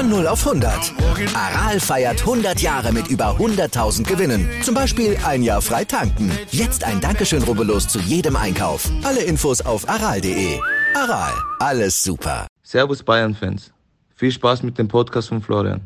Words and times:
Von 0.00 0.08
0 0.08 0.28
auf 0.28 0.46
100. 0.46 0.94
Aral 1.34 1.78
feiert 1.78 2.20
100 2.20 2.58
Jahre 2.62 2.90
mit 2.90 3.08
über 3.08 3.36
100.000 3.36 4.02
Gewinnen. 4.08 4.48
Zum 4.62 4.74
Beispiel 4.74 5.14
ein 5.26 5.42
Jahr 5.42 5.60
frei 5.60 5.84
tanken. 5.84 6.32
Jetzt 6.50 6.84
ein 6.84 7.02
Dankeschön, 7.02 7.42
rubbellos 7.42 7.86
zu 7.86 7.98
jedem 7.98 8.34
Einkauf. 8.34 8.90
Alle 9.04 9.20
Infos 9.20 9.60
auf 9.60 9.86
aral.de. 9.86 10.58
Aral, 10.94 11.34
alles 11.58 12.02
super. 12.02 12.46
Servus 12.62 13.02
Bayern-Fans. 13.02 13.74
Viel 14.16 14.32
Spaß 14.32 14.62
mit 14.62 14.78
dem 14.78 14.88
Podcast 14.88 15.28
von 15.28 15.42
Florian. 15.42 15.82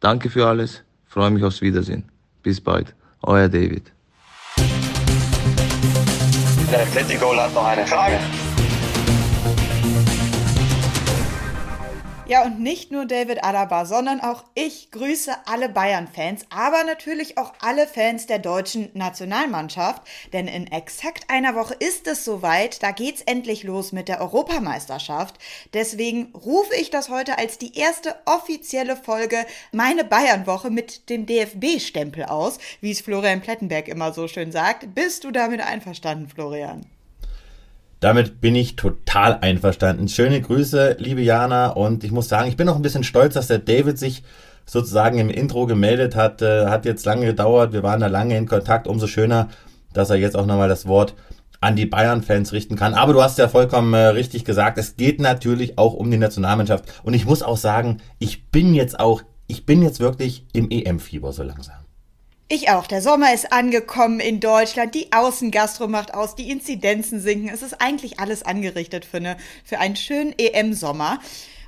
Danke 0.00 0.28
für 0.28 0.46
alles. 0.46 0.82
Freue 1.06 1.30
mich 1.30 1.42
aufs 1.42 1.62
Wiedersehen. 1.62 2.04
Bis 2.42 2.60
bald. 2.60 2.94
Euer 3.22 3.48
David. 3.48 3.90
Der 6.70 6.82
Atletico 6.82 7.34
hat 7.34 7.54
noch 7.54 7.64
eine 7.64 7.86
Frage. 7.86 8.18
Ja, 12.28 12.44
und 12.44 12.58
nicht 12.58 12.90
nur 12.90 13.06
David 13.06 13.44
Alaba, 13.44 13.84
sondern 13.84 14.20
auch 14.20 14.42
ich 14.56 14.90
grüße 14.90 15.30
alle 15.46 15.68
Bayern-Fans, 15.68 16.46
aber 16.50 16.82
natürlich 16.82 17.38
auch 17.38 17.52
alle 17.60 17.86
Fans 17.86 18.26
der 18.26 18.40
deutschen 18.40 18.88
Nationalmannschaft. 18.94 20.02
Denn 20.32 20.48
in 20.48 20.66
exakt 20.66 21.30
einer 21.30 21.54
Woche 21.54 21.74
ist 21.74 22.08
es 22.08 22.24
soweit, 22.24 22.82
da 22.82 22.90
geht's 22.90 23.22
endlich 23.22 23.62
los 23.62 23.92
mit 23.92 24.08
der 24.08 24.20
Europameisterschaft. 24.20 25.36
Deswegen 25.72 26.32
rufe 26.34 26.74
ich 26.74 26.90
das 26.90 27.10
heute 27.10 27.38
als 27.38 27.58
die 27.58 27.78
erste 27.78 28.16
offizielle 28.24 28.96
Folge 28.96 29.46
meine 29.70 30.02
Bayern-Woche 30.02 30.70
mit 30.70 31.08
dem 31.08 31.26
DFB-Stempel 31.26 32.24
aus, 32.24 32.58
wie 32.80 32.90
es 32.90 33.02
Florian 33.02 33.40
Plettenberg 33.40 33.86
immer 33.86 34.12
so 34.12 34.26
schön 34.26 34.50
sagt. 34.50 34.96
Bist 34.96 35.22
du 35.22 35.30
damit 35.30 35.60
einverstanden, 35.60 36.28
Florian? 36.28 36.86
Damit 38.00 38.40
bin 38.40 38.54
ich 38.54 38.76
total 38.76 39.38
einverstanden. 39.40 40.08
Schöne 40.08 40.40
Grüße, 40.40 40.96
liebe 40.98 41.22
Jana. 41.22 41.68
Und 41.68 42.04
ich 42.04 42.12
muss 42.12 42.28
sagen, 42.28 42.48
ich 42.48 42.56
bin 42.56 42.68
auch 42.68 42.76
ein 42.76 42.82
bisschen 42.82 43.04
stolz, 43.04 43.34
dass 43.34 43.46
der 43.46 43.58
David 43.58 43.98
sich 43.98 44.22
sozusagen 44.66 45.18
im 45.18 45.30
Intro 45.30 45.66
gemeldet 45.66 46.14
hat. 46.14 46.42
Äh, 46.42 46.66
hat 46.66 46.84
jetzt 46.84 47.06
lange 47.06 47.26
gedauert. 47.26 47.72
Wir 47.72 47.82
waren 47.82 48.00
da 48.00 48.08
lange 48.08 48.36
in 48.36 48.46
Kontakt. 48.46 48.86
Umso 48.86 49.06
schöner, 49.06 49.48
dass 49.94 50.10
er 50.10 50.16
jetzt 50.16 50.36
auch 50.36 50.46
nochmal 50.46 50.68
das 50.68 50.86
Wort 50.86 51.14
an 51.60 51.74
die 51.74 51.86
Bayern-Fans 51.86 52.52
richten 52.52 52.76
kann. 52.76 52.92
Aber 52.92 53.14
du 53.14 53.22
hast 53.22 53.38
ja 53.38 53.48
vollkommen 53.48 53.94
äh, 53.94 54.08
richtig 54.08 54.44
gesagt. 54.44 54.76
Es 54.76 54.96
geht 54.96 55.20
natürlich 55.20 55.78
auch 55.78 55.94
um 55.94 56.10
die 56.10 56.18
Nationalmannschaft. 56.18 56.84
Und 57.02 57.14
ich 57.14 57.24
muss 57.24 57.42
auch 57.42 57.56
sagen, 57.56 57.98
ich 58.18 58.50
bin 58.50 58.74
jetzt 58.74 59.00
auch, 59.00 59.22
ich 59.46 59.64
bin 59.64 59.82
jetzt 59.82 60.00
wirklich 60.00 60.44
im 60.52 60.70
EM-Fieber 60.70 61.32
so 61.32 61.42
langsam. 61.42 61.85
Ich 62.48 62.70
auch. 62.70 62.86
Der 62.86 63.02
Sommer 63.02 63.34
ist 63.34 63.52
angekommen 63.52 64.20
in 64.20 64.38
Deutschland. 64.38 64.94
Die 64.94 65.12
Außengastro 65.12 65.88
macht 65.88 66.14
aus, 66.14 66.36
die 66.36 66.48
Inzidenzen 66.50 67.20
sinken. 67.20 67.48
Es 67.48 67.62
ist 67.62 67.80
eigentlich 67.80 68.20
alles 68.20 68.44
angerichtet 68.44 69.04
für, 69.04 69.16
eine, 69.16 69.36
für 69.64 69.80
einen 69.80 69.96
schönen 69.96 70.32
EM-Sommer. 70.38 71.18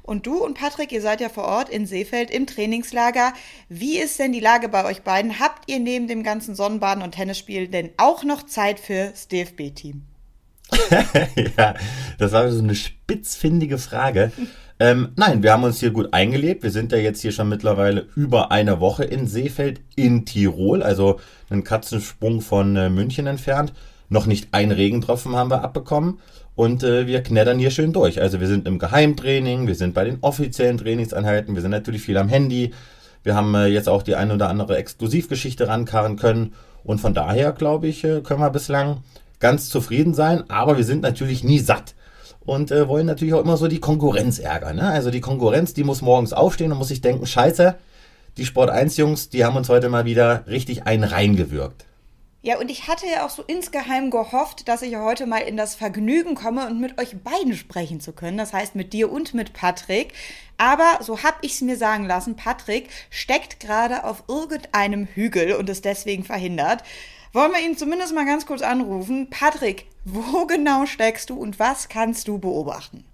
Und 0.05 0.27
du 0.27 0.43
und 0.43 0.55
Patrick, 0.55 0.93
ihr 0.93 1.03
seid 1.03 1.21
ja 1.21 1.29
vor 1.31 1.45
Ort 1.45 1.69
in 1.69 1.85
Seefeld 1.85 2.31
im 2.31 2.47
Trainingslager. 2.47 3.33
Wie 3.69 3.99
ist 3.99 4.21
denn 4.21 4.33
die 4.33 4.41
Lage 4.41 4.69
bei 4.69 4.85
euch 4.85 5.03
beiden? 5.03 5.41
Habt 5.41 5.69
ihr 5.69 5.81
neben 5.81 6.07
dem 6.07 6.23
ganzen 6.23 6.55
Sonnenbaden 6.55 7.03
und 7.03 7.13
Tennisspiel 7.13 7.67
denn 7.67 7.91
auch 7.97 8.23
noch 8.23 8.45
Zeit 8.45 8.79
fürs 8.79 9.27
DFB-Team? 9.27 10.05
ja, 11.59 11.75
das 12.19 12.33
war 12.33 12.51
so 12.53 12.63
eine 12.63 12.77
spitzfindige 12.77 13.79
Frage. 13.79 14.31
Ähm, 14.81 15.09
nein, 15.17 15.43
wir 15.43 15.53
haben 15.53 15.65
uns 15.65 15.81
hier 15.81 15.91
gut 15.91 16.13
eingelebt. 16.15 16.63
Wir 16.63 16.71
sind 16.71 16.93
ja 16.93 16.99
jetzt 16.99 17.21
hier 17.21 17.33
schon 17.33 17.49
mittlerweile 17.49 18.07
über 18.15 18.53
eine 18.53 18.79
Woche 18.79 19.05
in 19.05 19.27
Seefeld 19.27 19.81
in 19.97 20.25
Tirol, 20.25 20.85
also 20.85 21.19
einen 21.51 21.65
Katzensprung 21.65 22.41
von 22.41 22.77
äh, 22.77 22.89
München 22.89 23.27
entfernt. 23.27 23.73
Noch 24.09 24.27
nicht 24.27 24.49
ein 24.53 24.71
Regentropfen 24.71 25.35
haben 25.35 25.51
wir 25.51 25.65
abbekommen 25.65 26.21
und 26.55 26.85
äh, 26.85 27.09
wir 27.09 27.23
knattern 27.25 27.59
hier 27.59 27.73
schön 27.73 27.93
durch. 27.93 28.21
Also 28.21 28.41
wir 28.41 28.47
sind 28.47 28.69
im 28.69 28.79
Geheimtraining, 28.79 29.67
wir 29.67 29.75
sind 29.75 29.95
bei 29.95 30.05
den 30.05 30.19
offiziellen 30.21 30.79
Trainingseinheiten, 30.79 31.55
wir 31.57 31.63
sind 31.63 31.73
natürlich 31.73 32.03
viel 32.03 32.17
am 32.17 32.29
Handy. 32.29 32.73
Wir 33.25 33.35
haben 33.35 33.55
äh, 33.57 33.67
jetzt 33.67 33.89
auch 33.89 34.05
die 34.05 34.15
ein 34.15 34.31
oder 34.31 34.49
andere 34.49 34.77
Exklusivgeschichte 34.77 35.67
rankarren 35.67 36.17
können 36.17 36.55
und 36.85 37.01
von 37.01 37.15
daher, 37.15 37.51
glaube 37.51 37.89
ich, 37.89 38.05
äh, 38.05 38.21
können 38.21 38.41
wir 38.41 38.51
bislang 38.51 38.99
ganz 39.41 39.71
zufrieden 39.71 40.15
sein, 40.15 40.49
aber 40.49 40.77
wir 40.77 40.85
sind 40.85 41.03
natürlich 41.03 41.43
nie 41.43 41.59
satt 41.59 41.95
und 42.49 42.71
äh, 42.71 42.89
wollen 42.89 43.07
natürlich 43.07 43.35
auch 43.35 43.43
immer 43.43 43.59
so 43.59 43.69
die 43.69 43.81
Konkurrenz 43.81 44.39
ärgern. 44.39 44.77
Ne? 44.77 44.89
Also 44.89 45.11
die 45.11 45.21
Konkurrenz, 45.21 45.75
die 45.75 45.85
muss 45.85 46.01
morgens 46.01 46.33
aufstehen 46.33 46.73
und 46.73 46.79
muss 46.79 46.89
sich 46.89 47.03
denken, 47.03 47.27
scheiße, 47.27 47.77
die 48.39 48.47
Sport 48.47 48.71
1 48.71 48.97
Jungs, 48.97 49.29
die 49.29 49.45
haben 49.45 49.57
uns 49.57 49.69
heute 49.69 49.91
mal 49.91 50.07
wieder 50.07 50.45
richtig 50.47 50.87
einen 50.87 51.05
reingewürgt. 51.05 51.85
Ja, 52.41 52.59
und 52.59 52.71
ich 52.71 52.89
hatte 52.89 53.07
ja 53.07 53.27
auch 53.27 53.31
so 53.31 53.43
insgeheim 53.47 54.11
gehofft, 54.11 54.69
dass 54.69 54.81
ich 54.81 54.97
heute 54.97 55.27
mal 55.27 55.41
in 55.41 55.57
das 55.57 55.75
Vergnügen 55.75 56.37
komme 56.37 56.67
und 56.69 56.81
mit 56.81 56.99
euch 56.99 57.17
beiden 57.19 57.55
sprechen 57.55 58.01
zu 58.01 58.13
können. 58.13 58.39
Das 58.39 58.55
heißt 58.55 58.75
mit 58.75 58.95
dir 58.95 59.13
und 59.13 59.35
mit 59.35 59.53
Patrick. 59.53 60.15
Aber 60.57 61.01
so 61.03 61.23
hab 61.23 61.39
ich's 61.43 61.61
mir 61.61 61.77
sagen 61.77 62.07
lassen, 62.07 62.37
Patrick 62.37 62.89
steckt 63.11 63.61
gerade 63.61 64.05
auf 64.05 64.25
irgendeinem 64.29 65.07
Hügel 65.07 65.53
und 65.55 65.69
ist 65.69 65.85
deswegen 65.85 66.25
verhindert. 66.25 66.83
Wollen 67.35 67.53
wir 67.53 67.61
ihn 67.61 67.77
zumindest 67.77 68.15
mal 68.15 68.25
ganz 68.25 68.47
kurz 68.47 68.63
anrufen? 68.63 69.29
Patrick, 69.29 69.87
wo 70.13 70.47
genau 70.47 70.87
steckst 70.87 71.31
du 71.31 71.35
und 71.35 71.59
was 71.59 71.89
kannst 71.89 72.29
du 72.29 72.39
beobachten? 72.39 73.05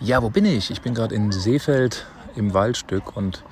Ja, 0.00 0.22
wo 0.22 0.30
bin 0.30 0.44
ich? 0.44 0.70
Ich 0.70 0.82
bin 0.82 0.94
gerade 0.94 1.14
in 1.14 1.32
Seefeld 1.32 2.06
im 2.36 2.54
Waldstück 2.54 3.16
und 3.16 3.44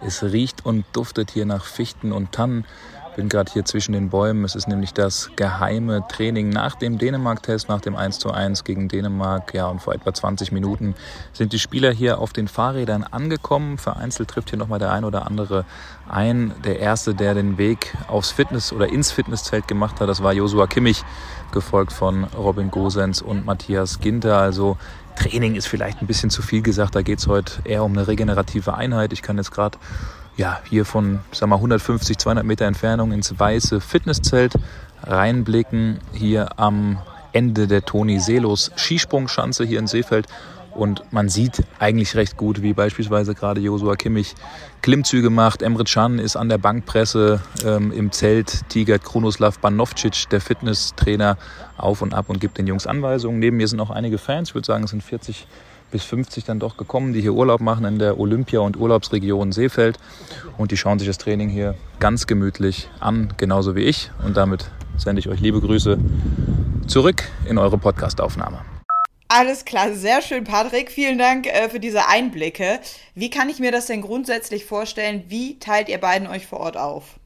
es 0.00 0.22
riecht 0.22 0.64
und 0.64 0.84
duftet 0.92 1.30
hier 1.30 1.44
nach 1.44 1.64
Fichten 1.64 2.12
und 2.12 2.32
Tannen 2.32 2.64
bin 3.18 3.28
gerade 3.28 3.52
hier 3.52 3.64
zwischen 3.64 3.94
den 3.94 4.10
Bäumen. 4.10 4.44
Es 4.44 4.54
ist 4.54 4.68
nämlich 4.68 4.94
das 4.94 5.32
geheime 5.34 6.06
Training 6.06 6.50
nach 6.50 6.76
dem 6.76 6.98
Dänemark-Test, 6.98 7.68
nach 7.68 7.80
dem 7.80 7.96
1 7.96 8.20
zu 8.20 8.30
1 8.30 8.62
gegen 8.62 8.86
Dänemark. 8.86 9.54
Ja, 9.54 9.66
und 9.66 9.82
vor 9.82 9.92
etwa 9.92 10.14
20 10.14 10.52
Minuten 10.52 10.94
sind 11.32 11.52
die 11.52 11.58
Spieler 11.58 11.90
hier 11.90 12.20
auf 12.20 12.32
den 12.32 12.46
Fahrrädern 12.46 13.02
angekommen. 13.02 13.76
Vereinzelt 13.76 14.30
trifft 14.30 14.50
hier 14.50 14.58
nochmal 14.58 14.78
der 14.78 14.92
ein 14.92 15.04
oder 15.04 15.26
andere 15.26 15.64
ein. 16.08 16.52
Der 16.62 16.78
erste, 16.78 17.12
der 17.12 17.34
den 17.34 17.58
Weg 17.58 17.92
aufs 18.06 18.30
Fitness 18.30 18.72
oder 18.72 18.88
ins 18.88 19.10
Fitnesszelt 19.10 19.66
gemacht 19.66 20.00
hat, 20.00 20.08
das 20.08 20.22
war 20.22 20.32
Josua 20.32 20.68
Kimmich, 20.68 21.02
gefolgt 21.50 21.92
von 21.92 22.22
Robin 22.22 22.70
Gosens 22.70 23.20
und 23.20 23.44
Matthias 23.44 23.98
Ginter. 23.98 24.38
Also 24.38 24.76
Training 25.16 25.56
ist 25.56 25.66
vielleicht 25.66 26.00
ein 26.00 26.06
bisschen 26.06 26.30
zu 26.30 26.40
viel 26.40 26.62
gesagt. 26.62 26.94
Da 26.94 27.02
geht 27.02 27.18
es 27.18 27.26
heute 27.26 27.54
eher 27.64 27.82
um 27.82 27.90
eine 27.94 28.06
regenerative 28.06 28.74
Einheit. 28.74 29.12
Ich 29.12 29.22
kann 29.22 29.38
jetzt 29.38 29.50
gerade 29.50 29.76
ja, 30.38 30.60
hier 30.70 30.86
von 30.86 31.18
sag 31.32 31.48
mal, 31.48 31.56
150, 31.56 32.16
200 32.16 32.46
Meter 32.46 32.64
Entfernung 32.64 33.12
ins 33.12 33.38
weiße 33.38 33.80
Fitnesszelt 33.80 34.54
reinblicken. 35.02 35.98
Hier 36.12 36.58
am 36.58 36.98
Ende 37.32 37.66
der 37.66 37.84
Toni 37.84 38.20
Seelos 38.20 38.70
Skisprungschanze 38.76 39.64
hier 39.64 39.80
in 39.80 39.88
Seefeld. 39.88 40.26
Und 40.74 41.02
man 41.10 41.28
sieht 41.28 41.64
eigentlich 41.80 42.14
recht 42.14 42.36
gut, 42.36 42.62
wie 42.62 42.72
beispielsweise 42.72 43.34
gerade 43.34 43.60
Josua 43.60 43.96
Kimmich 43.96 44.36
Klimmzüge 44.80 45.28
macht. 45.28 45.60
Emre 45.60 45.82
Can 45.82 46.20
ist 46.20 46.36
an 46.36 46.48
der 46.48 46.58
Bankpresse 46.58 47.40
ähm, 47.64 47.90
im 47.90 48.12
Zelt. 48.12 48.68
Tigert 48.68 49.02
Krunoslav 49.02 49.58
Banovcic, 49.58 50.28
der 50.30 50.40
Fitnesstrainer, 50.40 51.36
auf 51.76 52.00
und 52.00 52.14
ab 52.14 52.28
und 52.28 52.38
gibt 52.38 52.58
den 52.58 52.68
Jungs 52.68 52.86
Anweisungen. 52.86 53.40
Neben 53.40 53.56
mir 53.56 53.66
sind 53.66 53.80
auch 53.80 53.90
einige 53.90 54.18
Fans. 54.18 54.50
Ich 54.50 54.54
würde 54.54 54.66
sagen, 54.66 54.84
es 54.84 54.90
sind 54.90 55.02
40 55.02 55.48
bis 55.90 56.04
50 56.04 56.44
dann 56.44 56.58
doch 56.58 56.76
gekommen, 56.76 57.12
die 57.12 57.20
hier 57.20 57.34
Urlaub 57.34 57.60
machen 57.60 57.84
in 57.84 57.98
der 57.98 58.18
Olympia- 58.18 58.60
und 58.60 58.76
Urlaubsregion 58.76 59.52
Seefeld. 59.52 59.98
Und 60.56 60.70
die 60.70 60.76
schauen 60.76 60.98
sich 60.98 61.08
das 61.08 61.18
Training 61.18 61.48
hier 61.48 61.74
ganz 62.00 62.26
gemütlich 62.26 62.88
an, 63.00 63.32
genauso 63.36 63.74
wie 63.74 63.82
ich. 63.82 64.10
Und 64.24 64.36
damit 64.36 64.70
sende 64.96 65.20
ich 65.20 65.28
euch 65.28 65.40
liebe 65.40 65.60
Grüße 65.60 65.98
zurück 66.86 67.24
in 67.48 67.58
eure 67.58 67.78
Podcastaufnahme. 67.78 68.60
Alles 69.28 69.66
klar, 69.66 69.92
sehr 69.92 70.22
schön, 70.22 70.44
Patrick. 70.44 70.90
Vielen 70.90 71.18
Dank 71.18 71.46
äh, 71.46 71.68
für 71.68 71.80
diese 71.80 72.08
Einblicke. 72.08 72.80
Wie 73.14 73.28
kann 73.28 73.50
ich 73.50 73.58
mir 73.58 73.70
das 73.70 73.86
denn 73.86 74.00
grundsätzlich 74.00 74.64
vorstellen? 74.64 75.24
Wie 75.28 75.58
teilt 75.58 75.90
ihr 75.90 75.98
beiden 75.98 76.26
euch 76.26 76.46
vor 76.46 76.60
Ort 76.60 76.78
auf? 76.78 77.18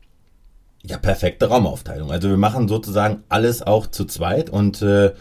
Ja, 0.82 0.98
perfekte 0.98 1.46
Raumaufteilung. 1.46 2.10
Also 2.10 2.28
wir 2.28 2.36
machen 2.36 2.66
sozusagen 2.66 3.22
alles 3.28 3.62
auch 3.62 3.86
zu 3.86 4.04
zweit 4.04 4.50
und 4.50 4.82
äh, 4.82 5.12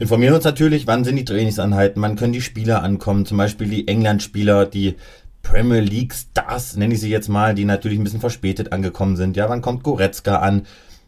informieren 0.00 0.34
uns 0.34 0.44
natürlich, 0.44 0.86
wann 0.86 1.04
sind 1.04 1.16
die 1.16 1.24
Trainingsanheiten, 1.26 2.02
wann 2.02 2.16
können 2.16 2.32
die 2.32 2.40
Spieler 2.40 2.82
ankommen, 2.82 3.26
zum 3.26 3.36
Beispiel 3.36 3.68
die 3.68 3.86
England-Spieler, 3.86 4.64
die 4.66 4.96
Premier 5.42 5.80
League 5.80 6.14
Stars, 6.14 6.74
nenne 6.76 6.94
ich 6.94 7.00
sie 7.00 7.10
jetzt 7.10 7.28
mal, 7.28 7.54
die 7.54 7.66
natürlich 7.66 7.98
ein 7.98 8.04
bisschen 8.04 8.20
verspätet 8.20 8.72
angekommen 8.72 9.16
sind. 9.16 9.36
Ja, 9.36 9.48
wann 9.48 9.60
kommt 9.60 9.82
Goretzka 9.82 10.36
an? 10.36 10.66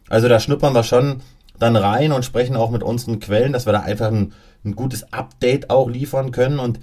Also 0.09 0.27
da 0.29 0.39
schnuppern 0.39 0.75
wir 0.75 0.83
schon 0.83 1.21
dann 1.57 1.75
rein 1.75 2.11
und 2.11 2.23
sprechen 2.23 2.55
auch 2.55 2.69
mit 2.69 2.83
unseren 2.83 3.19
Quellen, 3.19 3.51
dass 3.51 3.65
wir 3.65 3.73
da 3.73 3.81
einfach 3.81 4.07
ein, 4.07 4.33
ein 4.63 4.75
gutes 4.75 5.11
Update 5.11 5.71
auch 5.71 5.89
liefern 5.89 6.31
können 6.31 6.59
und 6.59 6.79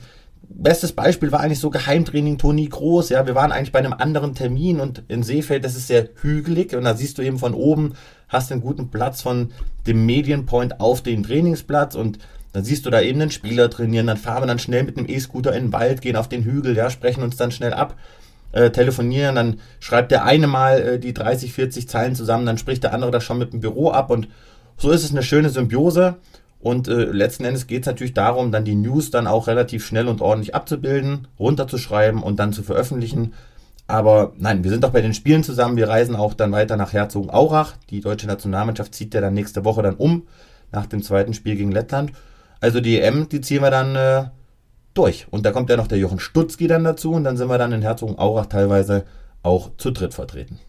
bestes 0.52 0.93
Beispiel 0.93 1.32
war 1.32 1.41
eigentlich 1.41 1.61
so 1.61 1.70
Geheimtraining 1.70 2.37
Toni 2.37 2.67
Groß. 2.67 3.08
Ja, 3.08 3.26
wir 3.26 3.35
waren 3.35 3.52
eigentlich 3.52 3.73
bei 3.73 3.79
einem 3.79 3.93
anderen 3.93 4.35
Termin 4.35 4.81
und 4.81 5.02
in 5.08 5.23
Seefeld, 5.23 5.64
das 5.64 5.76
ist 5.76 5.87
sehr 5.87 6.08
hügelig 6.20 6.75
und 6.75 6.85
da 6.85 6.94
siehst 6.94 7.19
du 7.19 7.23
eben 7.23 7.38
von 7.38 7.55
oben, 7.55 7.94
hast 8.29 8.50
einen 8.50 8.61
guten 8.61 8.91
Platz 8.91 9.23
von 9.23 9.52
dem 9.87 10.05
Medienpoint 10.05 10.81
auf 10.81 11.02
den 11.02 11.23
Trainingsplatz 11.23 11.94
und 11.94 12.19
dann 12.52 12.64
siehst 12.64 12.85
du 12.85 12.91
da 12.91 13.00
eben 13.00 13.20
einen 13.20 13.31
Spieler 13.31 13.70
trainieren, 13.70 14.08
dann 14.08 14.17
fahren 14.17 14.43
wir 14.43 14.47
dann 14.49 14.58
schnell 14.58 14.82
mit 14.82 14.99
einem 14.99 15.08
E-Scooter 15.08 15.55
in 15.55 15.67
den 15.67 15.73
Wald, 15.73 16.02
gehen 16.02 16.17
auf 16.17 16.29
den 16.29 16.43
Hügel, 16.43 16.76
ja, 16.76 16.91
sprechen 16.91 17.23
uns 17.23 17.37
dann 17.37 17.53
schnell 17.53 17.73
ab, 17.73 17.94
äh, 18.53 18.70
telefonieren, 18.70 19.37
dann 19.37 19.61
schreibt 19.79 20.11
der 20.11 20.25
eine 20.25 20.49
mal 20.49 20.81
äh, 20.81 20.99
die 20.99 21.14
30, 21.14 21.53
40 21.53 21.88
Zeilen 21.88 22.17
zusammen, 22.17 22.46
dann 22.46 22.58
spricht 22.58 22.82
der 22.82 22.93
andere 22.93 23.12
das 23.12 23.23
schon 23.23 23.38
mit 23.38 23.53
dem 23.53 23.61
Büro 23.61 23.91
ab 23.93 24.11
und 24.11 24.26
so 24.76 24.91
ist 24.91 25.05
es 25.05 25.11
eine 25.11 25.23
schöne 25.23 25.50
Symbiose. 25.50 26.17
Und 26.60 26.88
äh, 26.88 27.04
letzten 27.04 27.44
Endes 27.44 27.66
geht 27.66 27.82
es 27.82 27.86
natürlich 27.86 28.12
darum, 28.12 28.52
dann 28.52 28.64
die 28.64 28.74
News 28.74 29.10
dann 29.10 29.26
auch 29.26 29.46
relativ 29.46 29.84
schnell 29.86 30.08
und 30.08 30.20
ordentlich 30.20 30.54
abzubilden, 30.54 31.26
runterzuschreiben 31.38 32.22
und 32.22 32.38
dann 32.38 32.52
zu 32.52 32.62
veröffentlichen. 32.62 33.32
Aber 33.86 34.32
nein, 34.38 34.62
wir 34.62 34.70
sind 34.70 34.84
doch 34.84 34.90
bei 34.90 35.00
den 35.00 35.14
Spielen 35.14 35.42
zusammen. 35.42 35.76
Wir 35.76 35.88
reisen 35.88 36.14
auch 36.14 36.34
dann 36.34 36.52
weiter 36.52 36.76
nach 36.76 36.92
Herzogenaurach. 36.92 37.74
Die 37.88 38.00
deutsche 38.00 38.26
Nationalmannschaft 38.26 38.94
zieht 38.94 39.14
ja 39.14 39.20
dann 39.20 39.34
nächste 39.34 39.64
Woche 39.64 39.82
dann 39.82 39.96
um 39.96 40.28
nach 40.70 40.86
dem 40.86 41.02
zweiten 41.02 41.34
Spiel 41.34 41.56
gegen 41.56 41.72
Lettland. 41.72 42.12
Also 42.60 42.80
die 42.80 43.00
EM, 43.00 43.28
die 43.28 43.40
ziehen 43.40 43.62
wir 43.62 43.70
dann 43.70 43.96
äh, 43.96 44.24
durch. 44.94 45.26
Und 45.30 45.46
da 45.46 45.50
kommt 45.50 45.70
ja 45.70 45.76
noch 45.76 45.88
der 45.88 45.98
Jochen 45.98 46.20
Stutzki 46.20 46.66
dann 46.66 46.84
dazu 46.84 47.12
und 47.12 47.24
dann 47.24 47.36
sind 47.36 47.48
wir 47.48 47.58
dann 47.58 47.72
in 47.72 47.82
Herzogenaurach 47.82 48.46
teilweise 48.46 49.04
auch 49.42 49.70
zu 49.76 49.90
dritt 49.90 50.14
vertreten. 50.14 50.60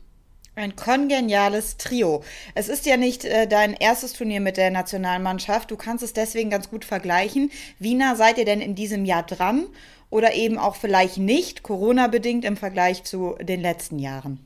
Ein 0.62 0.76
kongeniales 0.76 1.78
Trio. 1.78 2.24
Es 2.54 2.70
ist 2.70 2.86
ja 2.86 2.96
nicht 2.96 3.26
äh, 3.26 3.48
dein 3.48 3.74
erstes 3.74 4.14
Turnier 4.14 4.42
mit 4.42 4.58
der 4.58 4.70
Nationalmannschaft. 4.70 5.72
Du 5.72 5.76
kannst 5.76 6.04
es 6.04 6.14
deswegen 6.14 6.52
ganz 6.52 6.70
gut 6.70 6.86
vergleichen. 6.86 7.50
Wie 7.80 7.96
nah 7.96 8.16
seid 8.16 8.38
ihr 8.38 8.46
denn 8.46 8.62
in 8.62 8.76
diesem 8.76 9.04
Jahr 9.04 9.24
dran? 9.24 9.66
Oder 10.12 10.36
eben 10.36 10.60
auch 10.60 10.76
vielleicht 10.76 11.18
nicht, 11.18 11.64
Corona-bedingt 11.64 12.46
im 12.46 12.58
Vergleich 12.58 13.04
zu 13.04 13.38
den 13.42 13.60
letzten 13.60 13.98
Jahren? 13.98 14.40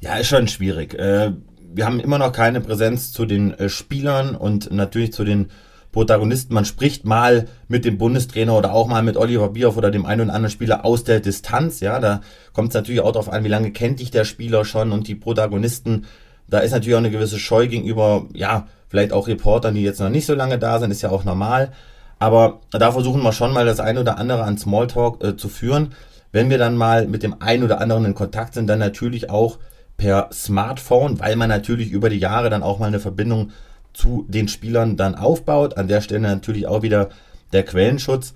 Ja, 0.00 0.16
ist 0.16 0.26
schon 0.26 0.48
schwierig. 0.48 0.94
Äh, 0.94 1.30
wir 1.72 1.86
haben 1.86 2.00
immer 2.00 2.18
noch 2.18 2.32
keine 2.32 2.60
Präsenz 2.60 3.12
zu 3.12 3.24
den 3.24 3.52
äh, 3.54 3.68
Spielern 3.68 4.34
und 4.34 4.72
natürlich 4.72 5.12
zu 5.12 5.22
den 5.22 5.52
Protagonisten. 5.98 6.54
Man 6.54 6.64
spricht 6.64 7.04
mal 7.04 7.48
mit 7.66 7.84
dem 7.84 7.98
Bundestrainer 7.98 8.56
oder 8.56 8.72
auch 8.72 8.86
mal 8.86 9.02
mit 9.02 9.16
Oliver 9.16 9.48
Bierhoff 9.48 9.76
oder 9.76 9.90
dem 9.90 10.06
einen 10.06 10.20
oder 10.20 10.32
anderen 10.32 10.52
Spieler 10.52 10.84
aus 10.84 11.02
der 11.02 11.18
Distanz. 11.18 11.80
Ja, 11.80 11.98
da 11.98 12.20
kommt 12.52 12.68
es 12.68 12.74
natürlich 12.74 13.00
auch 13.00 13.10
darauf 13.10 13.28
an, 13.28 13.42
wie 13.42 13.48
lange 13.48 13.72
kennt 13.72 13.98
dich 13.98 14.12
der 14.12 14.24
Spieler 14.24 14.64
schon 14.64 14.92
und 14.92 15.08
die 15.08 15.16
Protagonisten. 15.16 16.04
Da 16.46 16.60
ist 16.60 16.70
natürlich 16.70 16.94
auch 16.94 17.00
eine 17.00 17.10
gewisse 17.10 17.40
Scheu 17.40 17.66
gegenüber, 17.66 18.26
ja, 18.32 18.68
vielleicht 18.86 19.12
auch 19.12 19.26
Reportern, 19.26 19.74
die 19.74 19.82
jetzt 19.82 19.98
noch 19.98 20.08
nicht 20.08 20.24
so 20.24 20.36
lange 20.36 20.60
da 20.60 20.78
sind, 20.78 20.92
ist 20.92 21.02
ja 21.02 21.10
auch 21.10 21.24
normal. 21.24 21.72
Aber 22.20 22.60
da 22.70 22.92
versuchen 22.92 23.24
wir 23.24 23.32
schon 23.32 23.52
mal 23.52 23.66
das 23.66 23.80
eine 23.80 23.98
oder 23.98 24.18
andere 24.18 24.44
an 24.44 24.56
Smalltalk 24.56 25.24
äh, 25.24 25.36
zu 25.36 25.48
führen. 25.48 25.94
Wenn 26.30 26.48
wir 26.48 26.58
dann 26.58 26.76
mal 26.76 27.08
mit 27.08 27.24
dem 27.24 27.42
einen 27.42 27.64
oder 27.64 27.80
anderen 27.80 28.04
in 28.04 28.14
Kontakt 28.14 28.54
sind, 28.54 28.68
dann 28.68 28.78
natürlich 28.78 29.30
auch 29.30 29.58
per 29.96 30.28
Smartphone, 30.32 31.18
weil 31.18 31.34
man 31.34 31.48
natürlich 31.48 31.90
über 31.90 32.08
die 32.08 32.20
Jahre 32.20 32.50
dann 32.50 32.62
auch 32.62 32.78
mal 32.78 32.86
eine 32.86 33.00
Verbindung 33.00 33.50
zu 33.98 34.24
den 34.28 34.46
Spielern 34.46 34.96
dann 34.96 35.16
aufbaut. 35.16 35.76
An 35.76 35.88
der 35.88 36.00
Stelle 36.00 36.20
natürlich 36.20 36.68
auch 36.68 36.82
wieder 36.82 37.08
der 37.52 37.64
Quellenschutz. 37.64 38.32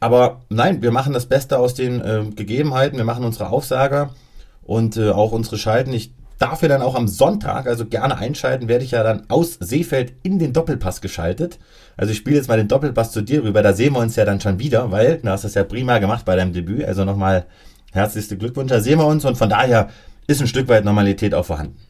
Aber 0.00 0.42
nein, 0.50 0.82
wir 0.82 0.90
machen 0.90 1.14
das 1.14 1.26
Beste 1.26 1.58
aus 1.58 1.74
den 1.74 2.00
äh, 2.00 2.24
Gegebenheiten. 2.34 2.98
Wir 2.98 3.04
machen 3.04 3.24
unsere 3.24 3.48
Aufsager 3.48 4.14
und 4.62 4.98
äh, 4.98 5.10
auch 5.10 5.32
unsere 5.32 5.56
Schalten. 5.56 5.94
Ich 5.94 6.12
darf 6.38 6.60
ja 6.60 6.68
dann 6.68 6.82
auch 6.82 6.94
am 6.94 7.08
Sonntag, 7.08 7.66
also 7.66 7.86
gerne 7.86 8.18
einschalten, 8.18 8.68
werde 8.68 8.84
ich 8.84 8.92
ja 8.92 9.02
dann 9.02 9.24
aus 9.28 9.54
Seefeld 9.58 10.12
in 10.22 10.38
den 10.38 10.52
Doppelpass 10.52 11.00
geschaltet. 11.00 11.58
Also 11.96 12.12
ich 12.12 12.18
spiele 12.18 12.36
jetzt 12.36 12.48
mal 12.48 12.58
den 12.58 12.68
Doppelpass 12.68 13.10
zu 13.10 13.22
dir 13.22 13.42
rüber. 13.42 13.62
Da 13.62 13.72
sehen 13.72 13.94
wir 13.94 14.00
uns 14.00 14.14
ja 14.14 14.26
dann 14.26 14.42
schon 14.42 14.58
wieder, 14.58 14.92
weil 14.92 15.18
du 15.18 15.28
hast 15.30 15.44
das 15.44 15.54
ja 15.54 15.64
prima 15.64 15.98
gemacht 15.98 16.26
bei 16.26 16.36
deinem 16.36 16.52
Debüt. 16.52 16.84
Also 16.84 17.06
nochmal 17.06 17.46
herzlichste 17.92 18.36
Glückwünsche. 18.36 18.74
Da 18.74 18.80
sehen 18.80 18.98
wir 18.98 19.06
uns 19.06 19.24
und 19.24 19.38
von 19.38 19.48
daher 19.48 19.88
ist 20.26 20.42
ein 20.42 20.46
Stück 20.46 20.68
weit 20.68 20.84
Normalität 20.84 21.34
auch 21.34 21.46
vorhanden. 21.46 21.87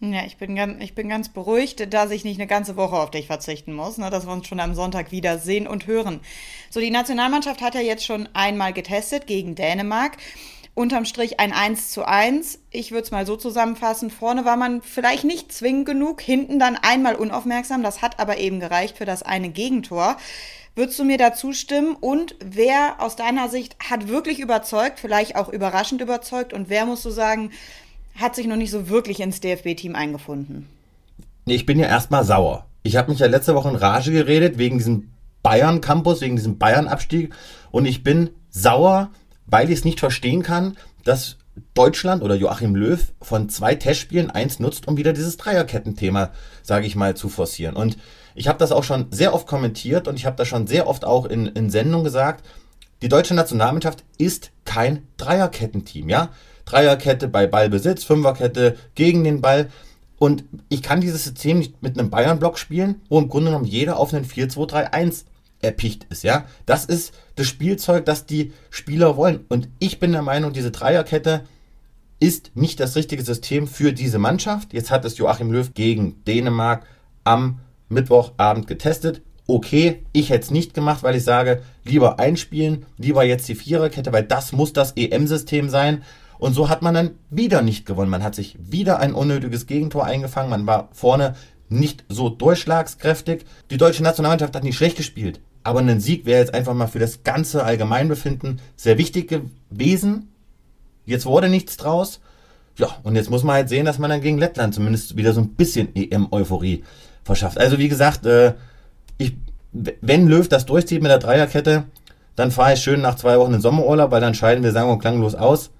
Ja, 0.00 0.26
ich 0.26 0.36
bin, 0.36 0.54
ganz, 0.54 0.82
ich 0.82 0.94
bin 0.94 1.08
ganz 1.08 1.30
beruhigt, 1.30 1.92
dass 1.94 2.10
ich 2.10 2.22
nicht 2.22 2.38
eine 2.38 2.46
ganze 2.46 2.76
Woche 2.76 2.96
auf 2.96 3.10
dich 3.10 3.26
verzichten 3.26 3.72
muss, 3.72 3.96
ne, 3.96 4.10
dass 4.10 4.26
wir 4.26 4.32
uns 4.32 4.46
schon 4.46 4.60
am 4.60 4.74
Sonntag 4.74 5.10
wieder 5.10 5.38
sehen 5.38 5.66
und 5.66 5.86
hören. 5.86 6.20
So, 6.68 6.80
die 6.80 6.90
Nationalmannschaft 6.90 7.62
hat 7.62 7.74
ja 7.74 7.80
jetzt 7.80 8.04
schon 8.04 8.28
einmal 8.34 8.74
getestet 8.74 9.26
gegen 9.26 9.54
Dänemark. 9.54 10.18
Unterm 10.74 11.06
Strich 11.06 11.40
ein 11.40 11.54
1 11.54 11.92
zu 11.92 12.06
1. 12.06 12.58
Ich 12.70 12.90
würde 12.90 13.04
es 13.04 13.10
mal 13.10 13.24
so 13.24 13.36
zusammenfassen. 13.36 14.10
Vorne 14.10 14.44
war 14.44 14.58
man 14.58 14.82
vielleicht 14.82 15.24
nicht 15.24 15.50
zwingend 15.50 15.86
genug, 15.86 16.20
hinten 16.20 16.58
dann 16.58 16.76
einmal 16.76 17.14
unaufmerksam. 17.14 17.82
Das 17.82 18.02
hat 18.02 18.20
aber 18.20 18.36
eben 18.36 18.60
gereicht 18.60 18.98
für 18.98 19.06
das 19.06 19.22
eine 19.22 19.48
Gegentor. 19.48 20.18
Würdest 20.74 20.98
du 20.98 21.04
mir 21.04 21.16
da 21.16 21.32
zustimmen? 21.32 21.96
Und 21.98 22.36
wer 22.44 22.96
aus 23.00 23.16
deiner 23.16 23.48
Sicht 23.48 23.76
hat 23.88 24.08
wirklich 24.08 24.40
überzeugt, 24.40 25.00
vielleicht 25.00 25.36
auch 25.36 25.48
überraschend 25.48 26.02
überzeugt? 26.02 26.52
Und 26.52 26.68
wer 26.68 26.84
musst 26.84 27.06
du 27.06 27.10
sagen, 27.10 27.50
hat 28.18 28.34
sich 28.34 28.46
noch 28.46 28.56
nicht 28.56 28.70
so 28.70 28.88
wirklich 28.88 29.20
ins 29.20 29.40
DFB-Team 29.40 29.94
eingefunden. 29.94 30.66
Ich 31.46 31.66
bin 31.66 31.78
ja 31.78 31.86
erstmal 31.86 32.24
sauer. 32.24 32.66
Ich 32.82 32.96
habe 32.96 33.10
mich 33.10 33.20
ja 33.20 33.26
letzte 33.26 33.54
Woche 33.54 33.68
in 33.68 33.76
Rage 33.76 34.12
geredet 34.12 34.58
wegen 34.58 34.78
diesem 34.78 35.10
Bayern-Campus, 35.42 36.20
wegen 36.20 36.36
diesem 36.36 36.58
Bayern-Abstieg. 36.58 37.32
Und 37.70 37.86
ich 37.86 38.02
bin 38.02 38.30
sauer, 38.50 39.10
weil 39.46 39.70
ich 39.70 39.78
es 39.78 39.84
nicht 39.84 40.00
verstehen 40.00 40.42
kann, 40.42 40.76
dass 41.04 41.36
Deutschland 41.74 42.22
oder 42.22 42.34
Joachim 42.34 42.74
Löw 42.74 43.12
von 43.22 43.48
zwei 43.48 43.74
Testspielen 43.74 44.30
eins 44.30 44.58
nutzt, 44.58 44.88
um 44.88 44.96
wieder 44.96 45.12
dieses 45.12 45.36
Dreierketten-Thema, 45.36 46.32
sage 46.62 46.86
ich 46.86 46.96
mal, 46.96 47.16
zu 47.16 47.28
forcieren. 47.28 47.76
Und 47.76 47.96
ich 48.34 48.48
habe 48.48 48.58
das 48.58 48.72
auch 48.72 48.84
schon 48.84 49.06
sehr 49.10 49.32
oft 49.32 49.46
kommentiert 49.46 50.08
und 50.08 50.16
ich 50.16 50.26
habe 50.26 50.36
das 50.36 50.48
schon 50.48 50.66
sehr 50.66 50.86
oft 50.86 51.04
auch 51.04 51.26
in, 51.26 51.46
in 51.46 51.70
Sendungen 51.70 52.04
gesagt. 52.04 52.44
Die 53.02 53.08
deutsche 53.08 53.34
Nationalmannschaft 53.34 54.04
ist 54.18 54.50
kein 54.64 55.06
Dreierkettenteam, 55.16 56.08
ja. 56.08 56.30
Dreierkette 56.66 57.28
bei 57.28 57.46
Ballbesitz, 57.46 58.04
Fünferkette 58.04 58.76
gegen 58.94 59.24
den 59.24 59.40
Ball. 59.40 59.70
Und 60.18 60.44
ich 60.68 60.82
kann 60.82 61.00
dieses 61.00 61.24
System 61.24 61.58
nicht 61.58 61.82
mit 61.82 61.98
einem 61.98 62.10
Bayern-Block 62.10 62.58
spielen, 62.58 63.00
wo 63.08 63.18
im 63.18 63.28
Grunde 63.28 63.50
genommen 63.50 63.66
jeder 63.66 63.98
auf 63.98 64.12
einen 64.12 64.26
4-2-3-1 64.26 65.24
erpicht 65.62 66.06
ist, 66.10 66.22
ja. 66.22 66.44
Das 66.66 66.84
ist 66.84 67.14
das 67.34 67.46
Spielzeug, 67.46 68.04
das 68.04 68.26
die 68.26 68.52
Spieler 68.70 69.16
wollen. 69.16 69.44
Und 69.48 69.68
ich 69.78 69.98
bin 69.98 70.12
der 70.12 70.22
Meinung, 70.22 70.52
diese 70.52 70.70
Dreierkette 70.70 71.44
ist 72.18 72.52
nicht 72.54 72.80
das 72.80 72.96
richtige 72.96 73.22
System 73.22 73.66
für 73.66 73.92
diese 73.92 74.18
Mannschaft. 74.18 74.72
Jetzt 74.72 74.90
hat 74.90 75.04
es 75.04 75.18
Joachim 75.18 75.50
Löw 75.50 75.72
gegen 75.74 76.22
Dänemark 76.24 76.86
am 77.24 77.60
Mittwochabend 77.88 78.66
getestet. 78.66 79.22
Okay, 79.46 80.02
ich 80.12 80.30
hätte 80.30 80.44
es 80.46 80.50
nicht 80.50 80.74
gemacht, 80.74 81.02
weil 81.02 81.14
ich 81.14 81.24
sage, 81.24 81.62
lieber 81.84 82.18
einspielen, 82.18 82.86
lieber 82.98 83.22
jetzt 83.22 83.48
die 83.48 83.54
Viererkette, 83.54 84.12
weil 84.12 84.24
das 84.24 84.52
muss 84.52 84.72
das 84.72 84.92
EM-System 84.96 85.68
sein. 85.68 86.02
Und 86.38 86.54
so 86.54 86.68
hat 86.68 86.82
man 86.82 86.94
dann 86.94 87.10
wieder 87.30 87.62
nicht 87.62 87.86
gewonnen. 87.86 88.10
Man 88.10 88.22
hat 88.22 88.34
sich 88.34 88.56
wieder 88.58 88.98
ein 88.98 89.14
unnötiges 89.14 89.66
Gegentor 89.66 90.04
eingefangen. 90.04 90.50
Man 90.50 90.66
war 90.66 90.88
vorne 90.92 91.34
nicht 91.68 92.04
so 92.08 92.28
durchschlagskräftig. 92.28 93.44
Die 93.70 93.76
deutsche 93.76 94.02
Nationalmannschaft 94.02 94.54
hat 94.54 94.64
nicht 94.64 94.76
schlecht 94.76 94.96
gespielt. 94.96 95.40
Aber 95.62 95.80
ein 95.80 96.00
Sieg 96.00 96.26
wäre 96.26 96.38
jetzt 96.38 96.54
einfach 96.54 96.74
mal 96.74 96.86
für 96.86 97.00
das 97.00 97.24
ganze 97.24 97.64
Allgemeinbefinden 97.64 98.60
sehr 98.76 98.98
wichtig 98.98 99.28
gewesen. 99.28 100.28
Jetzt 101.04 101.26
wurde 101.26 101.48
nichts 101.48 101.76
draus. 101.76 102.20
Ja, 102.78 102.88
und 103.02 103.16
jetzt 103.16 103.30
muss 103.30 103.42
man 103.42 103.56
halt 103.56 103.68
sehen, 103.68 103.86
dass 103.86 103.98
man 103.98 104.10
dann 104.10 104.20
gegen 104.20 104.38
Lettland 104.38 104.74
zumindest 104.74 105.16
wieder 105.16 105.32
so 105.32 105.40
ein 105.40 105.54
bisschen 105.54 105.88
EM-Euphorie 105.96 106.84
verschafft. 107.24 107.58
Also 107.58 107.78
wie 107.78 107.88
gesagt, 107.88 108.26
äh, 108.26 108.54
ich, 109.18 109.34
wenn 109.72 110.28
Löw 110.28 110.46
das 110.46 110.66
durchzieht 110.66 111.02
mit 111.02 111.10
der 111.10 111.18
Dreierkette, 111.18 111.84
dann 112.36 112.50
fahre 112.50 112.74
ich 112.74 112.80
schön 112.80 113.00
nach 113.00 113.16
zwei 113.16 113.38
Wochen 113.38 113.54
in 113.54 113.60
Sommerurlaub, 113.60 114.10
weil 114.10 114.20
dann 114.20 114.34
scheiden 114.34 114.62
wir 114.62 114.72
sang- 114.72 114.90
und 114.90 114.98
klanglos 114.98 115.34
aus. 115.34 115.70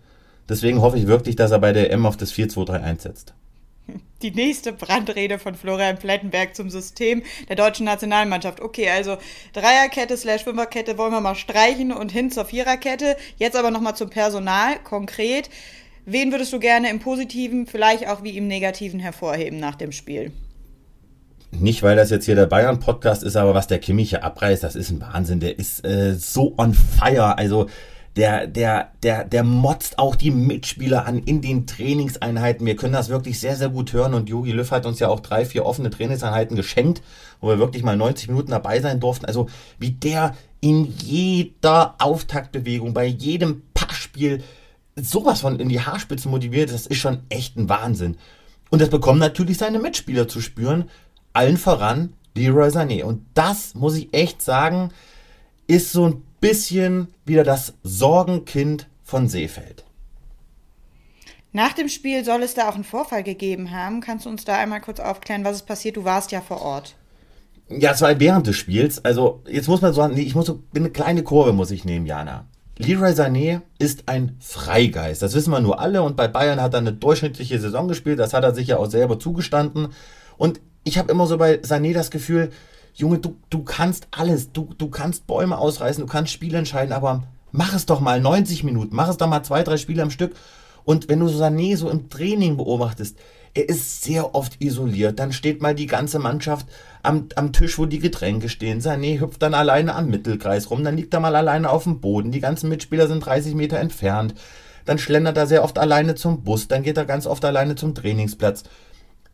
Deswegen 0.49 0.81
hoffe 0.81 0.99
ich 0.99 1.07
wirklich, 1.07 1.37
dass 1.37 1.51
er 1.51 1.59
bei 1.59 1.73
der 1.73 1.91
M 1.91 2.07
auf 2.07 2.17
das 2.17 2.33
4-2-3-1 2.33 3.03
setzt. 3.03 3.35
Die 4.23 4.31
nächste 4.31 4.73
Brandrede 4.73 5.39
von 5.39 5.55
Florian 5.55 5.99
Plettenberg 5.99 6.57
zum 6.57 6.71
System 6.71 7.23
der 7.49 7.57
deutschen 7.57 7.85
Nationalmannschaft. 7.85 8.61
Okay, 8.61 8.89
also 8.89 9.19
Dreierkette 9.53 10.17
slash 10.17 10.43
Fünferkette 10.43 10.99
wollen 10.99 11.13
wir 11.13 11.21
mal 11.21 11.35
streichen 11.35 11.93
und 11.93 12.11
hin 12.11 12.31
zur 12.31 12.47
Viererkette. 12.47 13.17
Jetzt 13.37 13.57
aber 13.57 13.71
nochmal 13.71 13.95
zum 13.95 14.11
Personal 14.11 14.79
konkret. 14.83 15.51
Wen 16.05 16.33
würdest 16.33 16.53
du 16.53 16.59
gerne 16.59 16.89
im 16.91 16.99
Positiven, 16.99 17.67
vielleicht 17.67 18.09
auch 18.09 18.23
wie 18.23 18.37
im 18.37 18.49
Negativen 18.49 19.01
hervorheben 19.01 19.61
nach 19.61 19.75
dem 19.75 19.93
Spiel? 19.93 20.33
Nicht, 21.51 21.83
weil 21.83 21.97
das 21.97 22.11
jetzt 22.11 22.25
hier 22.25 22.35
der 22.35 22.47
Bayern-Podcast 22.47 23.23
ist, 23.23 23.37
aber 23.37 23.55
was 23.55 23.67
der 23.67 23.79
Kimmich 23.79 24.11
hier 24.11 24.25
abreißt, 24.25 24.63
das 24.63 24.77
ist 24.77 24.91
ein 24.91 25.01
Wahnsinn. 25.01 25.41
Der 25.41 25.59
ist 25.59 25.85
äh, 25.85 26.15
so 26.15 26.55
on 26.59 26.75
fire. 26.75 27.39
Also 27.39 27.69
der, 28.17 28.47
der, 28.47 28.93
der, 29.03 29.25
der 29.25 29.45
motzt 29.45 29.99
auch 29.99 30.17
die 30.17 30.31
Mitspieler 30.31 31.07
an 31.07 31.19
in 31.19 31.43
den 31.43 31.67
Trainingseinheiten. 31.67 32.67
Wir 32.67 32.77
können 32.77 32.95
das 32.95 33.11
wirklich 33.11 33.39
sehr, 33.39 33.57
sehr 33.57 33.69
gut 33.69 33.93
hören 33.93 34.15
und 34.15 34.31
Jogi 34.31 34.53
Löw 34.53 34.71
hat 34.71 34.87
uns 34.87 34.99
ja 34.99 35.09
auch 35.09 35.21
drei, 35.21 35.45
vier 35.45 35.67
offene 35.67 35.91
Trainingseinheiten 35.91 36.57
geschenkt, 36.57 37.03
wo 37.41 37.49
wir 37.49 37.59
wirklich 37.59 37.83
mal 37.83 37.97
90 37.97 38.29
Minuten 38.29 38.53
dabei 38.53 38.81
sein 38.81 39.01
durften. 39.01 39.27
Also 39.27 39.49
wie 39.79 39.91
der 39.91 40.35
in 40.61 40.87
jeder 40.87 41.95
Auftaktbewegung, 41.99 42.95
bei 42.95 43.05
jedem 43.05 43.63
Passspiel 43.75 44.43
sowas 44.95 45.43
von 45.43 45.61
in 45.61 45.69
die 45.69 45.83
Haarspitze 45.83 46.31
motiviert, 46.31 46.73
das 46.73 46.87
ist 46.87 46.99
schon 46.99 47.19
echt 47.29 47.59
ein 47.59 47.69
Wahnsinn. 47.69 48.17
Und 48.71 48.81
das 48.81 48.89
bekommen 48.89 49.21
natürlich 49.21 49.59
seine 49.59 49.79
Mitspieler 49.79 50.27
zu 50.27 50.41
spüren, 50.41 50.89
allen 51.35 51.59
voran 51.59 52.15
Leroy 52.35 52.69
Sané. 52.69 53.05
Und 53.05 53.27
das 53.35 53.75
muss 53.75 53.95
ich 53.95 54.15
echt 54.15 54.41
sagen, 54.41 54.91
ist 55.67 55.93
so 55.93 56.07
ein 56.07 56.23
bisschen 56.41 57.09
wieder 57.25 57.45
das 57.45 57.75
Sorgenkind 57.83 58.89
von 59.03 59.29
Seefeld. 59.29 59.85
Nach 61.53 61.73
dem 61.73 61.89
Spiel 61.89 62.25
soll 62.25 62.43
es 62.43 62.55
da 62.55 62.69
auch 62.69 62.75
einen 62.75 62.85
Vorfall 62.85 63.23
gegeben 63.23 63.71
haben. 63.71 64.03
Kannst 64.03 64.27
du 64.27 64.29
uns 64.29 64.45
da 64.45 64.59
einmal 64.59 64.83
kurz 64.83 65.01
aufklären, 65.01 65.45
was 65.45 65.57
ist 65.57 65.67
passiert? 65.67 65.97
Du 65.97 66.05
warst 66.05 66.31
ja 66.31 66.43
vor 66.43 66.61
Ort. 66.61 66.97
Ja, 67.69 67.93
es 67.93 68.03
war 68.03 68.21
während 68.21 68.47
des 68.47 68.57
Spiels. 68.57 69.05
Also, 69.05 69.43
jetzt 69.49 69.67
muss 69.67 69.81
man 69.81 69.93
sagen, 69.95 70.15
nee, 70.15 70.23
ich 70.23 70.35
muss 70.35 70.47
so, 70.47 70.63
eine 70.75 70.91
kleine 70.91 71.23
Kurve 71.23 71.53
muss 71.53 71.71
ich 71.71 71.85
nehmen, 71.85 72.07
Jana. 72.07 72.47
Leroy 72.79 73.13
Sané 73.13 73.63
ist 73.79 74.07
ein 74.07 74.37
Freigeist. 74.39 75.23
Das 75.23 75.35
wissen 75.35 75.51
wir 75.51 75.61
nur 75.61 75.81
alle. 75.81 76.03
Und 76.03 76.17
bei 76.17 76.29
Bayern 76.29 76.61
hat 76.61 76.75
er 76.75 76.81
eine 76.81 76.93
durchschnittliche 76.93 77.59
Saison 77.59 77.89
gespielt. 77.89 78.19
Das 78.19 78.35
hat 78.35 78.45
er 78.45 78.55
sich 78.55 78.69
ja 78.69 78.77
auch 78.77 78.91
selber 78.91 79.19
zugestanden. 79.19 79.89
Und 80.37 80.61
ich 80.85 80.99
habe 80.99 81.11
immer 81.11 81.27
so 81.27 81.39
bei 81.39 81.55
Sané 81.63 81.95
das 81.95 82.11
Gefühl, 82.11 82.51
Junge, 82.97 83.19
du, 83.19 83.37
du 83.51 83.63
kannst 83.63 84.09
alles. 84.11 84.53
Du, 84.53 84.71
du 84.77 84.89
kannst 84.89 85.27
Bäume 85.27 85.59
ausreißen, 85.59 86.05
du 86.05 86.11
kannst 86.11 86.33
Spiele 86.33 86.59
entscheiden, 86.59 86.93
aber 86.93 87.25
mach 87.53 87.75
es 87.75 87.85
doch 87.85 88.01
mal 88.01 88.21
90 88.21 88.65
Minuten. 88.65 88.97
Mach 88.97 89.09
es 89.09 89.19
doch 89.19 89.29
mal 89.29 89.43
zwei, 89.43 89.63
drei 89.63 89.77
Spiele 89.77 90.03
am 90.03 90.11
Stück. 90.11 90.35
Und 90.85 91.09
wenn 91.09 91.21
du 91.21 91.27
Sané 91.27 91.77
so 91.77 91.91
im 91.91 92.09
Training 92.09 92.57
beobachtest, 92.57 93.19
er 93.53 93.69
ist 93.69 94.03
sehr 94.03 94.35
oft 94.35 94.63
isoliert. 94.63 95.19
Dann 95.19 95.33
steht 95.33 95.61
mal 95.61 95.75
die 95.75 95.87
ganze 95.87 96.19
Mannschaft 96.19 96.67
am, 97.03 97.29
am 97.37 97.53
Tisch, 97.53 97.79
wo 97.79 97.85
die 97.85 97.99
Getränke 97.99 98.49
stehen. 98.49 98.81
Sané 98.81 99.21
hüpft 99.21 99.43
dann 99.43 99.55
alleine 99.55 99.95
am 99.95 100.09
Mittelkreis 100.09 100.71
rum. 100.71 100.83
Dann 100.83 100.97
liegt 100.97 101.13
er 101.13 101.21
mal 101.21 101.37
alleine 101.37 101.69
auf 101.71 101.85
dem 101.85 102.01
Boden. 102.01 102.33
Die 102.33 102.41
ganzen 102.41 102.71
Mitspieler 102.71 103.09
sind 103.09 103.21
30 103.21 103.55
Meter 103.55 103.79
entfernt. 103.79 104.35
Dann 104.87 104.99
schlendert 104.99 105.37
er 105.37 105.47
sehr 105.47 105.65
oft 105.65 105.79
alleine 105.79 106.15
zum 106.15 106.45
Bus. 106.45 106.69
Dann 106.69 106.83
geht 106.83 106.97
er 106.97 107.05
ganz 107.05 107.27
oft 107.27 107.45
alleine 107.45 107.75
zum 107.75 107.95
Trainingsplatz. 107.95 108.63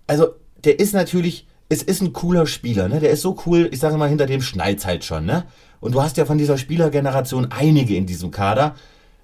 Also, 0.09 0.31
der 0.65 0.81
ist 0.81 0.95
natürlich, 0.95 1.47
es 1.73 1.83
ist 1.83 2.03
ein 2.03 2.13
cooler 2.13 2.47
Spieler. 2.47 2.89
Ne? 2.89 3.01
Der 3.01 3.11
ist 3.11 3.23
so 3.23 3.35
cool, 3.47 3.69
ich 3.73 3.81
sage 3.81 3.97
mal, 3.97 4.09
hinter 4.09 4.27
dem 4.27 4.43
schneit 4.43 4.85
halt 4.85 5.05
schon. 5.05 5.25
Ne? 5.25 5.45
Und 5.81 5.93
du 5.95 6.03
hast 6.03 6.19
ja 6.19 6.27
von 6.27 6.37
dieser 6.37 6.59
Spielergeneration 6.59 7.51
einige 7.51 7.97
in 7.97 8.05
diesem 8.05 8.31
Kader. 8.31 8.75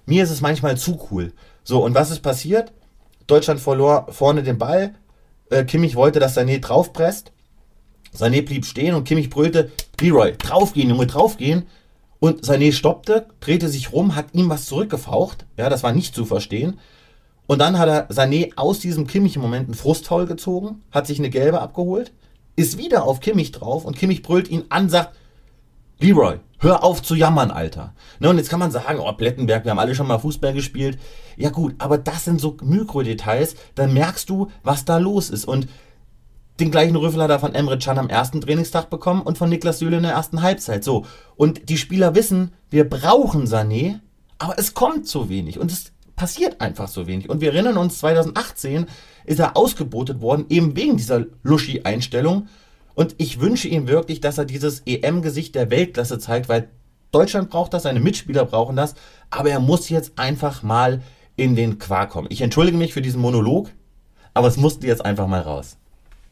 Mir 0.07 0.23
ist 0.23 0.31
es 0.31 0.41
manchmal 0.41 0.75
zu 0.75 0.99
cool. 1.11 1.31
So, 1.63 1.83
und 1.85 1.93
was 1.93 2.09
ist 2.09 2.21
passiert? 2.21 2.73
Deutschland 3.27 3.59
verlor 3.59 4.07
vorne 4.09 4.41
den 4.41 4.57
Ball. 4.57 4.95
Äh, 5.51 5.63
Kimmich 5.65 5.95
wollte, 5.95 6.19
dass 6.19 6.35
Sané 6.35 6.59
draufpresst. 6.59 7.31
Sané 8.17 8.43
blieb 8.43 8.65
stehen 8.65 8.95
und 8.95 9.03
Kimmich 9.03 9.29
brüllte, 9.29 9.71
Leroy, 10.01 10.33
draufgehen, 10.35 10.89
Junge, 10.89 11.05
draufgehen. 11.05 11.67
Und 12.19 12.43
Sané 12.45 12.73
stoppte, 12.73 13.27
drehte 13.41 13.69
sich 13.69 13.93
rum, 13.93 14.15
hat 14.15 14.33
ihm 14.33 14.49
was 14.49 14.65
zurückgefaucht. 14.65 15.45
Ja, 15.55 15.69
das 15.69 15.83
war 15.83 15.91
nicht 15.91 16.15
zu 16.15 16.25
verstehen. 16.25 16.79
Und 17.45 17.59
dann 17.59 17.77
hat 17.77 17.89
er 17.89 18.09
Sané 18.09 18.53
aus 18.55 18.79
diesem 18.79 19.05
Kimmich-Moment 19.05 19.65
einen 19.65 19.75
Frustfaul 19.75 20.25
gezogen, 20.25 20.81
hat 20.91 21.05
sich 21.05 21.19
eine 21.19 21.29
gelbe 21.29 21.61
abgeholt, 21.61 22.11
ist 22.59 22.77
wieder 22.77 23.03
auf 23.03 23.21
Kimmich 23.21 23.53
drauf 23.53 23.85
und 23.85 23.97
Kimmich 23.97 24.21
brüllt 24.21 24.49
ihn 24.49 24.65
an, 24.67 24.89
sagt, 24.89 25.15
Leroy, 26.01 26.39
hör 26.59 26.83
auf 26.83 27.01
zu 27.01 27.15
jammern, 27.15 27.51
Alter. 27.51 27.93
Ne, 28.19 28.29
und 28.29 28.37
jetzt 28.37 28.49
kann 28.49 28.59
man 28.59 28.69
sagen, 28.69 28.99
oh, 28.99 29.11
Plettenberg, 29.13 29.63
wir 29.63 29.71
haben 29.71 29.79
alle 29.79 29.95
schon 29.95 30.07
mal 30.07 30.19
Fußball 30.19 30.53
gespielt. 30.53 30.99
Ja 31.37 31.51
gut, 31.51 31.75
aber 31.77 31.97
das 31.97 32.25
sind 32.25 32.41
so 32.41 32.57
Mikrodetails, 32.61 33.55
dann 33.75 33.93
merkst 33.93 34.29
du, 34.29 34.51
was 34.61 34.83
da 34.83 34.97
los 34.97 35.29
ist. 35.29 35.45
Und 35.45 35.69
den 36.59 36.69
gleichen 36.69 36.97
Rüffel 36.97 37.23
hat 37.23 37.29
er 37.29 37.39
von 37.39 37.55
Emre 37.55 37.79
Can 37.79 37.97
am 37.97 38.09
ersten 38.09 38.41
Trainingstag 38.41 38.89
bekommen 38.89 39.21
und 39.21 39.37
von 39.37 39.49
Niklas 39.49 39.79
Süle 39.79 39.95
in 39.95 40.03
der 40.03 40.11
ersten 40.11 40.41
Halbzeit. 40.41 40.83
So. 40.83 41.05
Und 41.37 41.69
die 41.69 41.77
Spieler 41.77 42.13
wissen, 42.13 42.51
wir 42.69 42.89
brauchen 42.89 43.45
Sané, 43.45 43.99
aber 44.37 44.59
es 44.59 44.73
kommt 44.73 45.07
zu 45.07 45.29
wenig 45.29 45.59
und 45.59 45.71
es 45.71 45.93
passiert 46.17 46.59
einfach 46.59 46.89
so 46.89 47.07
wenig. 47.07 47.29
Und 47.29 47.39
wir 47.39 47.53
erinnern 47.53 47.77
uns, 47.77 47.99
2018 47.99 48.87
ist 49.29 49.39
er 49.39 49.55
ausgebotet 49.55 50.21
worden, 50.21 50.45
eben 50.49 50.75
wegen 50.75 50.97
dieser 50.97 51.25
Luschi-Einstellung. 51.43 52.47
Und 52.95 53.13
ich 53.19 53.39
wünsche 53.39 53.67
ihm 53.67 53.87
wirklich, 53.87 54.21
dass 54.21 54.39
er 54.39 54.45
dieses 54.45 54.81
EM-Gesicht 54.87 55.53
der 55.53 55.69
Weltklasse 55.69 56.17
zeigt, 56.17 56.49
weil 56.49 56.69
Deutschland 57.11 57.51
braucht 57.51 57.75
das, 57.75 57.83
seine 57.83 57.99
Mitspieler 57.99 58.45
brauchen 58.45 58.75
das, 58.75 58.95
aber 59.29 59.51
er 59.51 59.59
muss 59.59 59.89
jetzt 59.89 60.17
einfach 60.17 60.63
mal 60.63 61.03
in 61.35 61.55
den 61.55 61.77
Quark 61.77 62.09
kommen. 62.09 62.27
Ich 62.31 62.41
entschuldige 62.41 62.77
mich 62.77 62.91
für 62.91 63.03
diesen 63.03 63.21
Monolog, 63.21 63.69
aber 64.33 64.47
es 64.47 64.57
musste 64.57 64.87
jetzt 64.87 65.05
einfach 65.05 65.27
mal 65.27 65.41
raus. 65.41 65.77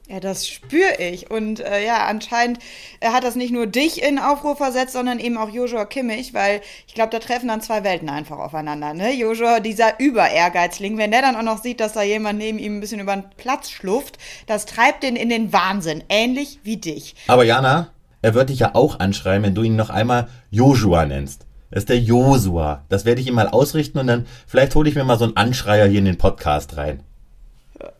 Ja, 0.09 0.21
das 0.21 0.47
spüre 0.47 1.01
ich. 1.01 1.29
Und 1.29 1.59
äh, 1.59 1.85
ja, 1.85 2.05
anscheinend 2.05 2.59
äh, 3.01 3.09
hat 3.09 3.25
das 3.25 3.35
nicht 3.35 3.51
nur 3.51 3.67
dich 3.67 4.01
in 4.01 4.19
Aufruhr 4.19 4.55
versetzt, 4.55 4.93
sondern 4.93 5.19
eben 5.19 5.37
auch 5.37 5.49
Joshua 5.49 5.83
Kimmich, 5.83 6.33
weil 6.33 6.61
ich 6.87 6.93
glaube, 6.93 7.09
da 7.09 7.19
treffen 7.19 7.49
dann 7.49 7.59
zwei 7.59 7.83
Welten 7.83 8.07
einfach 8.07 8.37
aufeinander. 8.37 8.93
Ne? 8.93 9.13
Joshua, 9.13 9.59
dieser 9.59 9.99
Über-Ehrgeizling, 9.99 10.97
wenn 10.97 11.11
der 11.11 11.23
dann 11.23 11.35
auch 11.35 11.41
noch 11.41 11.61
sieht, 11.61 11.81
dass 11.81 11.91
da 11.91 12.03
jemand 12.03 12.39
neben 12.39 12.57
ihm 12.57 12.77
ein 12.77 12.79
bisschen 12.79 13.01
über 13.01 13.17
den 13.17 13.25
Platz 13.35 13.69
schlufft, 13.69 14.17
das 14.45 14.65
treibt 14.65 15.03
den 15.03 15.17
in 15.17 15.27
den 15.27 15.51
Wahnsinn. 15.51 16.01
Ähnlich 16.07 16.59
wie 16.63 16.77
dich. 16.77 17.15
Aber 17.27 17.43
Jana, 17.43 17.91
er 18.21 18.33
wird 18.33 18.49
dich 18.49 18.59
ja 18.59 18.75
auch 18.75 19.01
anschreien, 19.01 19.43
wenn 19.43 19.55
du 19.55 19.63
ihn 19.63 19.75
noch 19.75 19.89
einmal 19.89 20.29
Joshua 20.51 21.05
nennst. 21.05 21.45
Das 21.69 21.79
ist 21.79 21.89
der 21.89 21.99
Josua. 21.99 22.85
Das 22.87 23.03
werde 23.03 23.19
ich 23.19 23.27
ihm 23.27 23.35
mal 23.35 23.49
ausrichten 23.49 23.99
und 23.99 24.07
dann 24.07 24.25
vielleicht 24.47 24.73
hole 24.73 24.87
ich 24.87 24.95
mir 24.95 25.03
mal 25.03 25.19
so 25.19 25.25
einen 25.25 25.35
Anschreier 25.35 25.85
hier 25.87 25.99
in 25.99 26.05
den 26.05 26.17
Podcast 26.17 26.77
rein. 26.77 27.03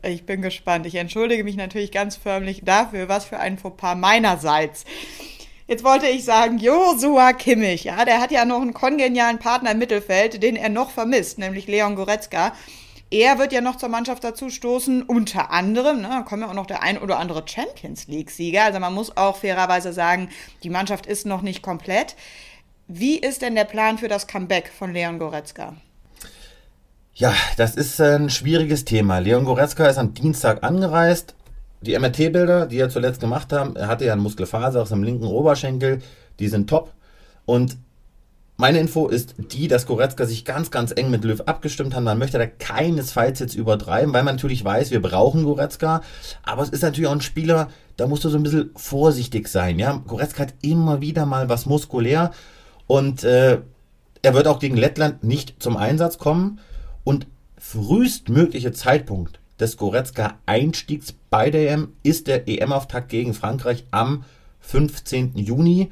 Ich 0.01 0.25
bin 0.25 0.41
gespannt. 0.41 0.85
Ich 0.85 0.95
entschuldige 0.95 1.43
mich 1.43 1.55
natürlich 1.55 1.91
ganz 1.91 2.15
förmlich 2.15 2.61
dafür, 2.63 3.09
was 3.09 3.25
für 3.25 3.39
ein 3.39 3.57
Fauxpas 3.57 3.95
meinerseits. 3.95 4.85
Jetzt 5.67 5.83
wollte 5.83 6.07
ich 6.07 6.23
sagen, 6.23 6.59
Josua 6.59 7.33
Kimmich, 7.33 7.83
ja, 7.83 8.05
der 8.05 8.21
hat 8.21 8.31
ja 8.31 8.45
noch 8.45 8.61
einen 8.61 8.73
kongenialen 8.73 9.37
Partner 9.37 9.71
im 9.71 9.79
Mittelfeld, 9.79 10.41
den 10.41 10.55
er 10.55 10.69
noch 10.69 10.91
vermisst, 10.91 11.39
nämlich 11.39 11.67
Leon 11.67 11.95
Goretzka. 11.95 12.53
Er 13.11 13.37
wird 13.37 13.51
ja 13.53 13.61
noch 13.61 13.75
zur 13.75 13.89
Mannschaft 13.89 14.23
dazu 14.23 14.49
stoßen, 14.49 15.03
unter 15.03 15.51
anderem, 15.51 16.01
ne, 16.01 16.09
da 16.09 16.21
kommen 16.21 16.43
ja 16.43 16.49
auch 16.49 16.53
noch 16.53 16.65
der 16.65 16.83
ein 16.83 16.97
oder 16.97 17.19
andere 17.19 17.43
Champions 17.45 18.07
League-Sieger. 18.07 18.63
Also 18.63 18.79
man 18.79 18.93
muss 18.93 19.15
auch 19.15 19.37
fairerweise 19.37 19.93
sagen, 19.93 20.29
die 20.63 20.69
Mannschaft 20.69 21.05
ist 21.05 21.25
noch 21.25 21.41
nicht 21.41 21.61
komplett. 21.61 22.15
Wie 22.87 23.17
ist 23.17 23.41
denn 23.41 23.55
der 23.55 23.65
Plan 23.65 23.97
für 23.97 24.07
das 24.07 24.27
Comeback 24.27 24.69
von 24.69 24.93
Leon 24.93 25.19
Goretzka? 25.19 25.75
Ja, 27.19 27.33
das 27.57 27.73
ist 27.73 27.99
ein 27.99 28.29
schwieriges 28.29 28.85
Thema. 28.85 29.17
Leon 29.17 29.43
Goretzka 29.43 29.87
ist 29.87 29.97
am 29.97 30.13
Dienstag 30.13 30.63
angereist. 30.63 31.33
Die 31.81 31.97
MRT-Bilder, 31.97 32.67
die 32.67 32.77
er 32.77 32.89
zuletzt 32.89 33.19
gemacht 33.19 33.51
haben, 33.51 33.75
er 33.75 33.87
hatte 33.87 34.05
ja 34.05 34.13
einen 34.13 34.21
Muskelfaser 34.21 34.83
aus 34.83 34.89
dem 34.89 35.01
linken 35.01 35.25
Oberschenkel, 35.25 36.03
die 36.37 36.47
sind 36.47 36.69
top. 36.69 36.93
Und 37.47 37.77
meine 38.55 38.77
Info 38.77 39.07
ist 39.07 39.33
die, 39.51 39.67
dass 39.67 39.87
Goretzka 39.87 40.27
sich 40.27 40.45
ganz, 40.45 40.69
ganz 40.69 40.93
eng 40.95 41.09
mit 41.09 41.23
Löw 41.23 41.41
abgestimmt 41.47 41.95
hat. 41.95 42.03
Man 42.03 42.19
möchte 42.19 42.37
da 42.37 42.45
keinesfalls 42.45 43.39
jetzt 43.39 43.55
übertreiben, 43.55 44.13
weil 44.13 44.23
man 44.23 44.35
natürlich 44.35 44.63
weiß, 44.63 44.91
wir 44.91 45.01
brauchen 45.01 45.43
Goretzka. 45.43 46.03
Aber 46.43 46.61
es 46.61 46.69
ist 46.69 46.83
natürlich 46.83 47.07
auch 47.07 47.13
ein 47.13 47.21
Spieler, 47.21 47.69
da 47.95 48.05
musst 48.05 48.25
du 48.25 48.29
so 48.29 48.37
ein 48.37 48.43
bisschen 48.43 48.69
vorsichtig 48.75 49.47
sein. 49.47 49.79
Ja, 49.79 50.03
Goretzka 50.05 50.43
hat 50.43 50.53
immer 50.61 51.01
wieder 51.01 51.25
mal 51.25 51.49
was 51.49 51.65
muskulär 51.65 52.29
und 52.85 53.23
äh, 53.23 53.57
er 54.21 54.33
wird 54.35 54.47
auch 54.47 54.59
gegen 54.59 54.77
Lettland 54.77 55.23
nicht 55.23 55.55
zum 55.57 55.77
Einsatz 55.77 56.19
kommen 56.19 56.59
und 57.07 57.25
frühestmögliche 57.57 58.73
Zeitpunkt 58.73 59.39
des 59.61 59.77
Goretzka-Einstiegs 59.77 61.13
bei 61.29 61.49
der 61.49 61.71
EM 61.71 61.93
ist 62.03 62.27
der 62.27 62.49
EM-Auftakt 62.49 63.07
gegen 63.07 63.33
Frankreich 63.33 63.85
am 63.91 64.25
15. 64.59 65.37
Juni. 65.37 65.89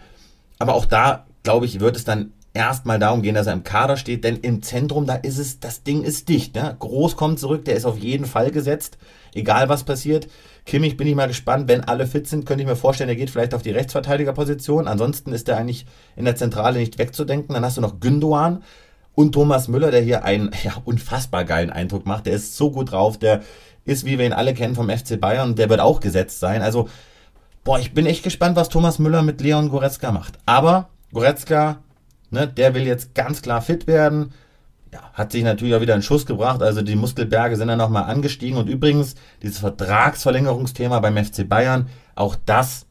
Aber 0.59 0.73
auch 0.73 0.83
da, 0.83 1.25
glaube 1.43 1.67
ich, 1.67 1.79
wird 1.79 1.95
es 1.95 2.03
dann 2.03 2.33
erstmal 2.53 2.99
darum 2.99 3.21
gehen, 3.21 3.33
dass 3.33 3.47
er 3.47 3.53
im 3.53 3.63
Kader 3.63 3.95
steht, 3.95 4.25
denn 4.25 4.35
im 4.41 4.61
Zentrum, 4.61 5.05
da 5.05 5.15
ist 5.15 5.37
es, 5.37 5.61
das 5.61 5.83
Ding 5.83 6.03
ist 6.03 6.27
dicht. 6.27 6.53
Ne? 6.53 6.75
Groß 6.79 7.15
kommt 7.15 7.39
zurück, 7.39 7.63
der 7.63 7.77
ist 7.77 7.85
auf 7.85 7.97
jeden 7.97 8.25
Fall 8.25 8.51
gesetzt, 8.51 8.97
egal 9.33 9.69
was 9.69 9.85
passiert. 9.85 10.27
Kimmich 10.65 10.97
bin 10.97 11.07
ich 11.07 11.15
mal 11.15 11.29
gespannt, 11.29 11.69
wenn 11.69 11.85
alle 11.85 12.07
fit 12.07 12.27
sind, 12.27 12.45
könnte 12.45 12.63
ich 12.63 12.67
mir 12.67 12.75
vorstellen, 12.75 13.09
er 13.09 13.15
geht 13.15 13.29
vielleicht 13.29 13.53
auf 13.53 13.61
die 13.61 13.71
Rechtsverteidigerposition. 13.71 14.89
Ansonsten 14.89 15.31
ist 15.31 15.47
er 15.47 15.55
eigentlich 15.55 15.85
in 16.17 16.25
der 16.25 16.35
Zentrale 16.35 16.79
nicht 16.79 16.97
wegzudenken. 16.97 17.53
Dann 17.53 17.63
hast 17.63 17.77
du 17.77 17.81
noch 17.81 18.01
Gündoan, 18.01 18.63
und 19.15 19.31
Thomas 19.31 19.67
Müller, 19.67 19.91
der 19.91 20.01
hier 20.01 20.25
einen 20.25 20.51
ja, 20.63 20.73
unfassbar 20.83 21.45
geilen 21.45 21.69
Eindruck 21.69 22.05
macht. 22.05 22.25
Der 22.25 22.33
ist 22.33 22.55
so 22.57 22.69
gut 22.69 22.91
drauf. 22.91 23.17
Der 23.17 23.41
ist, 23.85 24.05
wie 24.05 24.19
wir 24.19 24.25
ihn 24.25 24.33
alle 24.33 24.53
kennen, 24.53 24.75
vom 24.75 24.89
FC 24.89 25.19
Bayern. 25.19 25.55
Der 25.55 25.69
wird 25.69 25.79
auch 25.79 26.01
gesetzt 26.01 26.39
sein. 26.39 26.61
Also, 26.61 26.89
boah, 27.63 27.79
ich 27.79 27.93
bin 27.93 28.05
echt 28.05 28.23
gespannt, 28.23 28.55
was 28.55 28.69
Thomas 28.69 28.99
Müller 28.99 29.21
mit 29.21 29.41
Leon 29.41 29.69
Goretzka 29.69 30.11
macht. 30.11 30.37
Aber 30.45 30.89
Goretzka, 31.13 31.77
ne, 32.29 32.47
der 32.47 32.73
will 32.75 32.83
jetzt 32.83 33.15
ganz 33.15 33.41
klar 33.41 33.61
fit 33.61 33.87
werden. 33.87 34.33
Ja, 34.91 34.99
hat 35.13 35.31
sich 35.31 35.43
natürlich 35.43 35.75
auch 35.75 35.81
wieder 35.81 35.93
einen 35.93 36.03
Schuss 36.03 36.25
gebracht. 36.25 36.61
Also 36.61 36.81
die 36.81 36.95
Muskelberge 36.95 37.55
sind 37.55 37.69
dann 37.69 37.77
nochmal 37.77 38.03
angestiegen. 38.03 38.57
Und 38.57 38.67
übrigens, 38.67 39.15
dieses 39.41 39.59
Vertragsverlängerungsthema 39.59 40.99
beim 40.99 41.23
FC 41.23 41.47
Bayern, 41.47 41.87
auch 42.15 42.35
das 42.45 42.85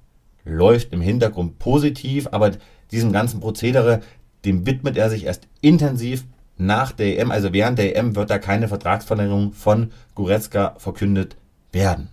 läuft 0.45 0.93
im 0.93 1.00
Hintergrund 1.00 1.59
positiv. 1.59 2.28
Aber 2.31 2.52
diesem 2.90 3.12
ganzen 3.12 3.40
Prozedere, 3.40 4.00
dem 4.45 4.67
widmet 4.67 4.97
er 4.97 5.11
sich 5.11 5.25
erst 5.25 5.49
intensiv 5.61 6.25
nach 6.57 6.93
der 6.93 7.19
EM. 7.19 7.31
Also 7.31 7.53
während 7.53 7.79
der 7.79 7.97
EM 7.97 8.17
wird 8.17 8.31
da 8.31 8.39
keine 8.39 8.69
Vertragsverlängerung 8.69 9.53
von 9.53 9.93
Goretzka 10.15 10.75
verkündet 10.79 11.37
werden. 11.73 12.09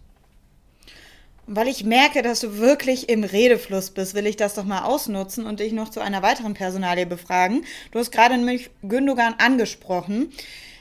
Weil 1.48 1.68
ich 1.68 1.84
merke, 1.84 2.22
dass 2.22 2.40
du 2.40 2.60
wirklich 2.60 3.10
im 3.10 3.24
Redefluss 3.24 3.92
bist, 3.92 4.16
will 4.16 4.26
ich 4.26 4.38
das 4.38 4.54
doch 4.54 4.64
mal 4.64 4.84
ausnutzen 4.84 5.46
und 5.46 5.60
dich 5.60 5.74
noch 5.74 5.90
zu 5.90 6.00
einer 6.00 6.22
weiteren 6.22 6.54
Personalie 6.54 7.06
befragen. 7.06 7.66
Du 7.92 8.00
hast 8.00 8.12
gerade 8.12 8.38
nämlich 8.38 8.70
Gündogan 8.84 9.36
angesprochen. 9.38 10.32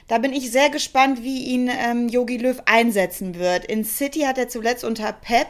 Da 0.07 0.17
bin 0.17 0.33
ich 0.33 0.51
sehr 0.51 0.69
gespannt, 0.69 1.23
wie 1.23 1.45
ihn 1.45 1.69
Yogi 2.09 2.35
ähm, 2.35 2.41
Löw 2.41 2.61
einsetzen 2.65 3.35
wird. 3.35 3.65
In 3.65 3.83
City 3.83 4.21
hat 4.21 4.37
er 4.37 4.49
zuletzt 4.49 4.83
unter 4.83 5.11
Pep 5.13 5.47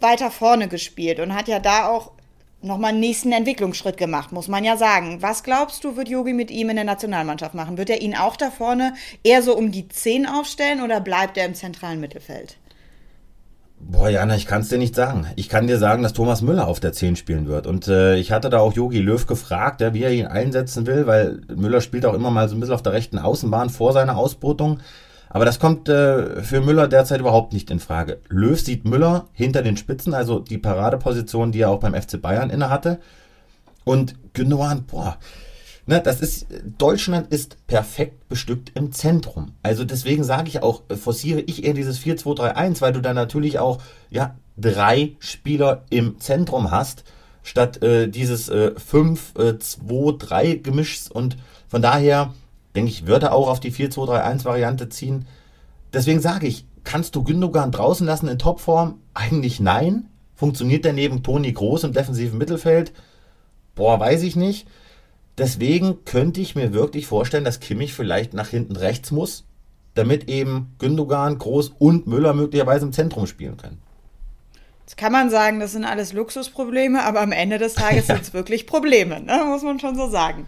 weiter 0.00 0.30
vorne 0.30 0.68
gespielt 0.68 1.20
und 1.20 1.34
hat 1.34 1.48
ja 1.48 1.58
da 1.58 1.88
auch 1.88 2.12
nochmal 2.64 2.90
einen 2.90 3.00
nächsten 3.00 3.32
Entwicklungsschritt 3.32 3.96
gemacht, 3.96 4.32
muss 4.32 4.48
man 4.48 4.64
ja 4.64 4.76
sagen. 4.76 5.18
Was 5.20 5.42
glaubst 5.42 5.84
du, 5.84 5.96
wird 5.96 6.08
Yogi 6.08 6.32
mit 6.32 6.50
ihm 6.50 6.70
in 6.70 6.76
der 6.76 6.84
Nationalmannschaft 6.84 7.54
machen? 7.54 7.78
Wird 7.78 7.90
er 7.90 8.02
ihn 8.02 8.16
auch 8.16 8.36
da 8.36 8.50
vorne 8.50 8.94
eher 9.22 9.42
so 9.42 9.56
um 9.56 9.70
die 9.70 9.88
10 9.88 10.26
aufstellen 10.26 10.82
oder 10.82 11.00
bleibt 11.00 11.36
er 11.36 11.46
im 11.46 11.54
zentralen 11.54 12.00
Mittelfeld? 12.00 12.56
Boah, 13.86 14.08
Jana, 14.08 14.34
ich 14.34 14.46
kann 14.46 14.62
es 14.62 14.68
dir 14.68 14.78
nicht 14.78 14.94
sagen. 14.94 15.26
Ich 15.36 15.50
kann 15.50 15.66
dir 15.66 15.78
sagen, 15.78 16.02
dass 16.02 16.14
Thomas 16.14 16.40
Müller 16.40 16.68
auf 16.68 16.80
der 16.80 16.94
10 16.94 17.16
spielen 17.16 17.48
wird. 17.48 17.66
Und 17.66 17.86
äh, 17.86 18.16
ich 18.16 18.32
hatte 18.32 18.48
da 18.48 18.60
auch 18.60 18.72
Jogi 18.72 19.00
Löw 19.00 19.26
gefragt, 19.26 19.82
ja, 19.82 19.92
wie 19.92 20.02
er 20.02 20.12
ihn 20.12 20.26
einsetzen 20.26 20.86
will, 20.86 21.06
weil 21.06 21.42
Müller 21.54 21.82
spielt 21.82 22.06
auch 22.06 22.14
immer 22.14 22.30
mal 22.30 22.48
so 22.48 22.56
ein 22.56 22.60
bisschen 22.60 22.74
auf 22.74 22.82
der 22.82 22.94
rechten 22.94 23.18
Außenbahn 23.18 23.68
vor 23.68 23.92
seiner 23.92 24.16
Ausbrutung. 24.16 24.80
Aber 25.34 25.44
das 25.44 25.58
kommt 25.58 25.88
äh, 25.88 26.44
für 26.44 26.60
Müller 26.60 26.86
derzeit 26.86 27.18
überhaupt 27.18 27.52
nicht 27.52 27.68
in 27.72 27.80
Frage. 27.80 28.20
Löw 28.28 28.58
sieht 28.58 28.84
Müller 28.84 29.26
hinter 29.32 29.62
den 29.62 29.76
Spitzen, 29.76 30.14
also 30.14 30.38
die 30.38 30.58
Paradeposition, 30.58 31.50
die 31.50 31.62
er 31.62 31.70
auch 31.70 31.80
beim 31.80 32.00
FC 32.00 32.22
Bayern 32.22 32.50
inne 32.50 32.70
hatte. 32.70 33.00
Und 33.82 34.14
Gündogan, 34.32 34.84
boah, 34.84 35.18
ne, 35.86 36.00
das 36.00 36.20
ist, 36.20 36.46
Deutschland 36.78 37.32
ist 37.32 37.66
perfekt 37.66 38.28
bestückt 38.28 38.70
im 38.76 38.92
Zentrum. 38.92 39.54
Also 39.64 39.84
deswegen 39.84 40.22
sage 40.22 40.46
ich 40.46 40.62
auch, 40.62 40.82
äh, 40.88 40.94
forciere 40.94 41.40
ich 41.40 41.64
eher 41.64 41.74
dieses 41.74 41.98
4-2-3-1, 41.98 42.80
weil 42.80 42.92
du 42.92 43.02
dann 43.02 43.16
natürlich 43.16 43.58
auch, 43.58 43.82
ja, 44.10 44.36
drei 44.56 45.16
Spieler 45.18 45.84
im 45.90 46.20
Zentrum 46.20 46.70
hast, 46.70 47.02
statt 47.42 47.82
äh, 47.82 48.06
dieses 48.06 48.50
äh, 48.50 48.70
5-2-3 48.78 50.44
äh, 50.44 50.58
Gemischs 50.58 51.10
und 51.10 51.36
von 51.66 51.82
daher, 51.82 52.32
denke 52.74 52.90
ich, 52.90 53.06
würde 53.06 53.32
auch 53.32 53.48
auf 53.48 53.60
die 53.60 53.72
4-2-3-1-Variante 53.72 54.88
ziehen. 54.88 55.26
Deswegen 55.92 56.20
sage 56.20 56.46
ich, 56.46 56.66
kannst 56.82 57.14
du 57.14 57.22
Gündogan 57.22 57.70
draußen 57.70 58.06
lassen 58.06 58.28
in 58.28 58.38
Topform? 58.38 59.00
Eigentlich 59.14 59.60
nein. 59.60 60.08
Funktioniert 60.34 60.84
der 60.84 60.92
neben 60.92 61.22
Toni 61.22 61.52
Groß 61.52 61.84
im 61.84 61.92
defensiven 61.92 62.38
Mittelfeld? 62.38 62.92
Boah, 63.74 64.00
weiß 64.00 64.22
ich 64.22 64.36
nicht. 64.36 64.66
Deswegen 65.38 66.04
könnte 66.04 66.40
ich 66.40 66.54
mir 66.54 66.72
wirklich 66.72 67.06
vorstellen, 67.06 67.44
dass 67.44 67.60
Kimmich 67.60 67.94
vielleicht 67.94 68.34
nach 68.34 68.48
hinten 68.48 68.76
rechts 68.76 69.10
muss, 69.10 69.44
damit 69.94 70.28
eben 70.28 70.74
Gündogan, 70.78 71.38
Groß 71.38 71.72
und 71.78 72.06
Müller 72.06 72.34
möglicherweise 72.34 72.86
im 72.86 72.92
Zentrum 72.92 73.26
spielen 73.26 73.56
können. 73.56 73.80
Jetzt 74.80 74.96
kann 74.96 75.12
man 75.12 75.30
sagen, 75.30 75.60
das 75.60 75.72
sind 75.72 75.84
alles 75.84 76.12
Luxusprobleme, 76.12 77.02
aber 77.04 77.20
am 77.20 77.32
Ende 77.32 77.58
des 77.58 77.74
Tages 77.74 78.06
sind 78.08 78.22
es 78.22 78.34
wirklich 78.34 78.66
Probleme, 78.66 79.20
ne? 79.20 79.44
muss 79.46 79.62
man 79.62 79.80
schon 79.80 79.96
so 79.96 80.08
sagen. 80.08 80.46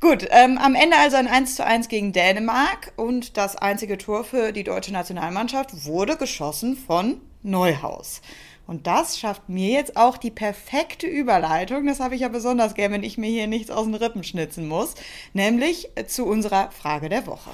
Gut, 0.00 0.26
ähm, 0.30 0.56
am 0.56 0.74
Ende 0.74 0.96
also 0.96 1.18
ein 1.18 1.28
1 1.28 1.56
zu 1.56 1.66
1 1.66 1.88
gegen 1.88 2.14
Dänemark 2.14 2.94
und 2.96 3.36
das 3.36 3.56
einzige 3.56 3.98
Tor 3.98 4.24
für 4.24 4.50
die 4.50 4.64
deutsche 4.64 4.94
Nationalmannschaft 4.94 5.84
wurde 5.84 6.16
geschossen 6.16 6.74
von 6.74 7.20
Neuhaus. 7.42 8.22
Und 8.66 8.86
das 8.86 9.18
schafft 9.18 9.50
mir 9.50 9.68
jetzt 9.68 9.98
auch 9.98 10.16
die 10.16 10.30
perfekte 10.30 11.06
Überleitung. 11.06 11.86
Das 11.86 12.00
habe 12.00 12.14
ich 12.14 12.22
ja 12.22 12.28
besonders 12.28 12.74
gern, 12.74 12.92
wenn 12.92 13.02
ich 13.02 13.18
mir 13.18 13.28
hier 13.28 13.46
nichts 13.46 13.70
aus 13.70 13.84
den 13.84 13.94
Rippen 13.94 14.24
schnitzen 14.24 14.66
muss. 14.68 14.94
Nämlich 15.34 15.90
zu 16.06 16.24
unserer 16.24 16.70
Frage 16.70 17.10
der 17.10 17.26
Woche. 17.26 17.50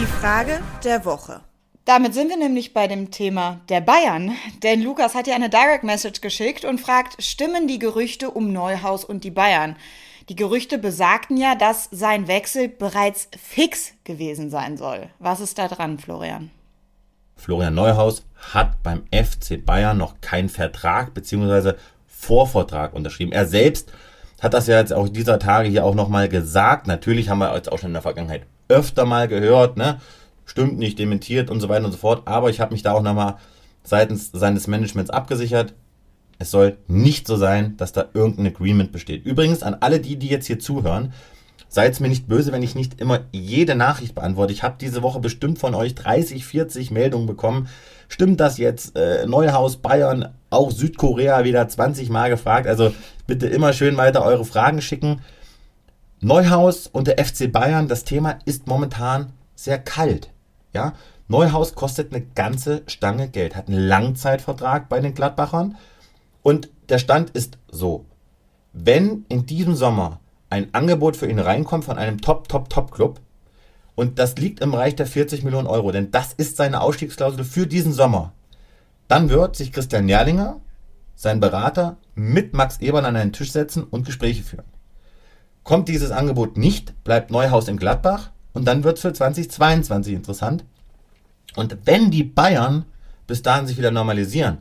Die 0.00 0.06
Frage 0.06 0.62
der 0.82 1.04
Woche. 1.04 1.42
Damit 1.84 2.14
sind 2.14 2.30
wir 2.30 2.38
nämlich 2.38 2.72
bei 2.72 2.86
dem 2.86 3.10
Thema 3.10 3.60
der 3.68 3.82
Bayern. 3.82 4.34
Denn 4.62 4.80
Lukas 4.80 5.14
hat 5.14 5.26
ja 5.26 5.34
eine 5.34 5.50
Direct 5.50 5.84
Message 5.84 6.22
geschickt 6.22 6.64
und 6.64 6.80
fragt, 6.80 7.22
stimmen 7.22 7.66
die 7.66 7.80
Gerüchte 7.80 8.30
um 8.30 8.50
Neuhaus 8.52 9.04
und 9.04 9.24
die 9.24 9.30
Bayern? 9.30 9.76
Die 10.28 10.36
Gerüchte 10.36 10.78
besagten 10.78 11.36
ja, 11.36 11.54
dass 11.54 11.88
sein 11.90 12.28
Wechsel 12.28 12.68
bereits 12.68 13.28
fix 13.36 13.92
gewesen 14.04 14.50
sein 14.50 14.76
soll. 14.76 15.08
Was 15.18 15.40
ist 15.40 15.58
da 15.58 15.68
dran, 15.68 15.98
Florian? 15.98 16.50
Florian 17.36 17.74
Neuhaus 17.74 18.24
hat 18.52 18.82
beim 18.82 19.02
FC 19.10 19.64
Bayern 19.64 19.98
noch 19.98 20.20
keinen 20.20 20.48
Vertrag 20.48 21.12
bzw. 21.14 21.72
Vorvertrag 22.06 22.94
unterschrieben. 22.94 23.32
Er 23.32 23.46
selbst 23.46 23.92
hat 24.40 24.54
das 24.54 24.68
ja 24.68 24.78
jetzt 24.78 24.92
auch 24.92 25.08
dieser 25.08 25.38
Tage 25.38 25.68
hier 25.68 25.84
auch 25.84 25.94
nochmal 25.94 26.28
gesagt. 26.28 26.86
Natürlich 26.86 27.28
haben 27.28 27.38
wir 27.38 27.54
jetzt 27.54 27.70
auch 27.70 27.78
schon 27.78 27.90
in 27.90 27.94
der 27.94 28.02
Vergangenheit 28.02 28.46
öfter 28.68 29.04
mal 29.04 29.28
gehört, 29.28 29.76
ne? 29.76 30.00
Stimmt 30.44 30.78
nicht, 30.78 30.98
dementiert 30.98 31.50
und 31.50 31.60
so 31.60 31.68
weiter 31.68 31.84
und 31.84 31.92
so 31.92 31.98
fort. 31.98 32.22
Aber 32.26 32.50
ich 32.50 32.60
habe 32.60 32.72
mich 32.72 32.82
da 32.82 32.92
auch 32.92 33.02
nochmal 33.02 33.36
seitens 33.84 34.30
seines 34.32 34.66
Managements 34.66 35.10
abgesichert. 35.10 35.74
Es 36.38 36.50
soll 36.50 36.78
nicht 36.88 37.26
so 37.26 37.36
sein, 37.36 37.76
dass 37.76 37.92
da 37.92 38.06
irgendein 38.14 38.46
Agreement 38.46 38.92
besteht. 38.92 39.24
Übrigens 39.24 39.62
an 39.62 39.76
alle 39.80 40.00
die, 40.00 40.16
die 40.16 40.28
jetzt 40.28 40.46
hier 40.46 40.58
zuhören, 40.58 41.12
seid 41.68 41.98
mir 42.00 42.08
nicht 42.08 42.28
böse, 42.28 42.52
wenn 42.52 42.62
ich 42.62 42.74
nicht 42.74 43.00
immer 43.00 43.20
jede 43.32 43.74
Nachricht 43.74 44.14
beantworte. 44.14 44.52
Ich 44.52 44.62
habe 44.62 44.76
diese 44.78 45.02
Woche 45.02 45.20
bestimmt 45.20 45.58
von 45.58 45.74
euch 45.74 45.94
30, 45.94 46.44
40 46.44 46.90
Meldungen 46.90 47.26
bekommen. 47.26 47.68
Stimmt 48.08 48.40
das 48.40 48.58
jetzt? 48.58 48.94
Äh, 48.94 49.26
Neuhaus, 49.26 49.78
Bayern, 49.78 50.34
auch 50.50 50.70
Südkorea 50.70 51.44
wieder 51.44 51.66
20 51.66 52.10
Mal 52.10 52.28
gefragt. 52.28 52.66
Also 52.66 52.92
bitte 53.26 53.46
immer 53.46 53.72
schön 53.72 53.96
weiter 53.96 54.22
eure 54.22 54.44
Fragen 54.44 54.82
schicken. 54.82 55.22
Neuhaus 56.20 56.86
und 56.86 57.06
der 57.06 57.24
FC 57.24 57.50
Bayern, 57.50 57.88
das 57.88 58.04
Thema 58.04 58.38
ist 58.44 58.66
momentan 58.66 59.32
sehr 59.54 59.78
kalt. 59.78 60.28
Ja, 60.74 60.92
Neuhaus 61.26 61.74
kostet 61.74 62.14
eine 62.14 62.22
ganze 62.22 62.82
Stange 62.86 63.28
Geld, 63.28 63.56
hat 63.56 63.68
einen 63.68 63.78
Langzeitvertrag 63.78 64.90
bei 64.90 65.00
den 65.00 65.14
Gladbachern 65.14 65.76
und 66.42 66.70
der 66.88 66.98
Stand 66.98 67.30
ist 67.30 67.58
so. 67.70 68.06
Wenn 68.72 69.24
in 69.28 69.46
diesem 69.46 69.74
Sommer 69.74 70.20
ein 70.50 70.72
Angebot 70.74 71.16
für 71.16 71.28
ihn 71.28 71.38
reinkommt 71.38 71.84
von 71.84 71.98
einem 71.98 72.20
Top, 72.20 72.48
Top, 72.48 72.68
Top-Club, 72.68 73.20
und 73.94 74.18
das 74.18 74.36
liegt 74.36 74.60
im 74.60 74.72
Bereich 74.72 74.96
der 74.96 75.06
40 75.06 75.44
Millionen 75.44 75.66
Euro, 75.66 75.92
denn 75.92 76.10
das 76.10 76.32
ist 76.32 76.56
seine 76.56 76.80
Ausstiegsklausel 76.80 77.44
für 77.44 77.66
diesen 77.66 77.92
Sommer, 77.92 78.32
dann 79.08 79.28
wird 79.28 79.56
sich 79.56 79.72
Christian 79.72 80.06
Nerlinger, 80.06 80.60
sein 81.14 81.40
Berater, 81.40 81.98
mit 82.14 82.54
Max 82.54 82.80
Eberl 82.80 83.04
an 83.04 83.16
einen 83.16 83.32
Tisch 83.32 83.52
setzen 83.52 83.84
und 83.84 84.06
Gespräche 84.06 84.42
führen. 84.42 84.64
Kommt 85.62 85.88
dieses 85.88 86.10
Angebot 86.10 86.56
nicht, 86.56 87.04
bleibt 87.04 87.30
Neuhaus 87.30 87.68
in 87.68 87.76
Gladbach 87.76 88.30
und 88.52 88.66
dann 88.66 88.84
wird 88.84 88.96
es 88.96 89.02
für 89.02 89.12
2022 89.12 90.14
interessant. 90.14 90.64
Und 91.54 91.76
wenn 91.84 92.10
die 92.10 92.24
Bayern 92.24 92.86
bis 93.26 93.42
dahin 93.42 93.66
sich 93.66 93.78
wieder 93.78 93.90
normalisieren, 93.90 94.58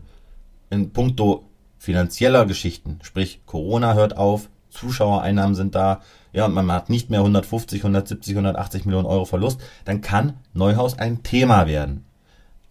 in 0.70 0.92
puncto 0.92 1.46
finanzieller 1.82 2.46
Geschichten, 2.46 3.00
sprich 3.02 3.42
Corona 3.48 3.96
hört 3.96 4.16
auf, 4.16 4.50
Zuschauereinnahmen 4.70 5.56
sind 5.56 5.74
da, 5.74 6.02
ja, 6.32 6.46
und 6.46 6.54
man 6.54 6.72
hat 6.72 6.92
nicht 6.92 7.10
mehr 7.10 7.22
150, 7.22 7.80
170, 7.82 8.36
180 8.36 8.86
Millionen 8.86 9.08
Euro 9.08 9.26
Verlust, 9.26 9.60
dann 9.84 10.02
kann 10.02 10.34
Neuhaus 10.54 11.00
ein 11.00 11.24
Thema 11.24 11.66
werden. 11.66 12.06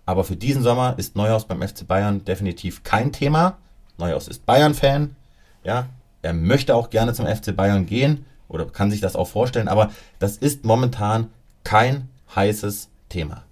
Aber 0.06 0.22
für 0.22 0.36
diesen 0.36 0.62
Sommer 0.62 0.94
ist 0.96 1.16
Neuhaus 1.16 1.44
beim 1.44 1.60
FC 1.60 1.88
Bayern 1.88 2.24
definitiv 2.24 2.84
kein 2.84 3.10
Thema. 3.10 3.58
Neuhaus 3.98 4.28
ist 4.28 4.46
Bayern-Fan, 4.46 5.16
ja, 5.64 5.86
er 6.22 6.32
möchte 6.32 6.76
auch 6.76 6.88
gerne 6.88 7.12
zum 7.12 7.26
FC 7.26 7.54
Bayern 7.54 7.86
gehen 7.86 8.24
oder 8.46 8.64
kann 8.66 8.92
sich 8.92 9.00
das 9.00 9.16
auch 9.16 9.26
vorstellen, 9.26 9.66
aber 9.66 9.90
das 10.20 10.36
ist 10.36 10.64
momentan 10.64 11.30
kein 11.64 12.08
heißes 12.36 12.90
Thema. 13.08 13.42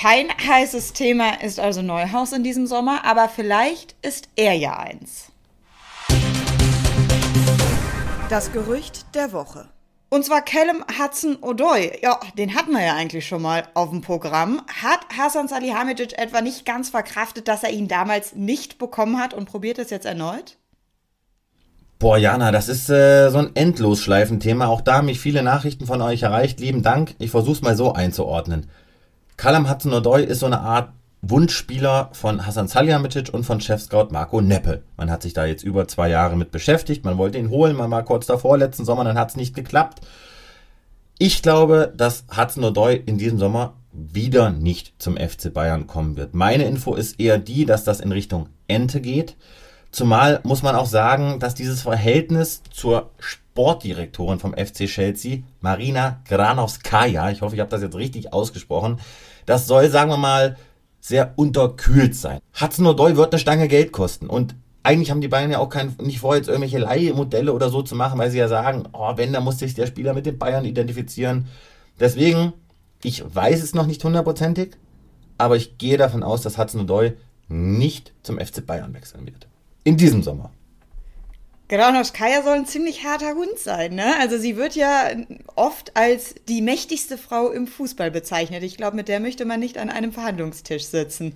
Kein 0.00 0.28
heißes 0.28 0.92
Thema 0.92 1.42
ist 1.42 1.58
also 1.58 1.82
Neuhaus 1.82 2.32
in 2.32 2.44
diesem 2.44 2.68
Sommer, 2.68 3.04
aber 3.04 3.28
vielleicht 3.28 3.96
ist 4.00 4.28
er 4.36 4.52
ja 4.52 4.78
eins. 4.78 5.32
Das 8.30 8.52
Gerücht 8.52 9.12
der 9.16 9.32
Woche. 9.32 9.66
Und 10.08 10.24
zwar 10.24 10.42
Callum 10.42 10.84
Hudson-Odoi. 11.02 11.98
Ja, 12.00 12.20
den 12.38 12.54
hatten 12.54 12.70
wir 12.70 12.84
ja 12.84 12.94
eigentlich 12.94 13.26
schon 13.26 13.42
mal 13.42 13.64
auf 13.74 13.90
dem 13.90 14.00
Programm. 14.00 14.62
Hat 14.80 15.00
Hasan 15.18 15.48
Salihamidzic 15.48 16.16
etwa 16.16 16.42
nicht 16.42 16.64
ganz 16.64 16.90
verkraftet, 16.90 17.48
dass 17.48 17.64
er 17.64 17.70
ihn 17.70 17.88
damals 17.88 18.36
nicht 18.36 18.78
bekommen 18.78 19.18
hat 19.18 19.34
und 19.34 19.46
probiert 19.46 19.80
es 19.80 19.90
jetzt 19.90 20.06
erneut? 20.06 20.58
Boah, 21.98 22.18
Jana, 22.18 22.52
das 22.52 22.68
ist 22.68 22.88
äh, 22.88 23.30
so 23.30 23.38
ein 23.38 23.56
Endlosschleifenthema. 23.56 24.68
Auch 24.68 24.80
da 24.80 24.98
haben 24.98 25.06
mich 25.06 25.18
viele 25.18 25.42
Nachrichten 25.42 25.86
von 25.86 26.00
euch 26.02 26.22
erreicht. 26.22 26.60
Lieben 26.60 26.84
Dank. 26.84 27.16
Ich 27.18 27.32
versuch's 27.32 27.62
mal 27.62 27.76
so 27.76 27.94
einzuordnen. 27.94 28.70
Callum 29.38 29.70
Hudson-Odoi 29.70 30.24
ist 30.24 30.40
so 30.40 30.46
eine 30.46 30.60
Art 30.60 30.90
Wunschspieler 31.22 32.10
von 32.12 32.44
Hasan 32.44 32.66
Salihamidzic 32.66 33.32
und 33.32 33.44
von 33.44 33.60
Chefscout 33.60 34.08
Marco 34.10 34.40
Neppe. 34.40 34.82
Man 34.96 35.12
hat 35.12 35.22
sich 35.22 35.32
da 35.32 35.46
jetzt 35.46 35.62
über 35.62 35.86
zwei 35.86 36.10
Jahre 36.10 36.36
mit 36.36 36.50
beschäftigt. 36.50 37.04
Man 37.04 37.18
wollte 37.18 37.38
ihn 37.38 37.48
holen, 37.48 37.76
man 37.76 37.88
war 37.92 38.04
kurz 38.04 38.26
davor 38.26 38.58
letzten 38.58 38.84
Sommer, 38.84 39.04
dann 39.04 39.16
hat 39.16 39.30
es 39.30 39.36
nicht 39.36 39.54
geklappt. 39.54 40.00
Ich 41.18 41.40
glaube, 41.40 41.92
dass 41.96 42.24
Hudson-Odoi 42.36 42.96
in 43.06 43.16
diesem 43.16 43.38
Sommer 43.38 43.74
wieder 43.92 44.50
nicht 44.50 44.94
zum 45.00 45.16
FC 45.16 45.54
Bayern 45.54 45.86
kommen 45.86 46.16
wird. 46.16 46.34
Meine 46.34 46.64
Info 46.64 46.96
ist 46.96 47.20
eher 47.20 47.38
die, 47.38 47.64
dass 47.64 47.84
das 47.84 48.00
in 48.00 48.10
Richtung 48.10 48.48
Ente 48.66 49.00
geht. 49.00 49.36
Zumal 49.90 50.40
muss 50.44 50.62
man 50.62 50.76
auch 50.76 50.86
sagen, 50.86 51.40
dass 51.40 51.54
dieses 51.54 51.82
Verhältnis 51.82 52.62
zur 52.70 53.10
Sportdirektorin 53.18 54.38
vom 54.38 54.52
FC 54.52 54.86
Chelsea, 54.86 55.38
Marina 55.60 56.20
Granovskaya, 56.28 57.30
ich 57.30 57.42
hoffe, 57.42 57.54
ich 57.54 57.60
habe 57.60 57.70
das 57.70 57.82
jetzt 57.82 57.96
richtig 57.96 58.32
ausgesprochen, 58.32 59.00
das 59.46 59.66
soll, 59.66 59.88
sagen 59.88 60.10
wir 60.10 60.18
mal, 60.18 60.56
sehr 61.00 61.32
unterkühlt 61.36 62.14
sein. 62.14 62.40
Hudson 62.60 62.86
Odoi 62.86 63.16
wird 63.16 63.32
eine 63.32 63.40
Stange 63.40 63.68
Geld 63.68 63.92
kosten 63.92 64.28
und 64.28 64.54
eigentlich 64.82 65.10
haben 65.10 65.20
die 65.20 65.28
Bayern 65.28 65.50
ja 65.50 65.58
auch 65.58 65.68
kein, 65.68 65.94
nicht 66.00 66.20
vor, 66.20 66.36
jetzt 66.36 66.48
irgendwelche 66.48 66.78
Leihmodelle 66.78 67.52
oder 67.52 67.68
so 67.68 67.82
zu 67.82 67.94
machen, 67.94 68.18
weil 68.18 68.30
sie 68.30 68.38
ja 68.38 68.48
sagen, 68.48 68.84
oh, 68.92 69.12
wenn, 69.16 69.32
dann 69.32 69.44
muss 69.44 69.58
sich 69.58 69.74
der 69.74 69.86
Spieler 69.86 70.14
mit 70.14 70.26
den 70.26 70.38
Bayern 70.38 70.64
identifizieren. 70.64 71.46
Deswegen, 71.98 72.52
ich 73.02 73.22
weiß 73.26 73.62
es 73.62 73.74
noch 73.74 73.86
nicht 73.86 74.04
hundertprozentig, 74.04 74.76
aber 75.36 75.56
ich 75.56 75.78
gehe 75.78 75.96
davon 75.96 76.22
aus, 76.22 76.42
dass 76.42 76.58
Hudson 76.58 76.82
Odoi 76.82 77.14
nicht 77.48 78.12
zum 78.22 78.38
FC 78.38 78.64
Bayern 78.64 78.94
wechseln 78.94 79.26
wird. 79.26 79.48
In 79.88 79.96
diesem 79.96 80.22
Sommer. 80.22 80.50
Granoskaya 81.68 82.42
soll 82.42 82.54
ein 82.54 82.66
ziemlich 82.66 83.04
harter 83.04 83.34
Hund 83.34 83.58
sein, 83.58 83.94
ne? 83.94 84.14
Also 84.20 84.38
sie 84.38 84.56
wird 84.56 84.74
ja 84.74 85.10
oft 85.54 85.96
als 85.96 86.34
die 86.48 86.62
mächtigste 86.62 87.18
Frau 87.18 87.50
im 87.50 87.66
Fußball 87.66 88.10
bezeichnet. 88.10 88.62
Ich 88.62 88.78
glaube, 88.78 88.96
mit 88.96 89.08
der 89.08 89.20
möchte 89.20 89.44
man 89.44 89.60
nicht 89.60 89.76
an 89.76 89.90
einem 89.90 90.12
Verhandlungstisch 90.12 90.86
sitzen. 90.86 91.34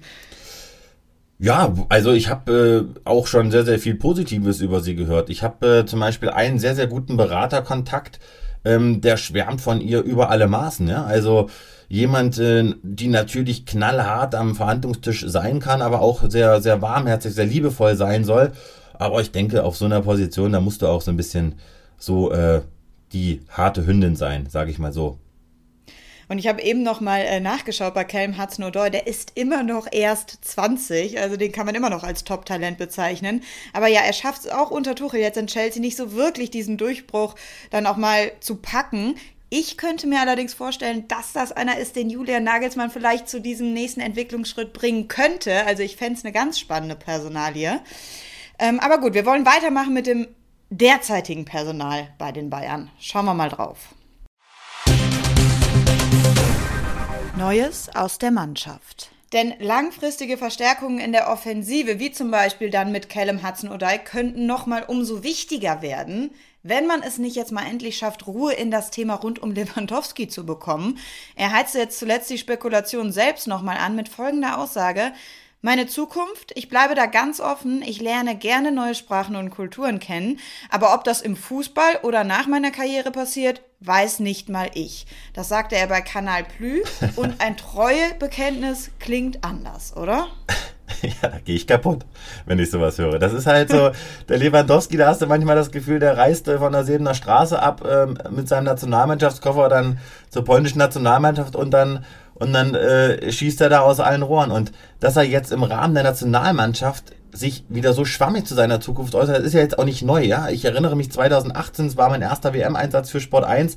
Ja, 1.38 1.74
also 1.88 2.12
ich 2.12 2.28
habe 2.28 2.94
äh, 2.94 3.00
auch 3.04 3.26
schon 3.26 3.50
sehr, 3.50 3.64
sehr 3.64 3.78
viel 3.78 3.94
Positives 3.94 4.60
über 4.60 4.80
sie 4.80 4.94
gehört. 4.94 5.28
Ich 5.28 5.42
habe 5.42 5.80
äh, 5.80 5.86
zum 5.86 6.00
Beispiel 6.00 6.30
einen 6.30 6.58
sehr, 6.58 6.76
sehr 6.76 6.86
guten 6.86 7.16
Beraterkontakt, 7.16 8.20
ähm, 8.64 9.00
der 9.00 9.16
schwärmt 9.16 9.60
von 9.60 9.80
ihr 9.80 10.02
über 10.02 10.30
alle 10.30 10.48
Maßen. 10.48 10.88
Ja? 10.88 11.04
Also 11.04 11.48
jemand, 11.88 12.38
äh, 12.38 12.74
die 12.82 13.08
natürlich 13.08 13.66
knallhart 13.66 14.34
am 14.34 14.54
Verhandlungstisch 14.54 15.24
sein 15.26 15.60
kann, 15.60 15.82
aber 15.82 16.00
auch 16.00 16.28
sehr, 16.28 16.60
sehr 16.60 16.80
warmherzig, 16.80 17.34
sehr 17.34 17.46
liebevoll 17.46 17.96
sein 17.96 18.24
soll. 18.24 18.52
Aber 18.94 19.20
ich 19.20 19.32
denke, 19.32 19.64
auf 19.64 19.76
so 19.76 19.84
einer 19.84 20.02
Position, 20.02 20.52
da 20.52 20.60
musst 20.60 20.82
du 20.82 20.86
auch 20.86 21.02
so 21.02 21.10
ein 21.10 21.16
bisschen 21.16 21.56
so 21.98 22.32
äh, 22.32 22.62
die 23.12 23.40
harte 23.50 23.86
Hündin 23.86 24.16
sein, 24.16 24.46
sage 24.48 24.70
ich 24.70 24.78
mal 24.78 24.92
so. 24.92 25.18
Und 26.32 26.38
ich 26.38 26.46
habe 26.46 26.62
eben 26.62 26.82
noch 26.82 27.02
mal 27.02 27.20
äh, 27.20 27.40
nachgeschaut 27.40 27.92
bei 27.92 28.04
Kelm 28.04 28.40
Hudson-Odoi. 28.40 28.88
Der 28.88 29.06
ist 29.06 29.32
immer 29.34 29.62
noch 29.62 29.86
erst 29.92 30.38
20, 30.40 31.20
also 31.20 31.36
den 31.36 31.52
kann 31.52 31.66
man 31.66 31.74
immer 31.74 31.90
noch 31.90 32.04
als 32.04 32.24
Top-Talent 32.24 32.78
bezeichnen. 32.78 33.42
Aber 33.74 33.86
ja, 33.88 34.00
er 34.00 34.14
schafft 34.14 34.46
es 34.46 34.48
auch 34.48 34.70
unter 34.70 34.94
Tuchel 34.94 35.20
jetzt 35.20 35.36
in 35.36 35.46
Chelsea 35.46 35.82
nicht 35.82 35.94
so 35.94 36.14
wirklich 36.14 36.50
diesen 36.50 36.78
Durchbruch 36.78 37.34
dann 37.68 37.86
auch 37.86 37.98
mal 37.98 38.32
zu 38.40 38.56
packen. 38.56 39.16
Ich 39.50 39.76
könnte 39.76 40.06
mir 40.06 40.22
allerdings 40.22 40.54
vorstellen, 40.54 41.06
dass 41.06 41.34
das 41.34 41.52
einer 41.52 41.76
ist, 41.76 41.96
den 41.96 42.08
Julian 42.08 42.44
Nagelsmann 42.44 42.90
vielleicht 42.90 43.28
zu 43.28 43.38
diesem 43.38 43.74
nächsten 43.74 44.00
Entwicklungsschritt 44.00 44.72
bringen 44.72 45.08
könnte. 45.08 45.66
Also 45.66 45.82
ich 45.82 45.98
fände 45.98 46.14
es 46.18 46.24
eine 46.24 46.32
ganz 46.32 46.58
spannende 46.58 46.96
Personalie. 46.96 47.78
Ähm, 48.58 48.80
aber 48.80 49.00
gut, 49.00 49.12
wir 49.12 49.26
wollen 49.26 49.44
weitermachen 49.44 49.92
mit 49.92 50.06
dem 50.06 50.28
derzeitigen 50.70 51.44
Personal 51.44 52.08
bei 52.16 52.32
den 52.32 52.48
Bayern. 52.48 52.90
Schauen 52.98 53.26
wir 53.26 53.34
mal 53.34 53.50
drauf. 53.50 53.94
Neues 57.36 57.88
aus 57.94 58.18
der 58.18 58.30
Mannschaft. 58.30 59.10
Denn 59.32 59.54
langfristige 59.58 60.36
Verstärkungen 60.36 60.98
in 60.98 61.12
der 61.12 61.30
Offensive, 61.30 61.98
wie 61.98 62.12
zum 62.12 62.30
Beispiel 62.30 62.68
dann 62.68 62.92
mit 62.92 63.08
Callum 63.08 63.42
Hudson-Odoi, 63.42 63.98
könnten 63.98 64.44
nochmal 64.44 64.84
umso 64.86 65.22
wichtiger 65.22 65.80
werden, 65.80 66.32
wenn 66.62 66.86
man 66.86 67.02
es 67.02 67.16
nicht 67.16 67.34
jetzt 67.34 67.50
mal 67.50 67.66
endlich 67.66 67.96
schafft, 67.96 68.26
Ruhe 68.26 68.52
in 68.52 68.70
das 68.70 68.90
Thema 68.90 69.14
rund 69.14 69.38
um 69.38 69.52
Lewandowski 69.52 70.28
zu 70.28 70.44
bekommen. 70.44 70.98
Er 71.34 71.52
heizte 71.52 71.78
jetzt 71.78 71.98
zuletzt 71.98 72.28
die 72.28 72.36
Spekulation 72.36 73.12
selbst 73.12 73.48
nochmal 73.48 73.78
an 73.78 73.96
mit 73.96 74.10
folgender 74.10 74.58
Aussage. 74.58 75.12
Meine 75.64 75.86
Zukunft, 75.86 76.50
ich 76.56 76.68
bleibe 76.68 76.96
da 76.96 77.06
ganz 77.06 77.38
offen, 77.38 77.82
ich 77.82 78.00
lerne 78.00 78.36
gerne 78.36 78.72
neue 78.72 78.96
Sprachen 78.96 79.36
und 79.36 79.50
Kulturen 79.50 80.00
kennen, 80.00 80.40
aber 80.70 80.92
ob 80.92 81.04
das 81.04 81.20
im 81.20 81.36
Fußball 81.36 82.00
oder 82.02 82.24
nach 82.24 82.48
meiner 82.48 82.72
Karriere 82.72 83.12
passiert, 83.12 83.62
weiß 83.78 84.18
nicht 84.18 84.48
mal 84.48 84.70
ich. 84.74 85.06
Das 85.34 85.48
sagte 85.48 85.76
er 85.76 85.86
bei 85.86 86.00
Kanal 86.00 86.42
Plü 86.42 86.82
und 87.14 87.40
ein 87.40 87.56
Treuebekenntnis 87.56 88.90
klingt 88.98 89.44
anders, 89.44 89.96
oder? 89.96 90.26
Ja, 91.00 91.30
da 91.30 91.38
gehe 91.38 91.56
ich 91.56 91.66
kaputt, 91.66 92.04
wenn 92.44 92.58
ich 92.58 92.70
sowas 92.70 92.98
höre. 92.98 93.18
Das 93.18 93.32
ist 93.32 93.46
halt 93.46 93.70
so, 93.70 93.92
der 94.28 94.38
Lewandowski, 94.38 94.98
da 94.98 95.06
hast 95.06 95.22
du 95.22 95.26
manchmal 95.26 95.56
das 95.56 95.70
Gefühl, 95.70 95.98
der 95.98 96.18
reist 96.18 96.48
von 96.50 96.70
der 96.70 96.84
Sebener 96.84 97.14
Straße 97.14 97.60
ab 97.60 97.82
ähm, 97.88 98.18
mit 98.30 98.46
seinem 98.46 98.64
Nationalmannschaftskoffer 98.64 99.70
dann 99.70 99.98
zur 100.28 100.44
polnischen 100.44 100.78
Nationalmannschaft 100.78 101.56
und 101.56 101.70
dann 101.70 102.04
und 102.42 102.52
dann 102.52 102.74
äh, 102.74 103.30
schießt 103.30 103.60
er 103.60 103.68
da 103.68 103.80
aus 103.80 104.00
allen 104.00 104.22
Rohren. 104.22 104.50
Und 104.50 104.72
dass 105.00 105.16
er 105.16 105.22
jetzt 105.22 105.52
im 105.52 105.62
Rahmen 105.62 105.94
der 105.94 106.02
Nationalmannschaft 106.02 107.12
sich 107.32 107.64
wieder 107.68 107.92
so 107.92 108.04
schwammig 108.04 108.46
zu 108.46 108.54
seiner 108.54 108.80
Zukunft 108.80 109.14
äußert, 109.14 109.38
das 109.38 109.44
ist 109.44 109.54
ja 109.54 109.60
jetzt 109.60 109.78
auch 109.78 109.84
nicht 109.84 110.02
neu, 110.02 110.22
ja. 110.22 110.48
Ich 110.50 110.64
erinnere 110.64 110.96
mich 110.96 111.10
2018, 111.10 111.86
es 111.86 111.96
war 111.96 112.10
mein 112.10 112.20
erster 112.20 112.52
WM-Einsatz 112.52 113.10
für 113.10 113.20
Sport 113.20 113.44
1. 113.44 113.76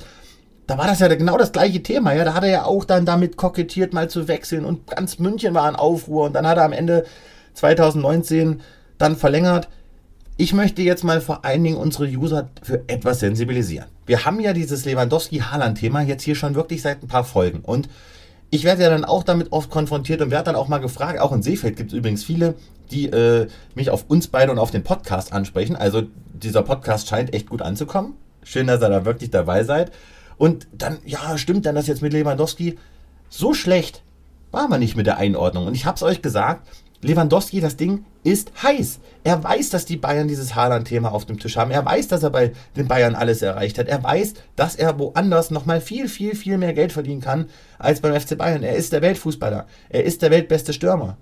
Da 0.67 0.79
war 0.79 0.87
das 0.87 0.99
ja 0.99 1.07
genau 1.07 1.37
das 1.37 1.51
gleiche 1.51 1.83
Thema, 1.83 2.13
ja. 2.13 2.25
Da 2.25 2.33
hat 2.33 2.43
er 2.43 2.49
ja 2.49 2.65
auch 2.65 2.85
dann 2.85 3.05
damit 3.05 3.37
kokettiert, 3.37 3.93
mal 3.93 4.09
zu 4.09 4.27
wechseln 4.27 4.65
und 4.65 4.87
ganz 4.87 5.19
München 5.19 5.53
war 5.53 5.69
in 5.69 5.75
Aufruhr 5.75 6.25
und 6.25 6.33
dann 6.33 6.47
hat 6.47 6.57
er 6.57 6.65
am 6.65 6.73
Ende 6.73 7.05
2019 7.53 8.61
dann 8.97 9.15
verlängert. 9.15 9.69
Ich 10.37 10.51
möchte 10.51 10.81
jetzt 10.81 11.03
mal 11.03 11.21
vor 11.21 11.45
allen 11.45 11.63
Dingen 11.63 11.77
unsere 11.77 12.07
User 12.07 12.49
für 12.61 12.83
etwas 12.87 13.21
sensibilisieren. 13.21 13.87
Wir 14.05 14.25
haben 14.25 14.39
ja 14.41 14.51
dieses 14.51 14.85
Lewandowski-Haaland-Thema 14.85 16.01
jetzt 16.01 16.23
hier 16.23 16.35
schon 16.35 16.55
wirklich 16.55 16.81
seit 16.81 17.03
ein 17.03 17.07
paar 17.07 17.23
Folgen 17.23 17.59
und 17.59 17.87
ich 18.49 18.63
werde 18.63 18.83
ja 18.83 18.89
dann 18.89 19.05
auch 19.05 19.23
damit 19.23 19.51
oft 19.51 19.69
konfrontiert 19.69 20.21
und 20.21 20.31
werde 20.31 20.45
dann 20.45 20.55
auch 20.55 20.67
mal 20.67 20.77
gefragt, 20.77 21.19
auch 21.19 21.31
in 21.31 21.41
Seefeld 21.41 21.75
gibt 21.75 21.91
es 21.91 21.97
übrigens 21.97 22.23
viele, 22.23 22.55
die 22.91 23.07
äh, 23.07 23.47
mich 23.73 23.89
auf 23.89 24.05
uns 24.07 24.27
beide 24.27 24.51
und 24.51 24.59
auf 24.59 24.71
den 24.71 24.83
Podcast 24.83 25.33
ansprechen. 25.33 25.75
Also 25.75 26.03
dieser 26.33 26.61
Podcast 26.61 27.07
scheint 27.07 27.33
echt 27.33 27.49
gut 27.49 27.61
anzukommen. 27.61 28.13
Schön, 28.43 28.67
dass 28.67 28.81
ihr 28.81 28.89
da 28.89 29.05
wirklich 29.05 29.31
dabei 29.31 29.63
seid. 29.63 29.91
Und 30.37 30.67
dann, 30.71 30.99
ja, 31.05 31.37
stimmt 31.37 31.65
dann 31.65 31.75
das 31.75 31.87
jetzt 31.87 32.01
mit 32.01 32.13
Lewandowski? 32.13 32.77
So 33.29 33.53
schlecht 33.53 34.03
war 34.51 34.67
man 34.67 34.79
nicht 34.79 34.95
mit 34.95 35.07
der 35.07 35.17
Einordnung. 35.17 35.67
Und 35.67 35.75
ich 35.75 35.85
habe 35.85 35.95
es 35.95 36.03
euch 36.03 36.21
gesagt, 36.21 36.67
Lewandowski, 37.05 37.61
das 37.61 37.77
Ding 37.77 38.03
ist 38.23 38.51
heiß. 38.63 38.99
Er 39.23 39.43
weiß, 39.43 39.69
dass 39.69 39.85
die 39.85 39.97
Bayern 39.97 40.27
dieses 40.27 40.55
Haaland-Thema 40.55 41.11
auf 41.11 41.25
dem 41.25 41.39
Tisch 41.39 41.55
haben. 41.55 41.69
Er 41.69 41.85
weiß, 41.85 42.07
dass 42.07 42.23
er 42.23 42.31
bei 42.31 42.51
den 42.75 42.87
Bayern 42.87 43.13
alles 43.15 43.43
erreicht 43.43 43.77
hat. 43.77 43.87
Er 43.87 44.03
weiß, 44.03 44.33
dass 44.55 44.75
er 44.75 44.97
woanders 44.97 45.51
nochmal 45.51 45.81
viel, 45.81 46.09
viel, 46.09 46.35
viel 46.35 46.57
mehr 46.57 46.73
Geld 46.73 46.91
verdienen 46.91 47.21
kann 47.21 47.45
als 47.77 48.01
beim 48.01 48.19
FC 48.19 48.37
Bayern. 48.37 48.63
Er 48.63 48.75
ist 48.75 48.91
der 48.91 49.03
Weltfußballer. 49.03 49.67
Er 49.89 50.03
ist 50.03 50.23
der 50.23 50.31
weltbeste 50.31 50.73
Stürmer. 50.73 51.17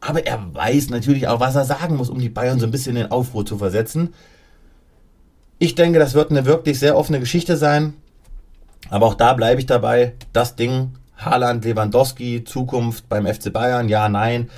Aber 0.00 0.26
er 0.26 0.54
weiß 0.54 0.88
natürlich 0.88 1.28
auch, 1.28 1.40
was 1.40 1.56
er 1.56 1.64
sagen 1.64 1.96
muss, 1.96 2.08
um 2.08 2.18
die 2.18 2.30
Bayern 2.30 2.58
so 2.58 2.66
ein 2.66 2.72
bisschen 2.72 2.96
in 2.96 3.10
Aufruhr 3.10 3.44
zu 3.44 3.58
versetzen. 3.58 4.14
Ich 5.58 5.74
denke, 5.74 5.98
das 5.98 6.14
wird 6.14 6.30
eine 6.30 6.46
wirklich 6.46 6.78
sehr 6.78 6.96
offene 6.96 7.20
Geschichte 7.20 7.58
sein. 7.58 7.94
Aber 8.88 9.06
auch 9.06 9.14
da 9.14 9.34
bleibe 9.34 9.60
ich 9.60 9.66
dabei. 9.66 10.14
Das 10.32 10.56
Ding, 10.56 10.92
Haaland, 11.18 11.64
Lewandowski, 11.66 12.44
Zukunft 12.44 13.08
beim 13.10 13.26
FC 13.26 13.52
Bayern, 13.52 13.90
ja, 13.90 14.08
nein 14.08 14.48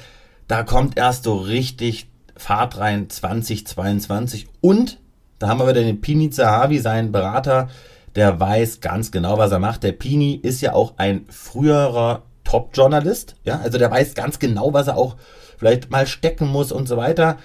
da 0.48 0.62
kommt 0.62 0.98
erst 0.98 1.24
so 1.24 1.36
richtig 1.36 2.08
Fahrt 2.36 2.78
rein 2.78 3.08
2022. 3.08 4.46
Und 4.60 4.98
da 5.38 5.48
haben 5.48 5.58
wir 5.58 5.68
wieder 5.68 5.82
den 5.82 6.00
Pini 6.00 6.30
Zahavi, 6.30 6.78
seinen 6.78 7.12
Berater, 7.12 7.68
der 8.16 8.40
weiß 8.40 8.80
ganz 8.80 9.12
genau, 9.12 9.38
was 9.38 9.52
er 9.52 9.58
macht. 9.58 9.82
Der 9.82 9.92
Pini 9.92 10.34
ist 10.34 10.60
ja 10.60 10.72
auch 10.72 10.94
ein 10.96 11.26
früherer 11.28 12.22
Top-Journalist. 12.44 13.36
Ja, 13.44 13.60
also 13.60 13.78
der 13.78 13.90
weiß 13.90 14.14
ganz 14.14 14.38
genau, 14.38 14.72
was 14.72 14.88
er 14.88 14.96
auch 14.96 15.16
vielleicht 15.58 15.90
mal 15.90 16.06
stecken 16.06 16.48
muss 16.48 16.72
und 16.72 16.88
so 16.88 16.96
weiter. 16.96 17.36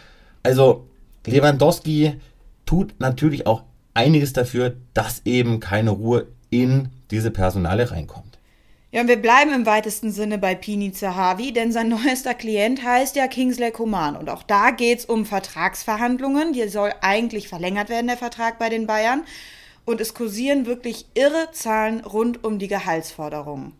Also 0.42 0.88
Lewandowski 1.26 2.20
tut 2.66 3.00
natürlich 3.00 3.46
auch 3.46 3.64
einiges 3.94 4.34
dafür, 4.34 4.74
dass 4.94 5.22
eben 5.26 5.60
keine 5.60 5.92
Ruhe 5.92 6.28
in 6.50 6.90
diese 7.12 7.32
Personale 7.32 7.92
reinkommt. 7.92 8.33
Ja, 8.94 9.02
und 9.02 9.08
wir 9.08 9.20
bleiben 9.20 9.52
im 9.52 9.66
weitesten 9.66 10.12
Sinne 10.12 10.38
bei 10.38 10.54
Pini 10.54 10.92
Zahavi, 10.92 11.52
denn 11.52 11.72
sein 11.72 11.90
neuester 11.90 12.36
Klient 12.36 12.86
heißt 12.86 13.16
ja 13.16 13.26
Kingsley 13.26 13.72
Coman. 13.72 14.16
Und 14.16 14.30
auch 14.30 14.44
da 14.44 14.70
geht 14.70 15.00
es 15.00 15.06
um 15.06 15.26
Vertragsverhandlungen. 15.26 16.54
Hier 16.54 16.70
soll 16.70 16.92
eigentlich 17.02 17.48
verlängert 17.48 17.90
werden, 17.90 18.06
der 18.06 18.18
Vertrag 18.18 18.60
bei 18.60 18.70
den 18.70 18.86
Bayern. 18.86 19.24
Und 19.84 20.00
es 20.00 20.14
kursieren 20.14 20.68
wirklich 20.68 21.08
irre 21.16 21.50
Zahlen 21.54 22.02
rund 22.02 22.44
um 22.44 22.60
die 22.60 22.68
Gehaltsforderungen. 22.68 23.74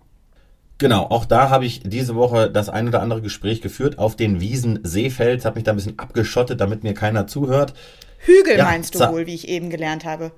Genau, 0.80 1.04
auch 1.04 1.26
da 1.26 1.52
habe 1.52 1.68
ich 1.68 1.82
diese 1.84 2.16
Woche 2.16 2.50
das 2.50 2.70
ein 2.70 2.88
oder 2.88 3.04
andere 3.04 3.22
Gespräch 3.22 3.62
geführt 3.62 4.00
auf 4.00 4.16
den 4.16 4.42
Wiesen 4.42 4.80
Seefeld, 4.82 5.46
habe 5.46 5.58
mich 5.58 5.64
da 5.64 5.74
ein 5.74 5.78
bisschen 5.78 6.00
abgeschottet, 6.00 6.60
damit 6.60 6.84
mir 6.84 6.96
keiner 6.96 7.28
zuhört. 7.28 7.76
Hügel 8.18 8.58
ja, 8.58 8.64
meinst 8.64 8.96
du 8.96 9.00
wohl, 9.12 9.28
wie 9.28 9.36
ich 9.36 9.48
eben 9.48 9.70
gelernt 9.70 10.06
habe. 10.06 10.32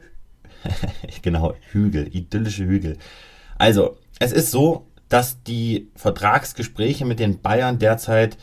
genau, 1.21 1.53
Hügel, 1.71 2.13
idyllische 2.13 2.65
Hügel. 2.65 2.97
Also, 3.57 3.97
es 4.19 4.32
ist 4.32 4.51
so, 4.51 4.88
dass 5.10 5.43
die 5.43 5.89
Vertragsgespräche 5.95 7.06
mit 7.06 7.19
den 7.19 7.41
Bayern 7.41 7.80
derzeit 7.80 8.38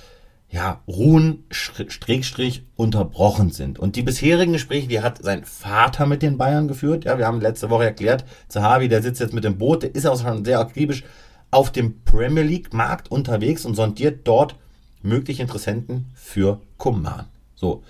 ja, 0.53 0.83
ruhen, 0.87 1.45
Strich, 1.51 2.65
unterbrochen 2.77 3.51
sind. 3.51 3.79
Und 3.79 3.97
die 3.97 4.03
bisherigen 4.03 4.53
Gespräche, 4.53 4.87
die 4.87 5.01
hat 5.01 5.23
sein 5.23 5.45
Vater 5.45 6.07
mit 6.07 6.21
den 6.21 6.37
Bayern 6.37 6.69
geführt. 6.69 7.05
Ja, 7.05 7.17
wir 7.17 7.27
haben 7.27 7.41
letzte 7.41 7.71
Woche 7.71 7.85
erklärt, 7.85 8.27
Zahavi, 8.49 8.89
der 8.89 9.03
sitzt 9.03 9.21
jetzt 9.21 9.33
mit 9.33 9.45
dem 9.45 9.57
Boot, 9.57 9.83
der 9.83 9.95
ist 9.95 10.07
auch 10.07 10.21
schon 10.21 10.45
sehr 10.45 10.61
akribisch 10.61 11.05
auf 11.51 11.73
dem 11.73 12.03
Premier 12.05 12.43
League 12.43 12.75
Markt 12.75 13.11
unterwegs 13.11 13.65
und 13.65 13.75
sondiert 13.75 14.21
dort 14.29 14.57
mögliche 15.03 15.43
Interessenten 15.43 16.11
für 16.15 16.61
Kuman. 16.77 17.27
So. 17.55 17.83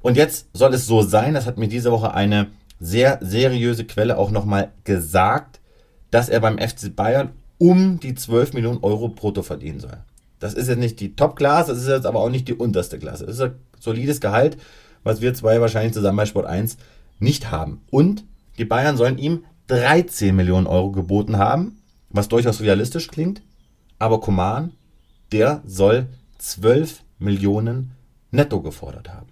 Und 0.00 0.16
jetzt 0.16 0.46
soll 0.52 0.74
es 0.74 0.86
so 0.86 1.02
sein, 1.02 1.34
das 1.34 1.46
hat 1.46 1.58
mir 1.58 1.68
diese 1.68 1.90
Woche 1.90 2.14
eine 2.14 2.46
sehr 2.78 3.18
seriöse 3.20 3.84
Quelle 3.84 4.18
auch 4.18 4.30
nochmal 4.30 4.70
gesagt, 4.84 5.58
dass 6.10 6.28
er 6.28 6.40
beim 6.40 6.58
FC 6.58 6.94
Bayern 6.94 7.30
um 7.58 8.00
die 8.00 8.14
12 8.14 8.52
Millionen 8.54 8.82
Euro 8.82 9.08
brutto 9.08 9.42
verdienen 9.42 9.80
soll. 9.80 9.98
Das 10.38 10.54
ist 10.54 10.68
jetzt 10.68 10.78
nicht 10.78 11.00
die 11.00 11.16
Top-Klasse, 11.16 11.72
das 11.72 11.82
ist 11.82 11.88
jetzt 11.88 12.06
aber 12.06 12.20
auch 12.20 12.30
nicht 12.30 12.48
die 12.48 12.54
unterste 12.54 12.98
Klasse. 12.98 13.26
Das 13.26 13.36
ist 13.36 13.42
ein 13.42 13.54
solides 13.80 14.20
Gehalt, 14.20 14.56
was 15.02 15.20
wir 15.20 15.34
zwei 15.34 15.60
wahrscheinlich 15.60 15.92
zusammen 15.92 16.16
bei 16.16 16.26
Sport 16.26 16.46
1 16.46 16.76
nicht 17.18 17.50
haben. 17.50 17.80
Und 17.90 18.24
die 18.58 18.64
Bayern 18.64 18.96
sollen 18.96 19.18
ihm 19.18 19.44
13 19.66 20.34
Millionen 20.34 20.66
Euro 20.66 20.92
geboten 20.92 21.36
haben, 21.38 21.78
was 22.10 22.28
durchaus 22.28 22.60
realistisch 22.60 23.08
klingt. 23.08 23.42
Aber 23.98 24.20
Koman, 24.20 24.72
der 25.32 25.62
soll 25.66 26.06
12 26.38 27.02
Millionen 27.18 27.92
netto 28.30 28.60
gefordert 28.60 29.08
haben. 29.12 29.26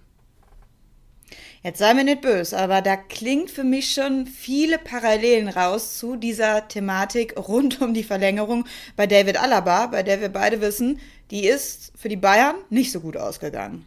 Jetzt 1.67 1.81
sei 1.81 1.95
mir 1.95 2.05
nicht 2.05 2.21
böse, 2.21 2.57
aber 2.57 2.81
da 2.81 2.95
klingt 2.95 3.51
für 3.51 3.65
mich 3.65 3.93
schon 3.93 4.27
viele 4.27 4.79
Parallelen 4.79 5.49
raus 5.49 5.99
zu 5.99 6.15
dieser 6.15 6.69
Thematik 6.69 7.35
rund 7.37 7.83
um 7.83 7.93
die 7.93 8.05
Verlängerung 8.05 8.67
bei 8.95 9.09
David 9.09 9.37
Alaba, 9.37 9.89
bei 9.89 10.05
der 10.05 10.21
wir 10.21 10.29
beide 10.29 10.61
wissen, 10.61 11.01
die 11.33 11.45
ist 11.45 11.91
für 11.97 12.09
die 12.09 12.15
Bayern 12.15 12.55
nicht 12.71 12.93
so 12.93 13.01
gut 13.01 13.17
ausgegangen. 13.17 13.85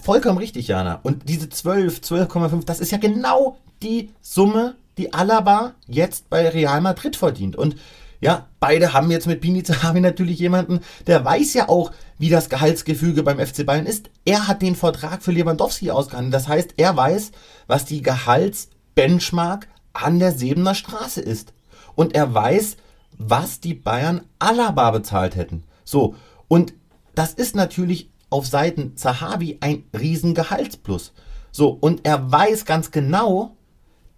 Vollkommen 0.00 0.38
richtig, 0.38 0.68
Jana. 0.68 1.00
Und 1.02 1.28
diese 1.28 1.48
12, 1.48 1.98
12,5, 1.98 2.64
das 2.64 2.78
ist 2.78 2.92
ja 2.92 2.98
genau 2.98 3.58
die 3.82 4.10
Summe, 4.20 4.76
die 4.98 5.12
Alaba 5.12 5.74
jetzt 5.88 6.30
bei 6.30 6.48
Real 6.48 6.80
Madrid 6.80 7.16
verdient. 7.16 7.56
Und 7.56 7.74
ja, 8.20 8.48
beide 8.58 8.92
haben 8.92 9.10
jetzt 9.10 9.26
mit 9.26 9.40
Pini 9.40 9.62
Zahavi 9.62 10.00
natürlich 10.00 10.38
jemanden, 10.38 10.80
der 11.06 11.24
weiß 11.24 11.54
ja 11.54 11.68
auch, 11.68 11.92
wie 12.18 12.30
das 12.30 12.48
Gehaltsgefüge 12.48 13.22
beim 13.22 13.38
FC 13.38 13.64
Bayern 13.64 13.86
ist. 13.86 14.10
Er 14.24 14.48
hat 14.48 14.60
den 14.62 14.74
Vertrag 14.74 15.22
für 15.22 15.30
Lewandowski 15.30 15.90
ausgehandelt. 15.90 16.34
Das 16.34 16.48
heißt, 16.48 16.74
er 16.76 16.96
weiß, 16.96 17.30
was 17.68 17.84
die 17.84 18.02
Gehaltsbenchmark 18.02 19.68
an 19.92 20.18
der 20.18 20.32
Sebener 20.32 20.74
Straße 20.74 21.20
ist. 21.20 21.52
Und 21.94 22.14
er 22.14 22.34
weiß, 22.34 22.76
was 23.18 23.60
die 23.60 23.74
Bayern 23.74 24.22
Alaba 24.38 24.90
bezahlt 24.90 25.36
hätten. 25.36 25.64
So, 25.84 26.14
und 26.48 26.74
das 27.14 27.34
ist 27.34 27.54
natürlich 27.54 28.10
auf 28.30 28.46
Seiten 28.46 28.96
Zahavi 28.96 29.58
ein 29.60 29.84
Riesengehaltsplus. 29.98 31.12
So, 31.50 31.70
und 31.70 32.04
er 32.04 32.30
weiß 32.30 32.64
ganz 32.64 32.90
genau, 32.90 33.56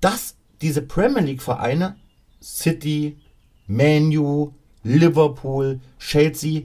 dass 0.00 0.36
diese 0.60 0.82
Premier 0.82 1.22
League 1.22 1.42
Vereine, 1.42 1.96
City, 2.42 3.18
Manu, 3.70 4.52
Liverpool, 4.82 5.80
Chelsea, 5.98 6.62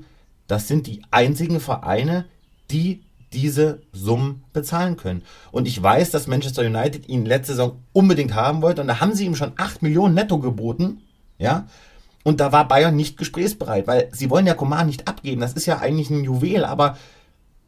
das 0.47 0.67
sind 0.67 0.87
die 0.87 1.01
einzigen 1.11 1.59
Vereine, 1.59 2.25
die 2.71 3.03
diese 3.31 3.81
Summen 3.91 4.43
bezahlen 4.53 4.97
können. 4.97 5.23
Und 5.51 5.67
ich 5.67 5.81
weiß, 5.81 6.09
dass 6.11 6.27
Manchester 6.27 6.63
United 6.63 7.07
ihn 7.07 7.25
letzte 7.25 7.53
Saison 7.53 7.79
unbedingt 7.93 8.33
haben 8.33 8.61
wollte 8.61 8.81
und 8.81 8.87
da 8.87 8.99
haben 8.99 9.13
sie 9.13 9.25
ihm 9.25 9.35
schon 9.35 9.53
8 9.57 9.81
Millionen 9.83 10.15
netto 10.15 10.39
geboten, 10.39 11.01
ja. 11.37 11.67
Und 12.23 12.39
da 12.39 12.51
war 12.51 12.67
Bayern 12.67 12.95
nicht 12.95 13.17
gesprächsbereit, 13.17 13.85
weil 13.85 14.09
sie 14.11 14.31
wollen 14.31 14.47
ja 14.47 14.55
Coman 14.55 14.87
nicht 14.87 15.07
abgeben. 15.07 15.41
Das 15.41 15.53
ist 15.53 15.67
ja 15.67 15.77
eigentlich 15.77 16.09
ein 16.09 16.23
Juwel, 16.23 16.65
aber 16.65 16.97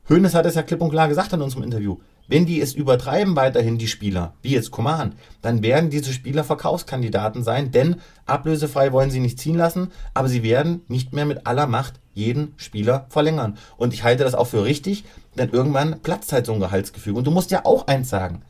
Hoeneß 0.09 0.33
hat 0.33 0.47
es 0.47 0.55
ja 0.55 0.63
klipp 0.63 0.81
und 0.81 0.89
klar 0.89 1.07
gesagt 1.07 1.33
in 1.33 1.41
unserem 1.41 1.63
Interview. 1.63 1.97
Wenn 2.27 2.45
die 2.45 2.59
es 2.59 2.73
übertreiben 2.73 3.35
weiterhin, 3.35 3.77
die 3.77 3.87
Spieler, 3.87 4.33
wie 4.41 4.51
jetzt 4.51 4.71
Coman, 4.71 5.15
dann 5.41 5.63
werden 5.63 5.89
diese 5.89 6.11
Spieler 6.11 6.43
Verkaufskandidaten 6.43 7.41
sein, 7.41 7.71
denn 7.71 8.01
ablösefrei 8.25 8.91
wollen 8.91 9.11
sie 9.11 9.21
nicht 9.21 9.39
ziehen 9.39 9.55
lassen, 9.55 9.91
aber 10.13 10.27
sie 10.27 10.43
werden 10.43 10.81
nicht 10.89 11.13
mehr 11.13 11.25
mit 11.25 11.47
aller 11.47 11.67
Macht 11.67 12.01
jeden 12.13 12.53
Spieler 12.57 13.05
verlängern. 13.09 13.57
Und 13.77 13.93
ich 13.93 14.03
halte 14.03 14.25
das 14.25 14.35
auch 14.35 14.47
für 14.47 14.65
richtig, 14.65 15.05
denn 15.37 15.49
irgendwann 15.49 16.01
platzt 16.01 16.33
halt 16.33 16.45
so 16.45 16.53
ein 16.53 16.59
Gehaltsgefüge. 16.59 17.17
Und 17.17 17.27
du 17.27 17.31
musst 17.31 17.51
ja 17.51 17.61
auch 17.63 17.87
eins 17.87 18.09
sagen. 18.09 18.41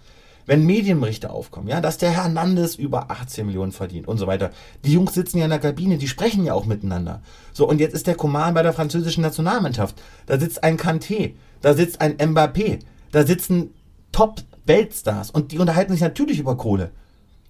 Wenn 0.47 0.65
Medienberichte 0.65 1.29
aufkommen, 1.29 1.67
ja, 1.67 1.81
dass 1.81 1.97
der 1.97 2.11
Hernandez 2.11 2.75
über 2.75 3.11
18 3.11 3.45
Millionen 3.45 3.73
verdient 3.73 4.07
und 4.07 4.17
so 4.17 4.27
weiter. 4.27 4.51
Die 4.85 4.93
Jungs 4.93 5.13
sitzen 5.13 5.39
ja 5.39 5.43
in 5.43 5.49
der 5.49 5.59
Kabine, 5.59 5.97
die 5.97 6.07
sprechen 6.07 6.45
ja 6.45 6.53
auch 6.53 6.65
miteinander. 6.65 7.21
So, 7.51 7.67
und 7.67 7.81
jetzt 7.81 7.93
ist 7.93 8.07
der 8.07 8.15
Coman 8.15 8.53
bei 8.53 8.63
der 8.63 8.71
französischen 8.71 9.21
Nationalmannschaft. 9.21 10.01
Da 10.25 10.39
sitzt 10.39 10.63
ein 10.63 10.77
Kanté, 10.77 11.33
da 11.61 11.73
sitzt 11.73 11.99
ein 11.99 12.15
Mbappé, 12.15 12.79
da 13.11 13.25
sitzen 13.25 13.73
Top-Weltstars 14.11 15.31
und 15.31 15.51
die 15.51 15.59
unterhalten 15.59 15.93
sich 15.93 16.01
natürlich 16.01 16.39
über 16.39 16.57
Kohle. 16.57 16.91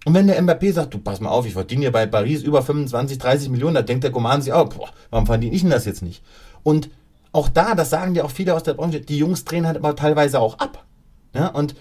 Und 0.05 0.13
wenn 0.13 0.27
der 0.27 0.41
Mbappé 0.41 0.71
sagt, 0.71 0.93
du 0.93 0.99
pass 0.99 1.19
mal 1.19 1.29
auf, 1.29 1.45
ich 1.45 1.53
verdiene 1.53 1.81
hier 1.81 1.91
bei 1.91 2.05
Paris 2.05 2.41
über 2.41 2.61
25, 2.61 3.17
30 3.17 3.49
Millionen, 3.49 3.75
da 3.75 3.81
denkt 3.81 4.03
der 4.03 4.11
Coman 4.11 4.41
sich 4.41 4.53
auch, 4.53 4.69
boah, 4.69 4.89
warum 5.09 5.25
verdiene 5.25 5.53
ich 5.53 5.61
denn 5.61 5.69
das 5.69 5.85
jetzt 5.85 6.01
nicht? 6.01 6.23
Und 6.63 6.89
auch 7.33 7.49
da, 7.49 7.75
das 7.75 7.89
sagen 7.89 8.15
ja 8.15 8.23
auch 8.23 8.31
viele 8.31 8.55
aus 8.55 8.63
der 8.63 8.73
Branche, 8.73 9.01
die 9.01 9.17
Jungs 9.17 9.43
drehen 9.43 9.67
halt 9.67 9.77
aber 9.77 9.95
teilweise 9.95 10.39
auch 10.39 10.59
ab. 10.59 10.85
Ja, 11.33 11.47
und 11.47 11.75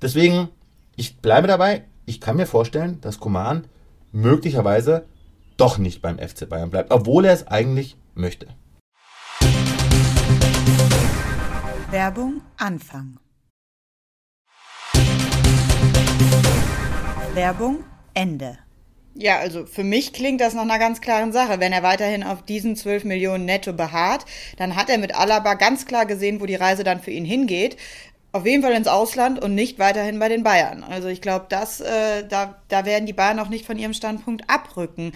deswegen, 0.00 0.48
ich 0.96 1.18
bleibe 1.18 1.48
dabei, 1.48 1.84
ich 2.06 2.20
kann 2.20 2.36
mir 2.36 2.46
vorstellen, 2.46 2.98
dass 3.02 3.20
Coman 3.20 3.66
möglicherweise 4.10 5.04
doch 5.56 5.78
nicht 5.78 6.02
beim 6.02 6.18
FC 6.18 6.48
Bayern 6.48 6.70
bleibt, 6.70 6.90
obwohl 6.90 7.26
er 7.26 7.34
es 7.34 7.46
eigentlich 7.46 7.96
möchte. 8.14 8.46
Werbung 11.90 12.40
Anfang. 12.56 13.18
Werbung 17.34 17.82
Ende. 18.14 18.58
Ja, 19.14 19.40
also 19.40 19.66
für 19.66 19.82
mich 19.82 20.12
klingt 20.12 20.40
das 20.40 20.54
nach 20.54 20.62
einer 20.62 20.78
ganz 20.78 21.00
klaren 21.00 21.32
Sache. 21.32 21.58
Wenn 21.58 21.72
er 21.72 21.82
weiterhin 21.82 22.22
auf 22.22 22.44
diesen 22.44 22.76
12 22.76 23.02
Millionen 23.06 23.44
netto 23.44 23.72
beharrt, 23.72 24.24
dann 24.56 24.76
hat 24.76 24.88
er 24.88 24.98
mit 24.98 25.16
Alaba 25.16 25.54
ganz 25.54 25.84
klar 25.84 26.06
gesehen, 26.06 26.40
wo 26.40 26.46
die 26.46 26.54
Reise 26.54 26.84
dann 26.84 27.00
für 27.00 27.10
ihn 27.10 27.24
hingeht. 27.24 27.76
Auf 28.30 28.46
jeden 28.46 28.62
Fall 28.62 28.74
ins 28.74 28.86
Ausland 28.86 29.42
und 29.42 29.56
nicht 29.56 29.80
weiterhin 29.80 30.20
bei 30.20 30.28
den 30.28 30.44
Bayern. 30.44 30.84
Also 30.84 31.08
ich 31.08 31.20
glaube, 31.20 31.46
äh, 31.52 32.22
da, 32.28 32.62
da 32.68 32.84
werden 32.84 33.06
die 33.06 33.12
Bayern 33.12 33.40
auch 33.40 33.48
nicht 33.48 33.66
von 33.66 33.76
ihrem 33.76 33.94
Standpunkt 33.94 34.48
abrücken. 34.48 35.10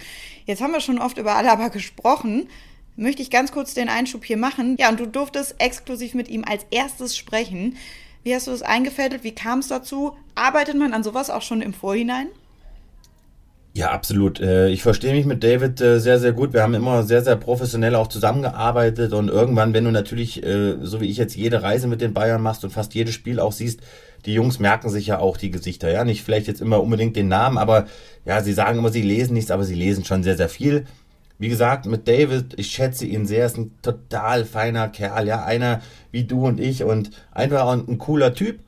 Jetzt 0.45 0.61
haben 0.61 0.73
wir 0.73 0.81
schon 0.81 0.99
oft 0.99 1.17
über 1.17 1.35
Alaba 1.35 1.69
gesprochen 1.69 2.49
möchte 2.95 3.21
ich 3.21 3.29
ganz 3.29 3.51
kurz 3.51 3.73
den 3.73 3.89
Einschub 3.89 4.23
hier 4.23 4.37
machen. 4.37 4.75
Ja, 4.79 4.89
und 4.89 4.99
du 4.99 5.07
durftest 5.07 5.55
exklusiv 5.59 6.13
mit 6.13 6.29
ihm 6.29 6.43
als 6.43 6.65
erstes 6.71 7.17
sprechen. 7.17 7.77
Wie 8.23 8.33
hast 8.33 8.47
du 8.47 8.51
das 8.51 8.61
eingefädelt? 8.61 9.23
Wie 9.23 9.35
kam 9.35 9.59
es 9.59 9.67
dazu? 9.67 10.15
Arbeitet 10.33 10.75
man 10.75 10.93
an 10.93 11.03
sowas 11.03 11.29
auch 11.29 11.41
schon 11.41 11.61
im 11.61 11.73
Vorhinein? 11.73 12.27
Ja, 13.77 13.91
absolut. 13.91 14.39
Äh, 14.39 14.69
ich 14.69 14.81
verstehe 14.83 15.13
mich 15.13 15.25
mit 15.25 15.43
David 15.43 15.81
äh, 15.81 15.99
sehr, 15.99 16.17
sehr 16.17 16.31
gut. 16.31 16.53
Wir 16.53 16.63
haben 16.63 16.73
immer 16.75 17.03
sehr, 17.03 17.21
sehr 17.21 17.35
professionell 17.35 17.95
auch 17.95 18.07
zusammengearbeitet 18.07 19.11
und 19.11 19.27
irgendwann, 19.27 19.73
wenn 19.73 19.83
du 19.83 19.91
natürlich, 19.91 20.41
äh, 20.45 20.77
so 20.81 21.01
wie 21.01 21.09
ich 21.09 21.17
jetzt 21.17 21.35
jede 21.35 21.61
Reise 21.61 21.87
mit 21.87 21.99
den 21.99 22.13
Bayern 22.13 22.41
machst 22.41 22.63
und 22.63 22.69
fast 22.69 22.93
jedes 22.93 23.13
Spiel 23.13 23.37
auch 23.37 23.51
siehst, 23.51 23.81
die 24.25 24.33
Jungs 24.33 24.59
merken 24.59 24.89
sich 24.89 25.07
ja 25.07 25.19
auch 25.19 25.35
die 25.35 25.51
Gesichter, 25.51 25.91
ja, 25.91 26.05
nicht 26.05 26.23
vielleicht 26.23 26.47
jetzt 26.47 26.61
immer 26.61 26.81
unbedingt 26.81 27.17
den 27.17 27.27
Namen, 27.27 27.57
aber 27.57 27.85
ja, 28.23 28.41
sie 28.41 28.53
sagen 28.53 28.79
immer, 28.79 28.91
sie 28.91 29.01
lesen 29.01 29.33
nichts, 29.33 29.51
aber 29.51 29.65
sie 29.65 29.75
lesen 29.75 30.05
schon 30.05 30.23
sehr, 30.23 30.37
sehr 30.37 30.49
viel. 30.49 30.85
Wie 31.37 31.49
gesagt, 31.49 31.85
mit 31.85 32.07
David, 32.07 32.53
ich 32.57 32.67
schätze 32.67 33.05
ihn 33.05 33.25
sehr, 33.25 33.45
ist 33.45 33.57
ein 33.57 33.71
total 33.81 34.45
feiner 34.45 34.87
Kerl, 34.87 35.27
ja, 35.27 35.43
einer 35.43 35.81
wie 36.11 36.23
du 36.23 36.45
und 36.47 36.59
ich 36.59 36.83
und 36.83 37.11
einfach 37.31 37.67
ein, 37.67 37.97
cooler 37.97 38.33
Typ. 38.33 38.59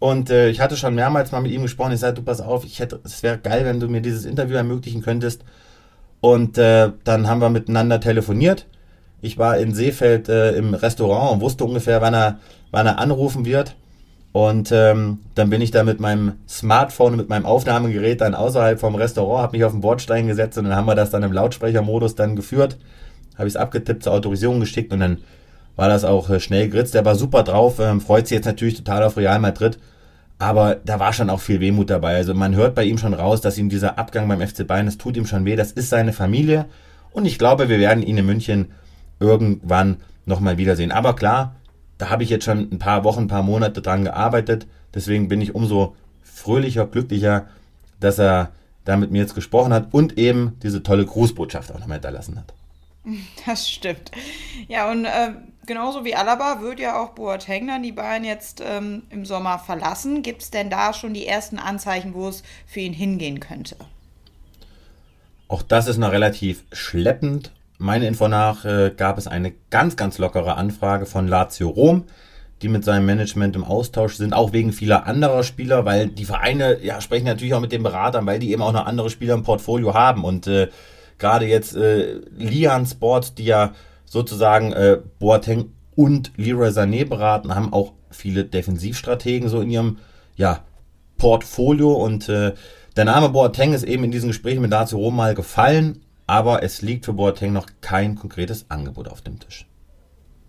Und 0.00 0.30
äh, 0.30 0.48
ich 0.48 0.60
hatte 0.60 0.76
schon 0.76 0.94
mehrmals 0.94 1.32
mal 1.32 1.40
mit 1.40 1.52
ihm 1.52 1.62
gesprochen. 1.62 1.92
Ich 1.92 2.00
sagte, 2.00 2.20
du 2.20 2.24
pass 2.24 2.40
auf, 2.40 2.64
ich 2.64 2.80
hätte, 2.80 3.00
es 3.04 3.22
wäre 3.22 3.38
geil, 3.38 3.64
wenn 3.64 3.80
du 3.80 3.88
mir 3.88 4.00
dieses 4.00 4.24
Interview 4.24 4.56
ermöglichen 4.56 5.02
könntest. 5.02 5.44
Und 6.20 6.58
äh, 6.58 6.90
dann 7.04 7.28
haben 7.28 7.40
wir 7.40 7.50
miteinander 7.50 8.00
telefoniert. 8.00 8.66
Ich 9.20 9.38
war 9.38 9.58
in 9.58 9.74
Seefeld 9.74 10.28
äh, 10.28 10.52
im 10.52 10.74
Restaurant 10.74 11.32
und 11.32 11.40
wusste 11.40 11.64
ungefähr, 11.64 12.00
wann 12.00 12.14
er, 12.14 12.38
wann 12.70 12.86
er 12.86 12.98
anrufen 12.98 13.44
wird. 13.44 13.76
Und 14.32 14.70
ähm, 14.72 15.18
dann 15.34 15.50
bin 15.50 15.60
ich 15.60 15.70
da 15.70 15.84
mit 15.84 16.00
meinem 16.00 16.34
Smartphone, 16.48 17.16
mit 17.16 17.28
meinem 17.28 17.46
Aufnahmegerät 17.46 18.20
dann 18.20 18.34
außerhalb 18.34 18.78
vom 18.78 18.94
Restaurant, 18.94 19.42
habe 19.42 19.56
mich 19.56 19.64
auf 19.64 19.72
den 19.72 19.80
Bordstein 19.80 20.26
gesetzt 20.26 20.58
und 20.58 20.64
dann 20.64 20.76
haben 20.76 20.86
wir 20.86 20.94
das 20.94 21.10
dann 21.10 21.22
im 21.22 21.32
Lautsprechermodus 21.32 22.14
dann 22.14 22.36
geführt. 22.36 22.76
Habe 23.36 23.48
ich 23.48 23.54
es 23.54 23.60
abgetippt, 23.60 24.02
zur 24.02 24.12
Autorisierung 24.12 24.60
geschickt 24.60 24.92
und 24.92 25.00
dann 25.00 25.18
war 25.76 25.88
das 25.88 26.04
auch 26.04 26.28
äh, 26.28 26.40
schnell 26.40 26.68
geritzt. 26.68 26.94
Der 26.94 27.04
war 27.04 27.14
super 27.14 27.42
drauf, 27.42 27.78
ähm, 27.78 28.00
freut 28.00 28.26
sich 28.26 28.36
jetzt 28.36 28.46
natürlich 28.46 28.76
total 28.76 29.02
auf 29.04 29.16
Real 29.16 29.38
Madrid. 29.38 29.78
Aber 30.38 30.76
da 30.84 31.00
war 31.00 31.12
schon 31.12 31.30
auch 31.30 31.40
viel 31.40 31.60
Wehmut 31.60 31.90
dabei. 31.90 32.16
Also 32.16 32.34
man 32.34 32.54
hört 32.54 32.74
bei 32.74 32.84
ihm 32.84 32.98
schon 32.98 33.14
raus, 33.14 33.40
dass 33.40 33.58
ihm 33.58 33.68
dieser 33.68 33.98
Abgang 33.98 34.28
beim 34.28 34.46
FC 34.46 34.66
Bayern, 34.66 34.86
das 34.86 34.98
tut 34.98 35.16
ihm 35.16 35.26
schon 35.26 35.44
weh. 35.44 35.56
Das 35.56 35.72
ist 35.72 35.90
seine 35.90 36.12
Familie. 36.12 36.66
Und 37.12 37.24
ich 37.24 37.38
glaube, 37.38 37.68
wir 37.68 37.78
werden 37.80 38.02
ihn 38.02 38.18
in 38.18 38.26
München 38.26 38.66
irgendwann 39.18 39.96
nochmal 40.26 40.58
wiedersehen. 40.58 40.92
Aber 40.92 41.16
klar, 41.16 41.56
da 41.98 42.10
habe 42.10 42.22
ich 42.22 42.30
jetzt 42.30 42.44
schon 42.44 42.70
ein 42.72 42.78
paar 42.78 43.04
Wochen, 43.04 43.22
ein 43.22 43.28
paar 43.28 43.42
Monate 43.42 43.82
dran 43.82 44.04
gearbeitet. 44.04 44.66
Deswegen 44.94 45.28
bin 45.28 45.40
ich 45.40 45.54
umso 45.54 45.94
fröhlicher, 46.22 46.86
glücklicher, 46.86 47.48
dass 48.00 48.18
er 48.18 48.52
da 48.84 48.96
mit 48.96 49.10
mir 49.10 49.18
jetzt 49.18 49.34
gesprochen 49.34 49.72
hat 49.72 49.88
und 49.92 50.16
eben 50.16 50.56
diese 50.62 50.82
tolle 50.82 51.04
Grußbotschaft 51.04 51.72
auch 51.72 51.78
nochmal 51.78 51.96
hinterlassen 51.96 52.38
hat. 52.38 52.54
Das 53.46 53.70
stimmt. 53.70 54.10
Ja, 54.66 54.90
und 54.90 55.06
äh, 55.06 55.30
genauso 55.66 56.04
wie 56.04 56.14
Alaba 56.14 56.60
wird 56.60 56.78
ja 56.78 57.02
auch 57.02 57.10
Boateng 57.10 57.66
dann 57.66 57.82
die 57.82 57.92
Bayern 57.92 58.24
jetzt 58.24 58.62
ähm, 58.64 59.04
im 59.10 59.24
Sommer 59.24 59.58
verlassen. 59.58 60.22
Gibt 60.22 60.42
es 60.42 60.50
denn 60.50 60.68
da 60.68 60.92
schon 60.92 61.14
die 61.14 61.26
ersten 61.26 61.58
Anzeichen, 61.58 62.12
wo 62.12 62.28
es 62.28 62.42
für 62.66 62.80
ihn 62.80 62.92
hingehen 62.92 63.40
könnte? 63.40 63.76
Auch 65.48 65.62
das 65.62 65.88
ist 65.88 65.96
noch 65.96 66.12
relativ 66.12 66.64
schleppend 66.72 67.50
meine 67.78 68.06
Info 68.06 68.28
nach 68.28 68.64
äh, 68.64 68.92
gab 68.96 69.18
es 69.18 69.26
eine 69.26 69.52
ganz, 69.70 69.96
ganz 69.96 70.18
lockere 70.18 70.56
Anfrage 70.56 71.06
von 71.06 71.28
Lazio 71.28 71.68
Rom, 71.68 72.04
die 72.60 72.68
mit 72.68 72.84
seinem 72.84 73.06
Management 73.06 73.54
im 73.54 73.64
Austausch 73.64 74.16
sind, 74.16 74.32
auch 74.32 74.52
wegen 74.52 74.72
vieler 74.72 75.06
anderer 75.06 75.44
Spieler, 75.44 75.84
weil 75.84 76.08
die 76.08 76.24
Vereine 76.24 76.82
ja 76.82 77.00
sprechen 77.00 77.26
natürlich 77.26 77.54
auch 77.54 77.60
mit 77.60 77.70
den 77.70 77.84
Beratern, 77.84 78.26
weil 78.26 78.40
die 78.40 78.50
eben 78.50 78.62
auch 78.62 78.72
noch 78.72 78.86
andere 78.86 79.10
Spieler 79.10 79.34
im 79.34 79.44
Portfolio 79.44 79.94
haben. 79.94 80.24
Und 80.24 80.48
äh, 80.48 80.68
gerade 81.18 81.46
jetzt 81.46 81.76
äh, 81.76 82.20
Lian 82.36 82.84
Sport, 82.84 83.38
die 83.38 83.44
ja 83.44 83.72
sozusagen 84.04 84.72
äh, 84.72 84.98
Boateng 85.20 85.72
und 85.94 86.32
Leroy 86.36 86.70
Sané 86.70 87.04
beraten, 87.04 87.54
haben 87.54 87.72
auch 87.72 87.92
viele 88.10 88.44
Defensivstrategen 88.44 89.48
so 89.48 89.60
in 89.60 89.70
ihrem 89.70 89.98
ja, 90.36 90.64
Portfolio 91.16 91.92
und 91.92 92.28
äh, 92.28 92.54
der 92.96 93.04
Name 93.04 93.28
Boateng 93.28 93.74
ist 93.74 93.84
eben 93.84 94.04
in 94.04 94.10
diesen 94.10 94.28
Gesprächen 94.28 94.62
mit 94.62 94.72
Lazio 94.72 94.98
Rom 94.98 95.14
mal 95.14 95.34
gefallen, 95.34 96.02
aber 96.28 96.62
es 96.62 96.82
liegt 96.82 97.06
für 97.06 97.14
Boateng 97.14 97.52
noch 97.52 97.66
kein 97.80 98.14
konkretes 98.14 98.66
Angebot 98.70 99.08
auf 99.08 99.22
dem 99.22 99.40
Tisch. 99.40 99.66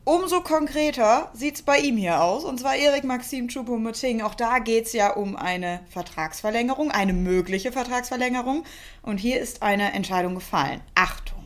umso 0.04 0.42
konkreter 0.42 1.30
sieht 1.34 1.56
es 1.56 1.62
bei 1.62 1.78
ihm 1.78 1.96
hier 1.96 2.22
aus. 2.22 2.44
Und 2.44 2.60
zwar 2.60 2.76
Erik 2.76 3.04
Maxim 3.04 3.48
Choupo-Moting. 3.48 4.22
Auch 4.22 4.34
da 4.36 4.60
geht 4.60 4.88
es 4.88 4.94
ja 4.94 5.14
um 5.14 5.36
eine 5.36 5.82
Vertragsverlängerung, 5.90 6.90
eine 6.92 7.14
mögliche 7.14 7.72
Vertragsverlängerung. 7.72 8.64
Und 9.04 9.20
hier 9.20 9.40
ist 9.40 9.62
eine 9.62 9.94
Entscheidung 9.94 10.36
gefallen. 10.36 10.82
Achtung. 10.96 11.44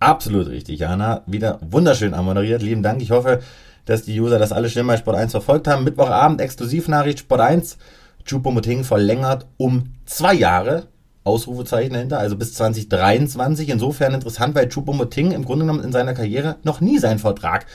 Absolut 0.00 0.48
richtig, 0.48 0.80
Jana. 0.80 1.22
Wieder 1.26 1.58
wunderschön 1.62 2.14
amoderiert. 2.14 2.62
Lieben 2.62 2.82
Dank. 2.82 3.00
Ich 3.00 3.10
hoffe, 3.10 3.40
dass 3.86 4.02
die 4.02 4.20
User 4.20 4.38
das 4.38 4.52
alle 4.52 4.68
schnell 4.68 4.84
bei 4.84 4.98
Sport 4.98 5.16
1 5.16 5.32
verfolgt 5.32 5.66
haben. 5.66 5.84
Mittwochabend 5.84 6.40
Exklusivnachricht 6.40 7.20
Sport 7.20 7.40
1. 7.40 7.78
Choupo-Moting 8.26 8.84
verlängert 8.84 9.46
um 9.56 9.94
zwei 10.04 10.34
Jahre. 10.34 10.88
Ausrufezeichen 11.24 11.92
dahinter, 11.92 12.18
also 12.18 12.36
bis 12.36 12.54
2023. 12.54 13.68
Insofern 13.68 14.14
interessant, 14.14 14.54
weil 14.54 14.68
Choupo-Moting 14.68 15.32
im 15.32 15.44
Grunde 15.44 15.64
genommen 15.64 15.84
in 15.84 15.92
seiner 15.92 16.14
Karriere 16.14 16.56
noch 16.62 16.80
nie 16.80 16.98
seinen 16.98 17.18
Vertrag 17.18 17.66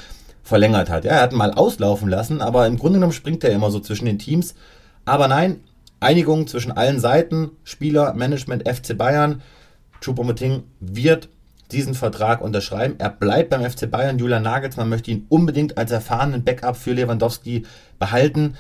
verlängert 0.44 0.90
hat. 0.90 1.06
Ja, 1.06 1.12
er 1.12 1.22
hat 1.22 1.32
ihn 1.32 1.38
mal 1.38 1.54
auslaufen 1.54 2.10
lassen, 2.10 2.42
aber 2.42 2.68
im 2.68 2.78
Grunde 2.78 2.98
genommen 2.98 3.14
springt 3.14 3.44
er 3.44 3.52
immer 3.52 3.72
so 3.72 3.80
zwischen 3.80 4.06
den 4.06 4.20
Teams. 4.20 4.56
Aber 5.06 5.28
nein, 5.28 5.60
Einigung 6.00 6.48
zwischen 6.48 6.72
allen 6.72 7.00
Seiten, 7.00 7.52
Spieler, 7.64 8.14
Management, 8.14 8.68
FC 8.68 8.98
Bayern. 8.98 9.42
Choupo-Moting 10.02 10.64
wird 10.80 11.30
diesen 11.72 11.96
Vertrag 11.96 12.42
unterschreiben. 12.42 12.96
Er 13.00 13.10
bleibt 13.10 13.50
beim 13.50 13.68
FC 13.68 13.90
Bayern. 13.90 14.20
Julian 14.20 14.44
Nagelsmann 14.44 14.90
möchte 14.90 15.12
ihn 15.12 15.26
unbedingt 15.30 15.78
als 15.78 15.92
erfahrenen 15.92 16.44
Backup 16.44 16.78
für 16.78 16.94
Lewandowski 16.94 17.64
behalten 17.98 18.56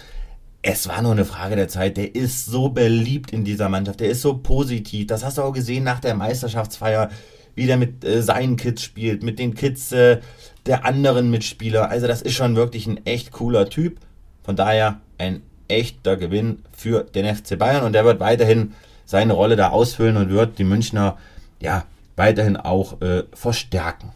es 0.67 0.88
war 0.88 1.04
nur 1.04 1.12
eine 1.12 1.25
Frage 1.25 1.56
der 1.56 1.67
Zeit. 1.67 1.95
Der 1.95 2.15
ist 2.15 2.47
so 2.47 2.69
beliebt 2.69 3.32
in 3.32 3.43
dieser 3.43 3.69
Mannschaft. 3.69 3.99
Der 3.99 4.10
ist 4.10 4.23
so 4.23 4.38
positiv. 4.38 5.06
Das 5.06 5.23
hast 5.23 5.38
du 5.38 5.43
auch 5.43 5.54
gesehen 5.54 5.84
nach 5.84 5.99
der 5.99 6.15
Meisterschaftsfeier, 6.15 7.12
wie 7.54 7.67
der 7.67 7.78
mit 7.78 8.04
äh, 8.04 8.23
seinen 8.23 8.56
Kids 8.56 8.82
spielt, 8.82 9.21
mit 9.21 9.38
den 9.38 9.54
Kids 9.54 9.91
äh, 9.91 10.21
der 10.65 10.84
anderen 10.84 11.30
Mitspieler. 11.30 11.91
Also 11.91 12.08
das 12.08 12.23
ist 12.23 12.34
schon 12.34 12.56
wirklich 12.56 12.88
ein 12.88 13.06
echt 13.06 13.32
cooler 13.32 13.69
Typ. 13.69 13.99
Von 14.41 14.56
daher 14.56 15.01
ein 15.19 15.43
echter 15.67 16.17
Gewinn 16.17 16.63
für 16.75 17.04
den 17.04 17.34
FC 17.34 17.60
Bayern 17.60 17.84
und 17.84 17.93
der 17.93 18.04
wird 18.04 18.19
weiterhin 18.19 18.73
seine 19.06 19.34
Rolle 19.34 19.56
da 19.58 19.69
ausfüllen 19.69 20.17
und 20.17 20.32
wird 20.32 20.58
die 20.58 20.63
Münchner 20.63 21.17
ja 21.62 21.86
weiterhin 22.15 22.58
auch 22.58 23.01
äh, 23.01 23.23
verstärken. 23.34 24.13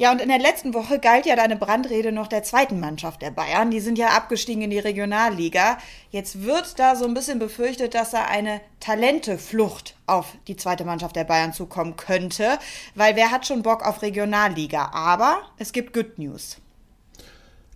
Ja, 0.00 0.12
und 0.12 0.20
in 0.20 0.28
der 0.28 0.38
letzten 0.38 0.74
Woche 0.74 1.00
galt 1.00 1.26
ja 1.26 1.34
deine 1.34 1.56
Brandrede 1.56 2.12
noch 2.12 2.28
der 2.28 2.44
zweiten 2.44 2.78
Mannschaft 2.78 3.20
der 3.20 3.32
Bayern. 3.32 3.72
Die 3.72 3.80
sind 3.80 3.98
ja 3.98 4.10
abgestiegen 4.10 4.62
in 4.62 4.70
die 4.70 4.78
Regionalliga. 4.78 5.76
Jetzt 6.10 6.44
wird 6.44 6.78
da 6.78 6.94
so 6.94 7.04
ein 7.04 7.14
bisschen 7.14 7.40
befürchtet, 7.40 7.94
dass 7.94 8.12
da 8.12 8.24
eine 8.26 8.60
Talenteflucht 8.78 9.96
auf 10.06 10.36
die 10.46 10.54
zweite 10.54 10.84
Mannschaft 10.84 11.16
der 11.16 11.24
Bayern 11.24 11.52
zukommen 11.52 11.96
könnte, 11.96 12.58
weil 12.94 13.16
wer 13.16 13.32
hat 13.32 13.44
schon 13.44 13.64
Bock 13.64 13.84
auf 13.84 14.00
Regionalliga? 14.02 14.90
Aber 14.92 15.38
es 15.58 15.72
gibt 15.72 15.92
Good 15.92 16.16
News. 16.16 16.58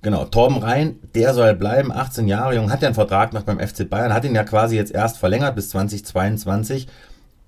Genau, 0.01 0.25
Torben 0.25 0.59
Rhein, 0.59 1.01
der 1.17 1.35
soll 1.35 1.55
bleiben, 1.55 1.91
18 1.91 2.29
Jahre 2.29 2.55
jung, 2.55 2.71
hat 2.71 2.83
ja 2.83 2.89
einen 2.89 2.95
Vertrag 2.95 3.33
noch 3.33 3.43
beim 3.43 3.59
FC 3.59 3.89
Bayern, 3.89 4.13
hat 4.13 4.25
ihn 4.25 4.35
ja 4.35 4.45
quasi 4.45 4.77
jetzt 4.77 4.93
erst 4.93 5.19
verlängert 5.19 5.57
bis 5.57 5.71
2022. 5.71 6.87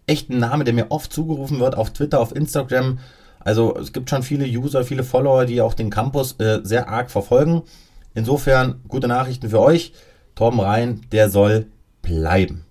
Echt 0.08 0.30
ein 0.30 0.40
Name, 0.40 0.64
der 0.64 0.74
mir 0.74 0.90
oft 0.90 1.12
zugerufen 1.12 1.60
wird 1.60 1.76
auf 1.76 1.92
Twitter, 1.92 2.18
auf 2.18 2.34
Instagram 2.34 2.98
also 3.44 3.76
es 3.76 3.92
gibt 3.92 4.10
schon 4.10 4.22
viele 4.22 4.46
User, 4.46 4.84
viele 4.84 5.04
Follower, 5.04 5.44
die 5.44 5.60
auch 5.60 5.74
den 5.74 5.90
Campus 5.90 6.32
äh, 6.40 6.60
sehr 6.62 6.88
arg 6.88 7.10
verfolgen. 7.10 7.62
Insofern 8.14 8.80
gute 8.88 9.06
Nachrichten 9.06 9.50
für 9.50 9.60
euch. 9.60 9.92
Torben 10.34 10.60
Rhein, 10.60 11.02
der 11.12 11.28
soll 11.28 11.66
bleiben. 12.02 12.64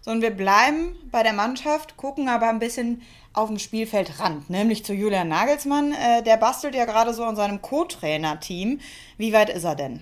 So, 0.00 0.12
und 0.12 0.22
wir 0.22 0.30
bleiben 0.30 0.94
bei 1.10 1.22
der 1.22 1.32
Mannschaft, 1.32 1.96
gucken 1.96 2.28
aber 2.28 2.48
ein 2.48 2.60
bisschen 2.60 3.02
auf 3.32 3.48
den 3.48 3.58
Spielfeldrand, 3.58 4.48
nämlich 4.48 4.84
zu 4.84 4.94
Julian 4.94 5.28
Nagelsmann. 5.28 5.92
Äh, 5.92 6.22
der 6.22 6.36
bastelt 6.36 6.74
ja 6.74 6.84
gerade 6.84 7.12
so 7.12 7.24
an 7.24 7.36
seinem 7.36 7.60
Co-Trainer-Team. 7.60 8.80
Wie 9.16 9.32
weit 9.32 9.50
ist 9.50 9.64
er 9.64 9.74
denn? 9.74 10.00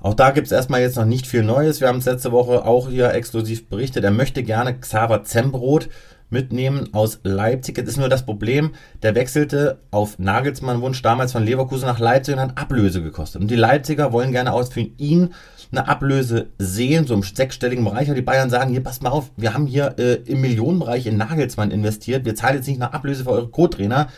Auch 0.00 0.14
da 0.14 0.32
gibt 0.32 0.48
es 0.48 0.52
erstmal 0.52 0.80
jetzt 0.80 0.96
noch 0.96 1.04
nicht 1.04 1.28
viel 1.28 1.44
Neues. 1.44 1.80
Wir 1.80 1.86
haben 1.86 1.98
es 1.98 2.06
letzte 2.06 2.32
Woche 2.32 2.64
auch 2.64 2.88
hier 2.88 3.12
exklusiv 3.14 3.68
berichtet. 3.68 4.02
Er 4.02 4.10
möchte 4.10 4.42
gerne 4.42 4.78
Xaver 4.78 5.22
Zembrot 5.22 5.88
mitnehmen 6.32 6.88
aus 6.92 7.20
Leipzig. 7.22 7.76
Jetzt 7.76 7.88
ist 7.88 7.98
nur 7.98 8.08
das 8.08 8.24
Problem, 8.24 8.72
der 9.02 9.14
wechselte 9.14 9.78
auf 9.90 10.18
Nagelsmann 10.18 10.80
Wunsch 10.80 11.02
damals 11.02 11.32
von 11.32 11.44
Leverkusen 11.44 11.86
nach 11.86 11.98
Leipzig 11.98 12.34
und 12.34 12.40
hat 12.40 12.58
Ablöse 12.58 13.02
gekostet. 13.02 13.42
Und 13.42 13.50
die 13.50 13.56
Leipziger 13.56 14.12
wollen 14.12 14.32
gerne 14.32 14.52
aus 14.52 14.70
für 14.70 14.80
ihn 14.80 15.34
eine 15.70 15.88
Ablöse 15.88 16.48
sehen, 16.58 17.06
so 17.06 17.14
im 17.14 17.22
sechsstelligen 17.22 17.84
Bereich. 17.84 18.08
Und 18.08 18.16
die 18.16 18.22
Bayern 18.22 18.50
sagen, 18.50 18.70
hier, 18.70 18.82
passt 18.82 19.02
mal 19.02 19.10
auf, 19.10 19.30
wir 19.36 19.54
haben 19.54 19.66
hier 19.66 19.94
äh, 19.98 20.14
im 20.26 20.40
Millionenbereich 20.40 21.06
in 21.06 21.16
Nagelsmann 21.16 21.70
investiert. 21.70 22.24
Wir 22.24 22.34
zahlen 22.34 22.56
jetzt 22.56 22.68
nicht 22.68 22.80
nach 22.80 22.92
Ablöse 22.92 23.24
für 23.24 23.30
eure 23.30 23.48
Co-Trainer. 23.48 24.08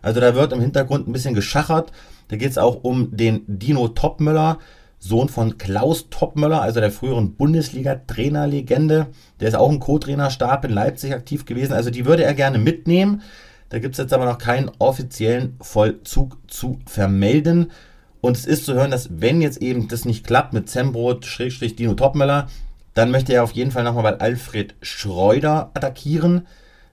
Also 0.00 0.20
da 0.20 0.34
wird 0.34 0.52
im 0.52 0.60
Hintergrund 0.60 1.06
ein 1.06 1.12
bisschen 1.12 1.34
geschachert. 1.34 1.92
Da 2.28 2.36
geht 2.36 2.50
es 2.50 2.58
auch 2.58 2.82
um 2.82 3.14
den 3.16 3.42
Dino 3.46 3.88
Topmöller. 3.88 4.58
Sohn 5.04 5.28
von 5.28 5.58
Klaus 5.58 6.10
Toppmöller, 6.10 6.62
also 6.62 6.78
der 6.78 6.92
früheren 6.92 7.34
Bundesliga-Trainerlegende. 7.34 9.08
Der 9.40 9.48
ist 9.48 9.56
auch 9.56 9.68
im 9.68 9.80
Co-Trainerstab 9.80 10.64
in 10.64 10.70
Leipzig 10.70 11.12
aktiv 11.12 11.44
gewesen. 11.44 11.72
Also 11.72 11.90
die 11.90 12.06
würde 12.06 12.22
er 12.22 12.34
gerne 12.34 12.58
mitnehmen. 12.58 13.22
Da 13.68 13.80
gibt 13.80 13.94
es 13.94 13.98
jetzt 13.98 14.12
aber 14.12 14.26
noch 14.26 14.38
keinen 14.38 14.70
offiziellen 14.78 15.56
Vollzug 15.60 16.38
zu 16.46 16.78
vermelden. 16.86 17.72
Und 18.20 18.36
es 18.36 18.46
ist 18.46 18.64
zu 18.64 18.74
hören, 18.74 18.92
dass 18.92 19.08
wenn 19.20 19.42
jetzt 19.42 19.60
eben 19.60 19.88
das 19.88 20.04
nicht 20.04 20.24
klappt 20.24 20.52
mit 20.52 20.68
Zembrot, 20.68 21.26
Schrägstrich 21.26 21.74
Dino 21.74 21.94
Topmöller, 21.94 22.46
dann 22.94 23.10
möchte 23.10 23.32
er 23.32 23.42
auf 23.42 23.52
jeden 23.52 23.72
Fall 23.72 23.82
nochmal 23.82 24.04
bei 24.04 24.20
Alfred 24.20 24.76
Schreuder 24.82 25.72
attackieren, 25.74 26.46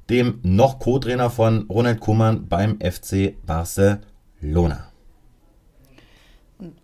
dem 0.10 0.40
noch 0.42 0.80
Co-Trainer 0.80 1.30
von 1.30 1.68
Ronald 1.70 2.00
Kummern 2.00 2.48
beim 2.48 2.80
FC 2.80 3.36
Barcelona. 3.46 4.89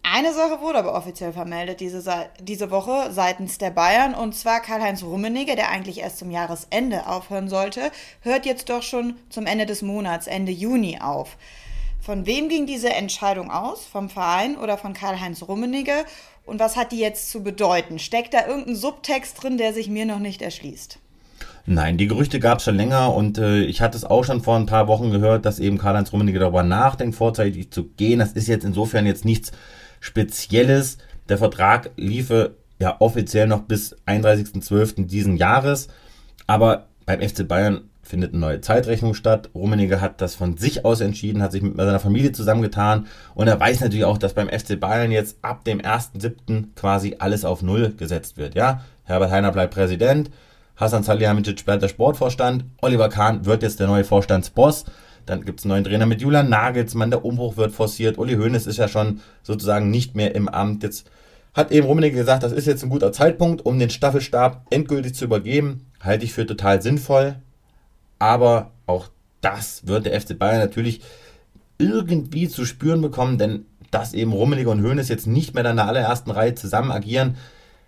Eine 0.04 0.34
Sache 0.34 0.62
wurde 0.62 0.80
aber 0.80 0.96
offiziell 0.96 1.34
vermeldet 1.34 1.82
diese, 1.82 2.02
diese 2.40 2.72
Woche 2.72 3.12
seitens 3.12 3.58
der 3.58 3.72
Bayern 3.72 4.16
und 4.16 4.34
zwar 4.34 4.62
Karl-Heinz 4.62 5.04
Rummenigge, 5.04 5.58
der 5.58 5.70
eigentlich 5.70 6.00
erst 6.00 6.20
zum 6.20 6.32
Jahresende 6.32 7.08
aufhören 7.08 7.50
sollte, 7.50 7.92
hört 8.22 8.46
jetzt 8.46 8.70
doch 8.70 8.84
schon 8.84 9.18
zum 9.30 9.46
Ende 9.46 9.66
des 9.66 9.82
Monats, 9.82 10.28
Ende 10.28 10.54
Juni 10.54 11.00
auf. 11.02 11.36
Von 12.00 12.26
wem 12.26 12.48
ging 12.48 12.66
diese 12.68 12.94
Entscheidung 12.94 13.52
aus? 13.52 13.86
Vom 13.86 14.10
Verein 14.10 14.58
oder 14.58 14.78
von 14.78 14.94
Karl-Heinz 14.94 15.44
Rummenigge? 15.44 16.06
Und 16.46 16.60
was 16.60 16.78
hat 16.78 16.94
die 16.94 17.00
jetzt 17.00 17.30
zu 17.30 17.44
bedeuten? 17.44 18.00
Steckt 18.00 18.34
da 18.34 18.48
irgendein 18.48 18.76
Subtext 18.76 19.44
drin, 19.44 19.58
der 19.58 19.74
sich 19.74 19.90
mir 19.90 20.06
noch 20.06 20.20
nicht 20.20 20.42
erschließt? 20.42 21.00
Nein, 21.68 21.98
die 21.98 22.08
Gerüchte 22.08 22.40
gab 22.40 22.60
es 22.60 22.64
schon 22.64 22.76
länger 22.76 23.14
und 23.16 23.40
äh, 23.40 23.62
ich 23.62 23.82
hatte 23.82 23.98
es 23.98 24.06
auch 24.06 24.24
schon 24.24 24.42
vor 24.42 24.56
ein 24.56 24.68
paar 24.68 24.88
Wochen 24.88 25.10
gehört, 25.10 25.46
dass 25.46 25.60
eben 25.60 25.80
Karl-Heinz 25.80 26.14
Rummenigge 26.14 26.38
darüber 26.38 26.62
nachdenkt, 26.62 27.16
vorzeitig 27.16 27.72
zu 27.72 27.86
gehen. 27.86 28.20
Das 28.20 28.34
ist 28.34 28.48
jetzt 28.48 28.66
insofern 28.66 29.08
jetzt 29.08 29.26
nichts 29.26 29.52
Spezielles. 30.00 31.00
Der 31.28 31.40
Vertrag 31.40 31.90
liefe 31.96 32.56
ja 32.78 32.98
offiziell 33.00 33.48
noch 33.48 33.64
bis 33.64 33.96
31.12. 34.06 35.08
diesen 35.08 35.38
Jahres, 35.38 35.88
aber 36.46 36.86
beim 37.08 37.22
FC 37.22 37.48
Bayern 37.48 37.90
findet 38.04 38.34
eine 38.34 38.42
neue 38.42 38.62
Zeitrechnung 38.62 39.16
statt. 39.16 39.50
Rummenigge 39.56 40.02
hat 40.02 40.22
das 40.22 40.36
von 40.36 40.58
sich 40.58 40.86
aus 40.86 41.02
entschieden, 41.02 41.42
hat 41.42 41.52
sich 41.52 41.64
mit 41.64 41.76
seiner 41.76 42.00
Familie 42.00 42.32
zusammengetan 42.32 43.08
und 43.34 43.48
er 43.48 43.60
weiß 43.60 43.80
natürlich 43.80 44.06
auch, 44.06 44.20
dass 44.20 44.36
beim 44.36 44.50
FC 44.50 44.80
Bayern 44.80 45.12
jetzt 45.12 45.38
ab 45.42 45.64
dem 45.64 45.80
1.7. 45.80 46.76
quasi 46.76 47.16
alles 47.18 47.44
auf 47.44 47.64
Null 47.64 47.96
gesetzt 47.98 48.38
wird. 48.38 48.54
Ja, 48.54 48.82
Herbert 49.04 49.32
Heiner 49.32 49.52
bleibt 49.52 49.74
Präsident, 49.74 50.30
Hasan 50.76 51.04
Salihamidzic 51.04 51.60
sperrt 51.60 51.82
der 51.82 51.88
Sportvorstand, 51.88 52.66
Oliver 52.82 53.10
Kahn 53.10 53.46
wird 53.46 53.64
jetzt 53.64 53.80
der 53.80 53.88
neue 53.88 54.04
Vorstandsboss. 54.04 54.86
Dann 55.26 55.44
gibt 55.44 55.60
es 55.60 55.66
einen 55.66 55.72
neuen 55.72 55.84
Trainer 55.86 56.06
mit 56.06 56.22
Julian 56.22 56.50
Nagelsmann, 56.50 57.10
der 57.10 57.26
Umbruch 57.26 57.58
wird 57.58 57.72
forciert. 57.72 58.18
Uli 58.18 58.36
Hoeneß 58.36 58.68
ist 58.68 58.78
ja 58.78 58.88
schon 58.88 59.22
sozusagen 59.42 59.90
nicht 59.90 60.16
mehr 60.16 60.36
im 60.36 60.48
Amt. 60.48 60.84
Jetzt 60.84 61.10
hat 61.54 61.72
eben 61.72 61.88
Rummenigge 61.88 62.18
gesagt, 62.18 62.44
das 62.44 62.52
ist 62.52 62.68
jetzt 62.68 62.84
ein 62.84 62.90
guter 62.90 63.12
Zeitpunkt, 63.12 63.66
um 63.66 63.80
den 63.80 63.90
Staffelstab 63.90 64.68
endgültig 64.70 65.16
zu 65.16 65.26
übergeben. 65.26 65.88
Halte 66.02 66.26
ich 66.26 66.34
für 66.34 66.46
total 66.46 66.82
sinnvoll. 66.82 67.38
Aber 68.20 68.72
auch 68.86 69.08
das 69.42 69.88
wird 69.88 70.06
der 70.06 70.20
FC 70.20 70.38
Bayern 70.38 70.60
natürlich 70.60 71.02
irgendwie 71.78 72.48
zu 72.48 72.66
spüren 72.66 73.02
bekommen, 73.02 73.38
denn 73.38 73.66
dass 73.92 74.14
eben 74.14 74.34
Rummenigge 74.34 74.70
und 74.70 74.84
Hoeneß 74.84 75.10
jetzt 75.10 75.28
nicht 75.28 75.54
mehr 75.54 75.66
in 75.66 75.78
der 75.78 75.88
allerersten 75.88 76.32
Reihe 76.32 76.56
zusammen 76.56 76.92
agieren, 76.92 77.38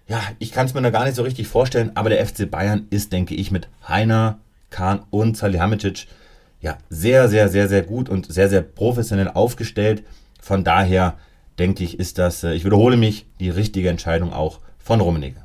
ja, 0.07 0.21
ich 0.39 0.51
kann 0.51 0.65
es 0.65 0.73
mir 0.73 0.81
noch 0.81 0.91
gar 0.91 1.05
nicht 1.05 1.15
so 1.15 1.23
richtig 1.23 1.47
vorstellen, 1.47 1.91
aber 1.95 2.09
der 2.09 2.25
FC 2.25 2.49
Bayern 2.49 2.87
ist, 2.89 3.11
denke 3.11 3.35
ich, 3.35 3.51
mit 3.51 3.67
Heiner, 3.87 4.39
Kahn 4.69 5.03
und 5.09 5.37
Salihamidzic 5.37 6.07
ja, 6.59 6.77
sehr, 6.89 7.29
sehr, 7.29 7.49
sehr, 7.49 7.67
sehr 7.67 7.83
gut 7.83 8.09
und 8.09 8.31
sehr, 8.31 8.49
sehr 8.49 8.61
professionell 8.61 9.29
aufgestellt. 9.29 10.03
Von 10.41 10.63
daher 10.63 11.17
denke 11.59 11.83
ich, 11.83 11.99
ist 11.99 12.17
das, 12.17 12.43
äh, 12.43 12.53
ich 12.53 12.65
wiederhole 12.65 12.97
mich, 12.97 13.27
die 13.39 13.49
richtige 13.49 13.89
Entscheidung 13.89 14.33
auch 14.33 14.59
von 14.79 15.01
Rummenigge. 15.01 15.41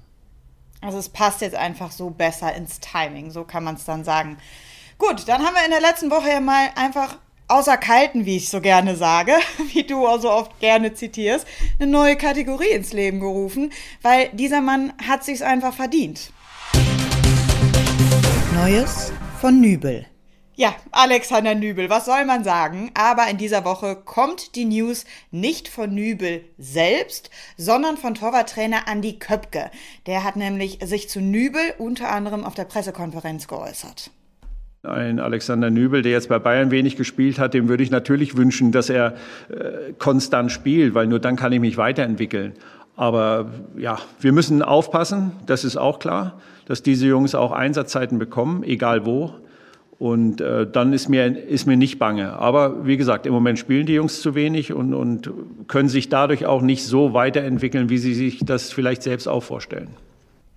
Also 0.81 0.99
es 0.99 1.09
passt 1.09 1.43
jetzt 1.43 1.55
einfach 1.55 1.93
so 1.93 2.11
besser 2.11 2.55
ins 2.55 2.81
Timing, 2.81 3.31
so 3.31 3.45
kann 3.45 3.65
man 3.65 3.77
es 3.77 3.85
dann 3.85 4.05
sagen. 4.05 4.39
Gut, 4.99 5.29
dann 5.29 5.43
haben 5.43 5.55
wir 5.55 5.65
in 5.65 5.71
der 5.71 5.81
letzten 5.81 6.11
Woche 6.11 6.29
ja 6.29 6.41
mal 6.41 6.71
einfach 6.77 7.17
außer 7.53 7.77
Kalten, 7.77 8.25
wie 8.25 8.39
ich 8.39 8.49
so 8.49 8.61
gerne 8.61 8.97
sage, 8.97 9.35
wie 9.73 9.85
du 9.85 10.07
auch 10.07 10.21
so 10.21 10.31
oft 10.31 10.59
gerne 10.59 10.95
zitierst, 10.95 11.47
eine 11.79 11.91
neue 11.91 12.17
Kategorie 12.17 12.71
ins 12.71 12.93
Leben 12.93 13.21
gerufen, 13.21 13.73
weil 14.01 14.31
dieser 14.33 14.63
Mann 14.63 14.93
hat 15.07 15.23
sich's 15.23 15.43
einfach 15.43 15.75
verdient. 15.75 16.33
Neues 18.55 19.13
von 19.41 19.61
Nübel. 19.61 20.07
Ja, 20.55 20.75
Alexander 20.91 21.55
Nübel, 21.55 21.91
was 21.91 22.05
soll 22.05 22.25
man 22.25 22.45
sagen? 22.45 22.91
Aber 22.95 23.29
in 23.29 23.39
dieser 23.39 23.65
Woche 23.65 23.97
kommt 23.97 24.55
die 24.55 24.67
News 24.67 25.05
nicht 25.31 25.69
von 25.69 25.95
Nübel 25.95 26.45
selbst, 26.59 27.31
sondern 27.57 27.97
von 27.97 28.15
Torwarttrainer 28.15 28.87
Andi 28.87 29.19
Köpke. 29.19 29.71
Der 30.07 30.25
hat 30.25 30.37
nämlich 30.37 30.79
sich 30.83 31.09
zu 31.09 31.21
Nübel 31.21 31.75
unter 31.79 32.11
anderem 32.11 32.45
auf 32.45 32.55
der 32.55 32.65
Pressekonferenz 32.65 33.49
geäußert. 33.49 34.11
Ein 34.85 35.21
Alexander 35.21 35.71
Nübel, 35.71 36.03
der 36.03 36.11
jetzt 36.11 36.29
bei 36.29 36.41
Bayern 36.41 36.73
wenig 36.73 36.97
gespielt 36.97 37.39
hat, 37.39 37.55
dem 37.55 37.69
würde 37.69 37.85
ich 37.85 37.93
natürlich 37.93 38.37
wünschen, 38.37 38.73
dass 38.73 38.91
er 38.91 39.15
äh, 39.49 39.93
konstant 39.97 40.51
spielt, 40.51 40.93
weil 40.95 41.07
nur 41.07 41.21
dann 41.21 41.37
kann 41.37 41.53
ich 41.53 41.61
mich 41.61 41.77
weiterentwickeln. 41.77 42.55
Aber 42.97 43.53
ja, 43.77 43.99
wir 44.21 44.33
müssen 44.33 44.61
aufpassen, 44.61 45.33
das 45.47 45.63
ist 45.63 45.77
auch 45.77 46.01
klar, 46.01 46.41
dass 46.67 46.83
diese 46.83 47.07
Jungs 47.07 47.37
auch 47.37 47.53
Einsatzzeiten 47.53 48.19
bekommen, 48.19 48.65
egal 48.65 49.07
wo. 49.07 49.35
Und 50.01 50.41
äh, 50.41 50.67
dann 50.67 50.93
ist 50.93 51.09
mir, 51.09 51.47
ist 51.47 51.67
mir 51.67 51.77
nicht 51.77 52.01
bange. 52.01 52.33
Aber 52.33 52.85
wie 52.85 52.97
gesagt, 52.97 53.25
im 53.25 53.33
Moment 53.33 53.61
spielen 53.61 53.87
die 53.87 53.95
Jungs 53.95 54.21
zu 54.21 54.35
wenig 54.35 54.73
und, 54.73 54.95
und 54.95 55.31
können 55.69 55.89
sich 55.91 56.09
dadurch 56.09 56.45
auch 56.45 56.61
nicht 56.61 56.85
so 56.85 57.15
weiterentwickeln, 57.15 57.89
wie 57.89 57.99
sie 57.99 58.15
sich 58.15 58.41
das 58.45 58.73
vielleicht 58.73 59.05
selbst 59.05 59.29
auch 59.29 59.45
vorstellen. 59.45 59.91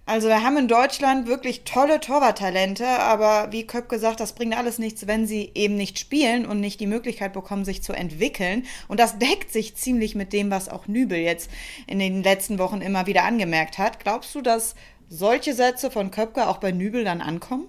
Also 0.07 0.27
wir 0.27 0.43
haben 0.43 0.57
in 0.57 0.67
Deutschland 0.67 1.27
wirklich 1.27 1.63
tolle 1.63 1.99
Torwarttalente, 1.99 2.85
aber 2.87 3.51
wie 3.51 3.65
Köpp 3.65 3.89
gesagt, 3.89 4.19
das 4.19 4.33
bringt 4.33 4.55
alles 4.55 4.77
nichts, 4.77 5.07
wenn 5.07 5.25
sie 5.25 5.51
eben 5.55 5.75
nicht 5.75 5.97
spielen 5.97 6.45
und 6.45 6.59
nicht 6.59 6.79
die 6.79 6.85
Möglichkeit 6.85 7.33
bekommen, 7.33 7.65
sich 7.65 7.81
zu 7.81 7.91
entwickeln. 7.91 8.65
Und 8.87 8.99
das 8.99 9.17
deckt 9.17 9.51
sich 9.51 9.75
ziemlich 9.75 10.13
mit 10.13 10.31
dem, 10.31 10.51
was 10.51 10.69
auch 10.69 10.87
Nübel 10.87 11.17
jetzt 11.17 11.49
in 11.87 11.97
den 11.97 12.21
letzten 12.21 12.59
Wochen 12.59 12.81
immer 12.81 13.07
wieder 13.07 13.23
angemerkt 13.23 13.79
hat. 13.79 13.99
Glaubst 13.99 14.35
du, 14.35 14.41
dass 14.41 14.75
solche 15.09 15.55
Sätze 15.55 15.89
von 15.89 16.11
Köpke 16.11 16.47
auch 16.47 16.57
bei 16.57 16.71
Nübel 16.71 17.03
dann 17.03 17.21
ankommen? 17.21 17.65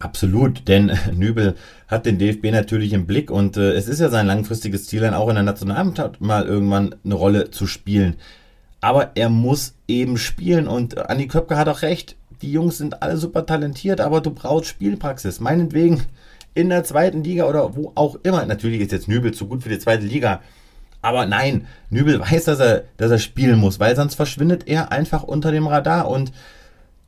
Absolut, 0.00 0.68
denn 0.68 0.98
Nübel 1.14 1.56
hat 1.88 2.04
den 2.04 2.18
DFB 2.18 2.50
natürlich 2.50 2.92
im 2.92 3.06
Blick 3.06 3.30
und 3.30 3.56
äh, 3.56 3.72
es 3.72 3.88
ist 3.88 4.00
ja 4.00 4.10
sein 4.10 4.26
langfristiges 4.26 4.86
Ziel, 4.86 5.00
dann 5.00 5.14
auch 5.14 5.28
in 5.28 5.34
der 5.34 5.44
Nationalmannschaft 5.44 6.20
mal 6.20 6.44
irgendwann 6.44 6.94
eine 7.04 7.14
Rolle 7.14 7.50
zu 7.50 7.66
spielen. 7.66 8.16
Aber 8.80 9.12
er 9.14 9.28
muss 9.28 9.74
eben 9.88 10.16
spielen 10.16 10.66
und 10.66 10.96
Andi 10.98 11.26
Köpke 11.26 11.56
hat 11.56 11.68
auch 11.68 11.82
recht. 11.82 12.16
Die 12.42 12.52
Jungs 12.52 12.78
sind 12.78 13.02
alle 13.02 13.18
super 13.18 13.44
talentiert, 13.44 14.00
aber 14.00 14.20
du 14.20 14.30
brauchst 14.30 14.68
Spielpraxis. 14.68 15.40
Meinetwegen 15.40 16.02
in 16.54 16.70
der 16.70 16.84
zweiten 16.84 17.22
Liga 17.22 17.44
oder 17.44 17.76
wo 17.76 17.92
auch 17.94 18.16
immer. 18.22 18.44
Natürlich 18.46 18.80
ist 18.80 18.92
jetzt 18.92 19.08
Nübel 19.08 19.32
zu 19.32 19.46
gut 19.46 19.62
für 19.62 19.68
die 19.68 19.78
zweite 19.78 20.04
Liga. 20.04 20.40
Aber 21.02 21.26
nein, 21.26 21.66
Nübel 21.88 22.20
weiß, 22.20 22.44
dass 22.44 22.60
er, 22.60 22.84
dass 22.96 23.10
er 23.10 23.18
spielen 23.18 23.58
muss, 23.58 23.80
weil 23.80 23.96
sonst 23.96 24.14
verschwindet 24.14 24.68
er 24.68 24.92
einfach 24.92 25.22
unter 25.22 25.52
dem 25.52 25.66
Radar 25.66 26.08
und 26.08 26.32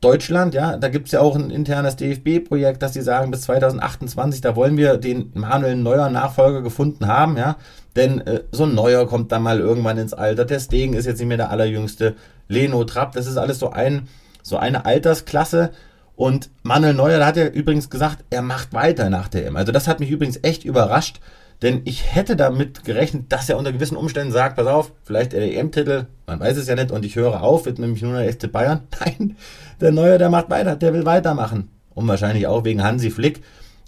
Deutschland, 0.03 0.53
ja, 0.53 0.77
da 0.77 0.89
gibt 0.89 1.07
es 1.07 1.13
ja 1.13 1.21
auch 1.21 1.37
ein 1.37 1.51
internes 1.51 1.95
DFB-Projekt, 1.95 2.83
dass 2.83 2.93
die 2.93 3.03
sagen, 3.03 3.31
bis 3.31 3.43
2028, 3.43 4.41
da 4.41 4.57
wollen 4.57 4.77
wir 4.77 4.97
den 4.97 5.31
Manuel 5.35 5.77
Neuer 5.77 6.11
Nachfolger 6.11 6.61
gefunden 6.61 7.07
haben, 7.07 7.37
ja. 7.37 7.57
Denn 7.95 8.21
äh, 8.23 8.41
so 8.51 8.65
ein 8.65 8.75
Neuer 8.75 9.07
kommt 9.07 9.31
dann 9.31 9.43
mal 9.43 9.61
irgendwann 9.61 9.99
ins 9.99 10.13
Alter. 10.13 10.45
Der 10.45 10.59
Stegen 10.59 10.95
ist 10.95 11.07
jetzt 11.07 11.19
nicht 11.21 11.29
mehr 11.29 11.37
der 11.37 11.51
allerjüngste. 11.51 12.17
Leno 12.49 12.83
Trapp, 12.85 13.13
das 13.13 13.27
ist 13.27 13.37
alles 13.37 13.61
so 13.61 13.71
ein, 13.71 14.09
so 14.43 14.57
eine 14.57 14.85
Altersklasse. 14.87 15.71
Und 16.17 16.51
Manuel 16.63 16.95
Neuer, 16.95 17.19
da 17.19 17.27
hat 17.27 17.37
er 17.37 17.53
übrigens 17.53 17.89
gesagt, 17.89 18.25
er 18.31 18.43
macht 18.43 18.73
weiter 18.73 19.09
nach 19.09 19.29
der 19.29 19.47
M. 19.47 19.57
Also 19.57 19.71
das 19.71 19.87
hat 19.87 20.01
mich 20.01 20.11
übrigens 20.11 20.41
echt 20.43 20.65
überrascht, 20.65 21.21
denn 21.63 21.83
ich 21.85 22.15
hätte 22.15 22.35
damit 22.35 22.85
gerechnet, 22.85 23.31
dass 23.31 23.49
er 23.49 23.57
unter 23.57 23.73
gewissen 23.73 23.97
Umständen 23.97 24.33
sagt, 24.33 24.57
pass 24.57 24.67
auf, 24.67 24.93
vielleicht 25.05 25.33
der 25.33 25.43
EM-Titel, 25.57 26.07
man 26.27 26.41
weiß 26.41 26.57
es 26.57 26.67
ja 26.67 26.75
nicht, 26.75 26.91
und 26.91 27.05
ich 27.05 27.15
höre 27.15 27.43
auf, 27.43 27.67
wird 27.67 27.79
nämlich 27.79 28.03
nur 28.03 28.19
der 28.19 28.33
FC 28.33 28.51
Bayern. 28.51 28.81
Nein, 29.01 29.37
der 29.81 29.93
Neue, 29.93 30.19
der 30.19 30.29
macht 30.29 30.51
weiter, 30.51 30.75
der 30.75 30.93
will 30.93 31.07
weitermachen. 31.07 31.71
Und 31.95 32.09
wahrscheinlich 32.09 32.49
auch 32.49 32.65
wegen 32.65 32.83
Hansi 32.83 33.11
Flick. 33.11 33.43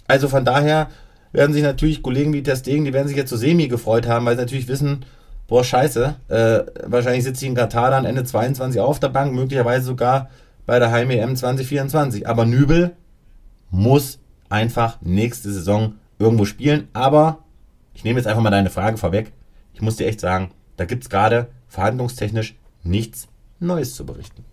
Also 0.07 0.29
von 0.29 0.45
daher 0.45 0.89
werden 1.33 1.53
sich 1.53 1.63
natürlich 1.63 2.01
Kollegen 2.01 2.31
wie 2.31 2.43
Ter 2.43 2.55
Stegen, 2.55 2.85
die 2.85 2.93
werden 2.93 3.07
sich 3.07 3.17
jetzt 3.17 3.29
so 3.29 3.37
semi 3.37 3.67
gefreut 3.67 4.07
haben, 4.07 4.25
weil 4.25 4.35
sie 4.35 4.43
natürlich 4.43 4.69
wissen, 4.69 5.03
boah, 5.47 5.63
scheiße, 5.63 6.15
äh, 6.29 6.59
wahrscheinlich 6.85 7.25
sitzt 7.25 7.41
sie 7.41 7.47
in 7.47 7.55
Katar 7.55 7.91
dann 7.91 8.05
Ende 8.05 8.23
22 8.23 8.79
auf 8.79 8.99
der 8.99 9.09
Bank, 9.09 9.33
möglicherweise 9.33 9.85
sogar 9.85 10.29
bei 10.65 10.79
der 10.79 10.91
Heim-EM 10.91 11.35
2024. 11.35 12.27
Aber 12.27 12.45
Nübel 12.45 12.95
muss 13.69 14.19
einfach 14.49 15.01
nächste 15.01 15.51
Saison 15.51 15.95
irgendwo 16.19 16.45
spielen, 16.45 16.87
aber 16.93 17.39
ich 17.95 18.03
nehme 18.03 18.19
jetzt 18.19 18.27
einfach 18.27 18.43
mal 18.43 18.51
deine 18.51 18.69
Frage 18.69 18.97
vorweg. 18.97 19.31
Ich 19.73 19.81
muss 19.81 19.95
dir 19.95 20.05
echt 20.05 20.19
sagen, 20.19 20.51
da 20.77 20.85
gibt 20.85 21.03
es 21.03 21.09
gerade 21.09 21.49
verhandlungstechnisch 21.67 22.55
nichts 22.83 23.27
Neues 23.59 23.95
zu 23.95 24.05
berichten. 24.05 24.45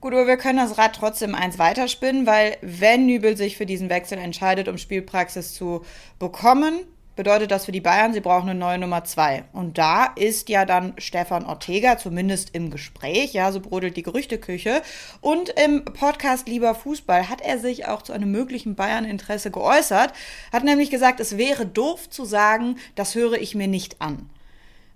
Gut, 0.00 0.12
aber 0.12 0.26
wir 0.26 0.36
können 0.36 0.58
das 0.58 0.76
Rad 0.76 0.94
trotzdem 0.94 1.34
eins 1.34 1.58
weiterspinnen, 1.58 2.26
weil 2.26 2.58
wenn 2.60 3.06
Nübel 3.06 3.36
sich 3.36 3.56
für 3.56 3.64
diesen 3.64 3.88
Wechsel 3.88 4.18
entscheidet, 4.18 4.68
um 4.68 4.76
Spielpraxis 4.76 5.54
zu 5.54 5.84
bekommen, 6.18 6.80
bedeutet 7.16 7.50
das 7.50 7.64
für 7.64 7.72
die 7.72 7.80
Bayern, 7.80 8.12
sie 8.12 8.20
brauchen 8.20 8.48
eine 8.48 8.58
neue 8.58 8.78
Nummer 8.78 9.02
zwei. 9.04 9.44
Und 9.52 9.78
da 9.78 10.04
ist 10.04 10.48
ja 10.48 10.64
dann 10.64 10.92
Stefan 10.98 11.46
Ortega 11.46 11.96
zumindest 11.96 12.50
im 12.54 12.70
Gespräch, 12.70 13.32
ja, 13.32 13.50
so 13.50 13.60
brodelt 13.60 13.96
die 13.96 14.02
Gerüchteküche. 14.02 14.82
Und 15.22 15.48
im 15.48 15.84
Podcast 15.84 16.46
Lieber 16.46 16.74
Fußball 16.74 17.28
hat 17.28 17.40
er 17.40 17.58
sich 17.58 17.88
auch 17.88 18.02
zu 18.02 18.12
einem 18.12 18.30
möglichen 18.30 18.76
Bayern-Interesse 18.76 19.50
geäußert, 19.50 20.12
hat 20.52 20.62
nämlich 20.62 20.90
gesagt, 20.90 21.18
es 21.18 21.38
wäre 21.38 21.66
doof 21.66 22.08
zu 22.10 22.24
sagen, 22.24 22.76
das 22.94 23.14
höre 23.14 23.40
ich 23.40 23.54
mir 23.54 23.68
nicht 23.68 24.00
an. 24.00 24.30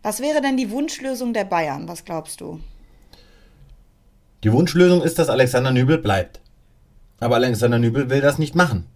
Was 0.03 0.21
wäre 0.21 0.41
denn 0.41 0.57
die 0.57 0.71
Wunschlösung 0.71 1.33
der 1.33 1.45
Bayern? 1.45 1.89
Was 1.89 2.05
glaubst 2.05 2.41
du? 2.41 2.61
Die 4.45 4.53
Wunschlösung 4.53 5.03
ist, 5.03 5.19
dass 5.19 5.29
Alexander 5.29 5.71
Nübel 5.71 5.99
bleibt. 5.99 6.41
Aber 7.19 7.37
Alexander 7.37 7.79
Nübel 7.79 8.09
will 8.09 8.23
das 8.23 8.39
nicht 8.39 8.55
machen. 8.55 8.87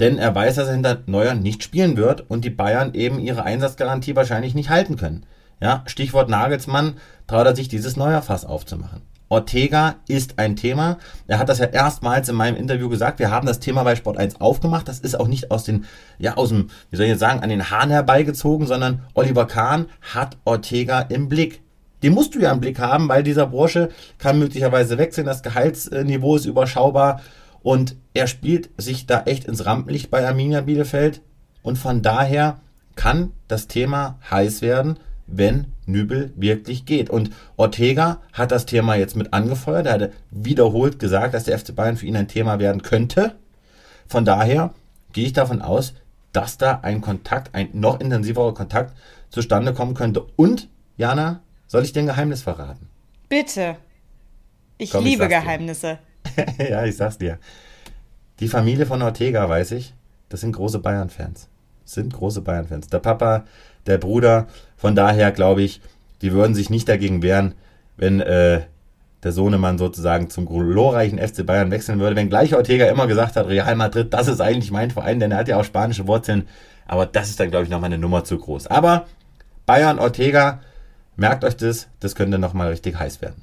Denn 0.00 0.18
er 0.18 0.34
weiß, 0.34 0.56
dass 0.56 0.66
er 0.66 0.74
hinter 0.74 1.02
Neuer 1.06 1.34
nicht 1.34 1.62
spielen 1.62 1.96
wird 1.96 2.28
und 2.28 2.44
die 2.44 2.50
Bayern 2.50 2.94
eben 2.94 3.20
ihre 3.20 3.44
Einsatzgarantie 3.44 4.16
wahrscheinlich 4.16 4.54
nicht 4.54 4.70
halten 4.70 4.96
können. 4.96 5.26
Ja, 5.60 5.82
Stichwort 5.86 6.30
Nagelsmann, 6.30 6.94
traut 7.26 7.46
er 7.46 7.54
sich 7.54 7.68
dieses 7.68 7.96
Neuerfass 7.96 8.46
aufzumachen. 8.46 9.02
Ortega 9.28 9.96
ist 10.08 10.40
ein 10.40 10.56
Thema. 10.56 10.98
Er 11.28 11.38
hat 11.38 11.48
das 11.48 11.60
ja 11.60 11.66
erstmals 11.66 12.28
in 12.28 12.34
meinem 12.34 12.56
Interview 12.56 12.88
gesagt. 12.88 13.20
Wir 13.20 13.30
haben 13.30 13.46
das 13.46 13.60
Thema 13.60 13.84
bei 13.84 13.94
Sport 13.94 14.16
1 14.16 14.40
aufgemacht. 14.40 14.88
Das 14.88 14.98
ist 14.98 15.20
auch 15.20 15.28
nicht 15.28 15.52
aus 15.52 15.62
den, 15.62 15.84
ja, 16.18 16.36
aus 16.36 16.48
dem, 16.48 16.70
wie 16.90 16.96
soll 16.96 17.04
ich 17.04 17.10
jetzt 17.10 17.20
sagen, 17.20 17.40
an 17.40 17.48
den 17.48 17.70
Haaren 17.70 17.90
herbeigezogen, 17.90 18.66
sondern 18.66 19.02
Oliver 19.14 19.46
Kahn 19.46 19.86
hat 20.14 20.36
Ortega 20.44 21.02
im 21.02 21.28
Blick. 21.28 21.62
Den 22.02 22.14
musst 22.14 22.34
du 22.34 22.40
ja 22.40 22.50
im 22.50 22.60
Blick 22.60 22.80
haben, 22.80 23.08
weil 23.08 23.22
dieser 23.22 23.46
Bursche 23.46 23.90
kann 24.18 24.38
möglicherweise 24.38 24.98
wechseln. 24.98 25.26
Das 25.26 25.42
Gehaltsniveau 25.44 26.34
ist 26.34 26.46
überschaubar. 26.46 27.20
Und 27.62 27.96
er 28.14 28.26
spielt 28.26 28.70
sich 28.76 29.06
da 29.06 29.22
echt 29.22 29.44
ins 29.44 29.66
Rampenlicht 29.66 30.10
bei 30.10 30.26
Arminia 30.26 30.62
Bielefeld. 30.62 31.20
Und 31.62 31.76
von 31.76 32.02
daher 32.02 32.60
kann 32.96 33.32
das 33.48 33.66
Thema 33.66 34.18
heiß 34.30 34.62
werden, 34.62 34.98
wenn 35.26 35.66
Nübel 35.86 36.32
wirklich 36.36 36.86
geht. 36.86 37.10
Und 37.10 37.30
Ortega 37.56 38.20
hat 38.32 38.50
das 38.50 38.66
Thema 38.66 38.94
jetzt 38.94 39.16
mit 39.16 39.32
angefeuert. 39.32 39.86
Er 39.86 39.92
hatte 39.92 40.12
wiederholt 40.30 40.98
gesagt, 40.98 41.34
dass 41.34 41.44
der 41.44 41.58
FC 41.58 41.74
Bayern 41.74 41.96
für 41.96 42.06
ihn 42.06 42.16
ein 42.16 42.28
Thema 42.28 42.58
werden 42.58 42.82
könnte. 42.82 43.36
Von 44.06 44.24
daher 44.24 44.74
gehe 45.12 45.26
ich 45.26 45.32
davon 45.32 45.62
aus, 45.62 45.94
dass 46.32 46.58
da 46.58 46.80
ein 46.82 47.00
Kontakt, 47.00 47.54
ein 47.54 47.70
noch 47.72 48.00
intensiverer 48.00 48.54
Kontakt 48.54 48.96
zustande 49.30 49.74
kommen 49.74 49.94
könnte. 49.94 50.24
Und, 50.36 50.68
Jana, 50.96 51.40
soll 51.66 51.84
ich 51.84 51.92
dir 51.92 52.00
ein 52.00 52.06
Geheimnis 52.06 52.42
verraten? 52.42 52.88
Bitte. 53.28 53.76
Ich 54.78 54.90
Komm, 54.90 55.04
liebe 55.04 55.24
ich 55.24 55.30
Geheimnisse. 55.30 55.98
ja, 56.58 56.84
ich 56.84 56.96
sag's 56.96 57.18
dir. 57.18 57.38
Die 58.40 58.48
Familie 58.48 58.86
von 58.86 59.02
Ortega, 59.02 59.48
weiß 59.48 59.72
ich, 59.72 59.94
das 60.28 60.40
sind 60.40 60.52
große 60.52 60.78
Bayern-Fans. 60.78 61.48
Sind 61.84 62.12
große 62.12 62.40
Bayern-Fans. 62.40 62.88
Der 62.88 63.00
Papa, 63.00 63.44
der 63.86 63.98
Bruder, 63.98 64.46
von 64.76 64.94
daher 64.94 65.32
glaube 65.32 65.62
ich, 65.62 65.80
die 66.22 66.32
würden 66.32 66.54
sich 66.54 66.70
nicht 66.70 66.88
dagegen 66.88 67.22
wehren, 67.22 67.54
wenn 67.96 68.20
äh, 68.20 68.62
der 69.22 69.32
Sohnemann 69.32 69.78
sozusagen 69.78 70.30
zum 70.30 70.46
glorreichen 70.46 71.18
FC 71.18 71.44
Bayern 71.44 71.70
wechseln 71.70 72.00
würde. 72.00 72.16
Wenn 72.16 72.30
gleich 72.30 72.54
Ortega 72.54 72.86
immer 72.86 73.06
gesagt 73.06 73.36
hat, 73.36 73.46
Real 73.48 73.76
Madrid, 73.76 74.12
das 74.12 74.28
ist 74.28 74.40
eigentlich 74.40 74.70
mein 74.70 74.90
Verein, 74.90 75.20
denn 75.20 75.32
er 75.32 75.38
hat 75.38 75.48
ja 75.48 75.58
auch 75.58 75.64
spanische 75.64 76.06
Wurzeln. 76.06 76.48
Aber 76.86 77.06
das 77.06 77.28
ist 77.28 77.38
dann, 77.38 77.50
glaube 77.50 77.64
ich, 77.64 77.70
nochmal 77.70 77.88
eine 77.88 77.98
Nummer 77.98 78.24
zu 78.24 78.38
groß. 78.38 78.66
Aber 78.68 79.06
Bayern, 79.66 79.98
Ortega, 79.98 80.60
merkt 81.16 81.44
euch 81.44 81.56
das, 81.56 81.88
das 82.00 82.14
könnte 82.14 82.38
nochmal 82.38 82.68
richtig 82.70 82.98
heiß 82.98 83.20
werden. 83.20 83.42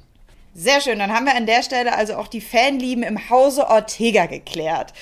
Sehr 0.60 0.80
schön, 0.80 0.98
dann 0.98 1.12
haben 1.12 1.26
wir 1.26 1.36
an 1.36 1.46
der 1.46 1.62
Stelle 1.62 1.94
also 1.94 2.16
auch 2.16 2.26
die 2.26 2.40
Fanlieben 2.40 3.04
im 3.04 3.30
Hause 3.30 3.68
Ortega 3.68 4.26
geklärt. 4.26 4.92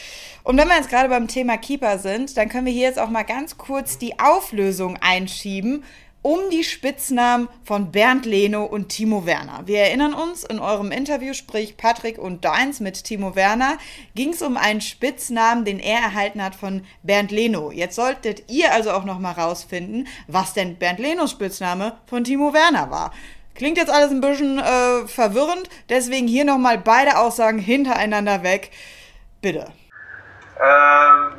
Und 0.44 0.59
wenn 0.59 0.68
wir 0.68 0.76
jetzt 0.76 0.90
gerade 0.90 1.09
beim 1.09 1.28
Thema 1.28 1.57
Keeper 1.57 1.98
sind, 1.98 2.36
dann 2.36 2.50
können 2.50 2.66
wir 2.66 2.74
hier 2.74 2.82
jetzt 2.82 2.98
auch 2.98 3.09
mal 3.09 3.22
ganz 3.22 3.57
kurz 3.57 3.96
die 3.96 4.18
Auflösung 4.18 4.98
einschieben 5.00 5.82
um 6.26 6.50
die 6.50 6.64
Spitznamen 6.64 7.48
von 7.62 7.92
Bernd 7.92 8.26
Leno 8.26 8.64
und 8.64 8.88
Timo 8.88 9.26
Werner. 9.26 9.62
Wir 9.66 9.82
erinnern 9.82 10.12
uns, 10.12 10.42
in 10.42 10.59
eurem 10.59 10.90
Interview, 10.90 11.34
sprich 11.34 11.76
Patrick 11.76 12.18
und 12.18 12.44
Deins 12.44 12.80
mit 12.80 13.04
Timo 13.04 13.36
Werner, 13.36 13.78
ging 14.16 14.30
es 14.30 14.42
um 14.42 14.57
einen 14.57 14.80
Spitznamen, 14.80 15.64
den 15.64 15.78
er 15.78 16.00
erhalten 16.00 16.42
hat 16.42 16.57
von 16.57 16.82
Bernd 17.04 17.30
Leno. 17.30 17.70
Jetzt 17.70 17.94
solltet 17.94 18.50
ihr 18.50 18.72
also 18.72 18.90
auch 18.90 19.04
noch 19.04 19.20
mal 19.20 19.30
rausfinden, 19.30 20.09
was 20.26 20.52
denn 20.52 20.74
Bernd 20.78 20.98
Lenos 20.98 21.30
Spitzname 21.30 21.96
von 22.07 22.24
Timo 22.24 22.52
Werner 22.52 22.90
war. 22.90 23.12
Klingt 23.57 23.78
jetzt 23.78 23.90
alles 23.92 24.11
ein 24.11 24.20
bisschen 24.20 24.59
äh, 24.59 25.07
verwirrend, 25.07 25.68
deswegen 25.88 26.26
hier 26.28 26.44
nochmal 26.44 26.78
beide 26.78 27.16
Aussagen 27.16 27.59
hintereinander 27.59 28.42
weg. 28.42 28.70
Bitte. 29.40 29.66
Ähm, 30.61 31.32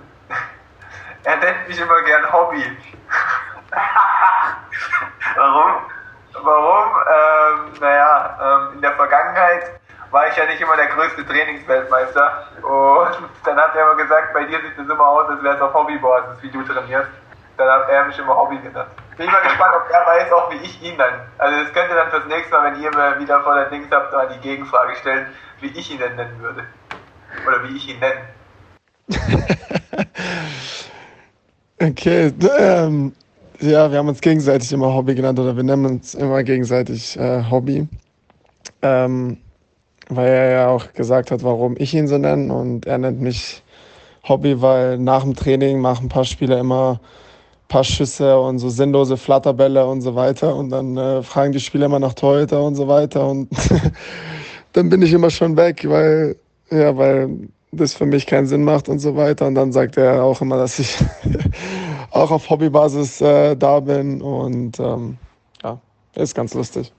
Er 1.24 1.38
nennt 1.38 1.68
mich 1.68 1.80
immer 1.80 2.01
gern 2.03 2.32
Hobby. 2.32 2.63
Warum? 5.36 5.72
Warum? 6.41 6.88
Ähm, 7.11 7.74
naja, 7.82 8.38
ähm, 8.41 8.76
in 8.76 8.82
der 8.82 8.93
Vergangenheit 8.93 9.80
war 10.11 10.28
ich 10.28 10.36
ja 10.38 10.45
nicht 10.45 10.61
immer 10.61 10.76
der 10.78 10.88
größte 10.88 11.26
Trainingsweltmeister. 11.26 12.47
Und 12.63 13.30
dann 13.43 13.57
hat 13.57 13.76
er 13.76 13.84
immer 13.91 13.95
gesagt, 14.01 14.34
bei 14.34 14.45
dir 14.45 14.59
sieht 14.61 14.78
es 14.78 14.89
immer 14.89 15.07
aus, 15.07 15.30
als 15.30 15.43
wäre 15.43 15.55
es 15.55 15.61
auf 15.61 15.74
Hobbybasis, 15.74 16.41
wie 16.43 16.49
du 16.51 16.63
trainierst. 16.63 17.09
Dann 17.58 17.68
hat 17.70 17.89
er 17.89 18.05
mich 18.05 18.18
immer 18.20 18.38
Hobby 18.38 18.58
genannt. 18.60 18.89
Bin 19.18 19.26
ich 19.26 19.32
mal 19.32 19.41
gespannt, 19.41 19.74
ob 19.76 19.91
er 19.91 20.05
weiß 20.05 20.32
auch, 20.32 20.51
wie 20.51 20.58
ich 20.58 20.82
ihn 20.84 20.97
dann. 20.97 21.22
Also 21.39 21.64
das 21.64 21.74
könnte 21.74 21.95
dann 21.95 22.10
fürs 22.12 22.26
nächste 22.28 22.53
Mal, 22.53 22.72
wenn 22.72 22.82
ihr 22.82 22.91
mir 22.91 23.20
wieder 23.20 23.41
vor 23.41 23.55
der 23.55 23.66
Dings 23.70 23.88
habt, 23.91 24.14
mal 24.14 24.30
die 24.30 24.39
Gegenfrage 24.47 24.95
stellen, 24.95 25.26
wie 25.60 25.68
ich 25.68 25.91
ihn 25.91 25.97
denn 25.97 26.16
nennen 26.16 26.39
würde. 26.39 26.64
Oder 27.47 27.64
wie 27.64 27.76
ich 27.76 27.89
ihn 27.89 27.99
nenne. 27.99 28.22
okay, 31.82 32.32
ähm, 32.60 33.16
ja, 33.60 33.91
wir 33.91 33.97
haben 33.97 34.10
uns 34.10 34.22
gegenseitig 34.22 34.72
immer 34.72 34.93
Hobby 34.93 35.16
genannt 35.16 35.39
oder 35.39 35.55
wir 35.55 35.64
nennen 35.64 35.86
uns 35.86 36.14
immer 36.14 36.43
gegenseitig 36.43 37.18
äh, 37.18 37.43
Hobby. 37.49 37.88
Ähm, 38.84 39.38
weil 40.10 40.28
er 40.28 40.51
ja 40.51 40.68
auch 40.68 40.93
gesagt 40.93 41.32
hat, 41.32 41.43
warum 41.43 41.76
ich 41.80 41.93
ihn 41.95 42.08
so 42.08 42.20
nenne. 42.20 42.53
Und 42.53 42.86
er 42.86 42.99
nennt 42.99 43.20
mich 43.20 43.64
Hobby, 44.28 44.62
weil 44.62 44.99
nach 44.99 45.24
dem 45.24 45.36
Training 45.36 45.80
machen 45.80 46.05
ein 46.05 46.10
paar 46.10 46.26
Spieler 46.26 46.60
immer 46.60 46.99
paar 47.68 47.84
Schüsse 47.84 48.39
und 48.39 48.59
so 48.59 48.70
sinnlose 48.70 49.18
Flatterbälle 49.18 49.86
und 49.86 50.01
so 50.01 50.15
weiter. 50.15 50.55
Und 50.55 50.70
dann 50.70 50.97
äh, 50.97 51.24
fragen 51.24 51.51
die 51.51 51.59
Spieler 51.59 51.88
immer 51.88 51.99
nach 51.99 52.13
Torhüter 52.13 52.63
und 52.63 52.76
so 52.76 52.88
weiter. 52.88 53.28
Und 53.28 53.49
dann 54.74 54.89
bin 54.89 55.01
ich 55.01 55.13
immer 55.13 55.30
schon 55.30 55.57
weg, 55.57 55.88
weil, 55.88 56.36
ja, 56.72 56.95
weil 56.97 57.49
das 57.72 57.93
für 57.93 58.05
mich 58.05 58.26
keinen 58.26 58.47
Sinn 58.47 58.63
macht 58.63 58.89
und 58.89 58.99
so 58.99 59.15
weiter. 59.15 59.47
Und 59.47 59.55
dann 59.55 59.72
sagt 59.72 59.97
er 59.97 60.24
auch 60.24 60.41
immer, 60.41 60.57
dass 60.57 60.80
ich 60.80 60.97
auch 62.11 62.32
auf 62.32 62.49
Hobbybasis 62.49 63.22
äh, 63.22 63.55
da 63.55 63.80
bin. 63.80 64.22
Und 64.22 64.80
ähm, 64.80 65.18
ja, 65.63 65.80
ist 66.15 66.36
ganz 66.36 66.53
lustig. 66.53 66.91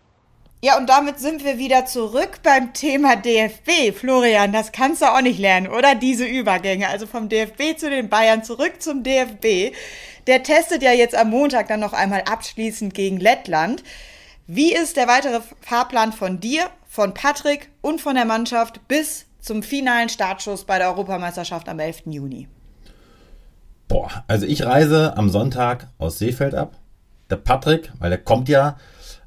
Ja, 0.61 0.77
und 0.77 0.89
damit 0.89 1.21
sind 1.21 1.45
wir 1.45 1.57
wieder 1.59 1.87
zurück 1.87 2.41
beim 2.43 2.73
Thema 2.73 3.15
DFB. 3.15 3.97
Florian, 3.97 4.53
das 4.53 4.73
kannst 4.73 5.03
du 5.03 5.07
auch 5.07 5.21
nicht 5.21 5.39
lernen, 5.39 5.69
oder? 5.69 5.95
Diese 5.95 6.25
Übergänge. 6.25 6.89
Also 6.89 7.07
vom 7.07 7.29
DFB 7.29 7.79
zu 7.79 7.89
den 7.89 8.09
Bayern 8.09 8.43
zurück 8.43 8.83
zum 8.83 9.05
DFB. 9.05 9.73
Der 10.27 10.43
testet 10.43 10.83
ja 10.83 10.91
jetzt 10.91 11.15
am 11.15 11.31
Montag 11.31 11.69
dann 11.69 11.79
noch 11.79 11.93
einmal 11.93 12.23
abschließend 12.23 12.93
gegen 12.93 13.19
Lettland. 13.19 13.85
Wie 14.49 14.75
ist 14.75 14.97
der 14.97 15.07
weitere 15.07 15.41
Fahrplan 15.61 16.13
von 16.13 16.41
dir, 16.41 16.65
von 16.89 17.15
Patrick 17.15 17.71
und 17.81 18.01
von 18.01 18.17
der 18.17 18.25
Mannschaft 18.25 18.89
bis 18.89 19.27
zum 19.39 19.63
finalen 19.63 20.09
Startschuss 20.09 20.65
bei 20.65 20.79
der 20.79 20.89
Europameisterschaft 20.89 21.69
am 21.69 21.79
11. 21.79 22.03
Juni? 22.07 22.49
Boah, 23.87 24.25
also 24.27 24.45
ich 24.45 24.67
reise 24.67 25.17
am 25.17 25.29
Sonntag 25.29 25.87
aus 25.99 26.19
Seefeld 26.19 26.57
ab. 26.57 26.75
Der 27.31 27.37
Patrick, 27.37 27.93
weil 28.01 28.11
der 28.11 28.19
kommt 28.19 28.49
ja 28.49 28.77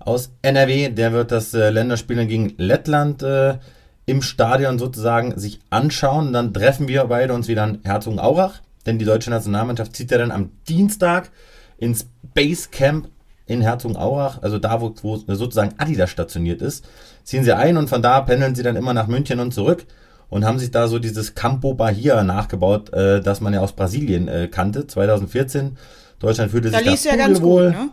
aus 0.05 0.31
NRW. 0.41 0.89
Der 0.89 1.13
wird 1.13 1.31
das 1.31 1.53
äh, 1.53 1.69
Länderspiel 1.69 2.25
gegen 2.25 2.53
Lettland 2.57 3.23
äh, 3.23 3.57
im 4.05 4.21
Stadion 4.21 4.79
sozusagen 4.79 5.37
sich 5.39 5.59
anschauen. 5.69 6.33
Dann 6.33 6.53
treffen 6.53 6.87
wir 6.87 7.05
beide 7.05 7.33
uns 7.33 7.47
wieder 7.47 7.63
in 7.63 7.79
Herzogenaurach, 7.83 8.61
denn 8.85 8.99
die 8.99 9.05
deutsche 9.05 9.29
Nationalmannschaft 9.29 9.95
zieht 9.95 10.11
ja 10.11 10.17
dann 10.17 10.31
am 10.31 10.51
Dienstag 10.67 11.31
ins 11.77 12.07
Basecamp 12.33 13.09
in 13.47 13.61
Herzogenaurach, 13.61 14.41
also 14.41 14.59
da, 14.59 14.81
wo, 14.81 14.93
wo 15.01 15.17
sozusagen 15.27 15.73
Adidas 15.77 16.09
stationiert 16.09 16.61
ist, 16.61 16.85
ziehen 17.23 17.43
sie 17.43 17.55
ein 17.55 17.75
und 17.77 17.89
von 17.89 18.01
da 18.01 18.21
pendeln 18.21 18.55
sie 18.55 18.63
dann 18.63 18.75
immer 18.75 18.93
nach 18.93 19.07
München 19.07 19.39
und 19.39 19.53
zurück 19.53 19.85
und 20.29 20.45
haben 20.45 20.59
sich 20.59 20.71
da 20.71 20.87
so 20.87 20.99
dieses 20.99 21.35
Campo 21.35 21.73
Bahia 21.73 22.23
nachgebaut, 22.23 22.93
äh, 22.93 23.19
das 23.21 23.41
man 23.41 23.53
ja 23.53 23.59
aus 23.59 23.73
Brasilien 23.73 24.27
äh, 24.27 24.47
kannte, 24.49 24.87
2014. 24.87 25.77
Deutschland 26.19 26.51
fühlte 26.51 26.71
da 26.71 26.77
sich 26.79 27.03
da 27.03 27.09
ja 27.09 27.15
ganz 27.17 27.41
wohl. 27.41 27.71
Gut, 27.71 27.75
ne? 27.75 27.89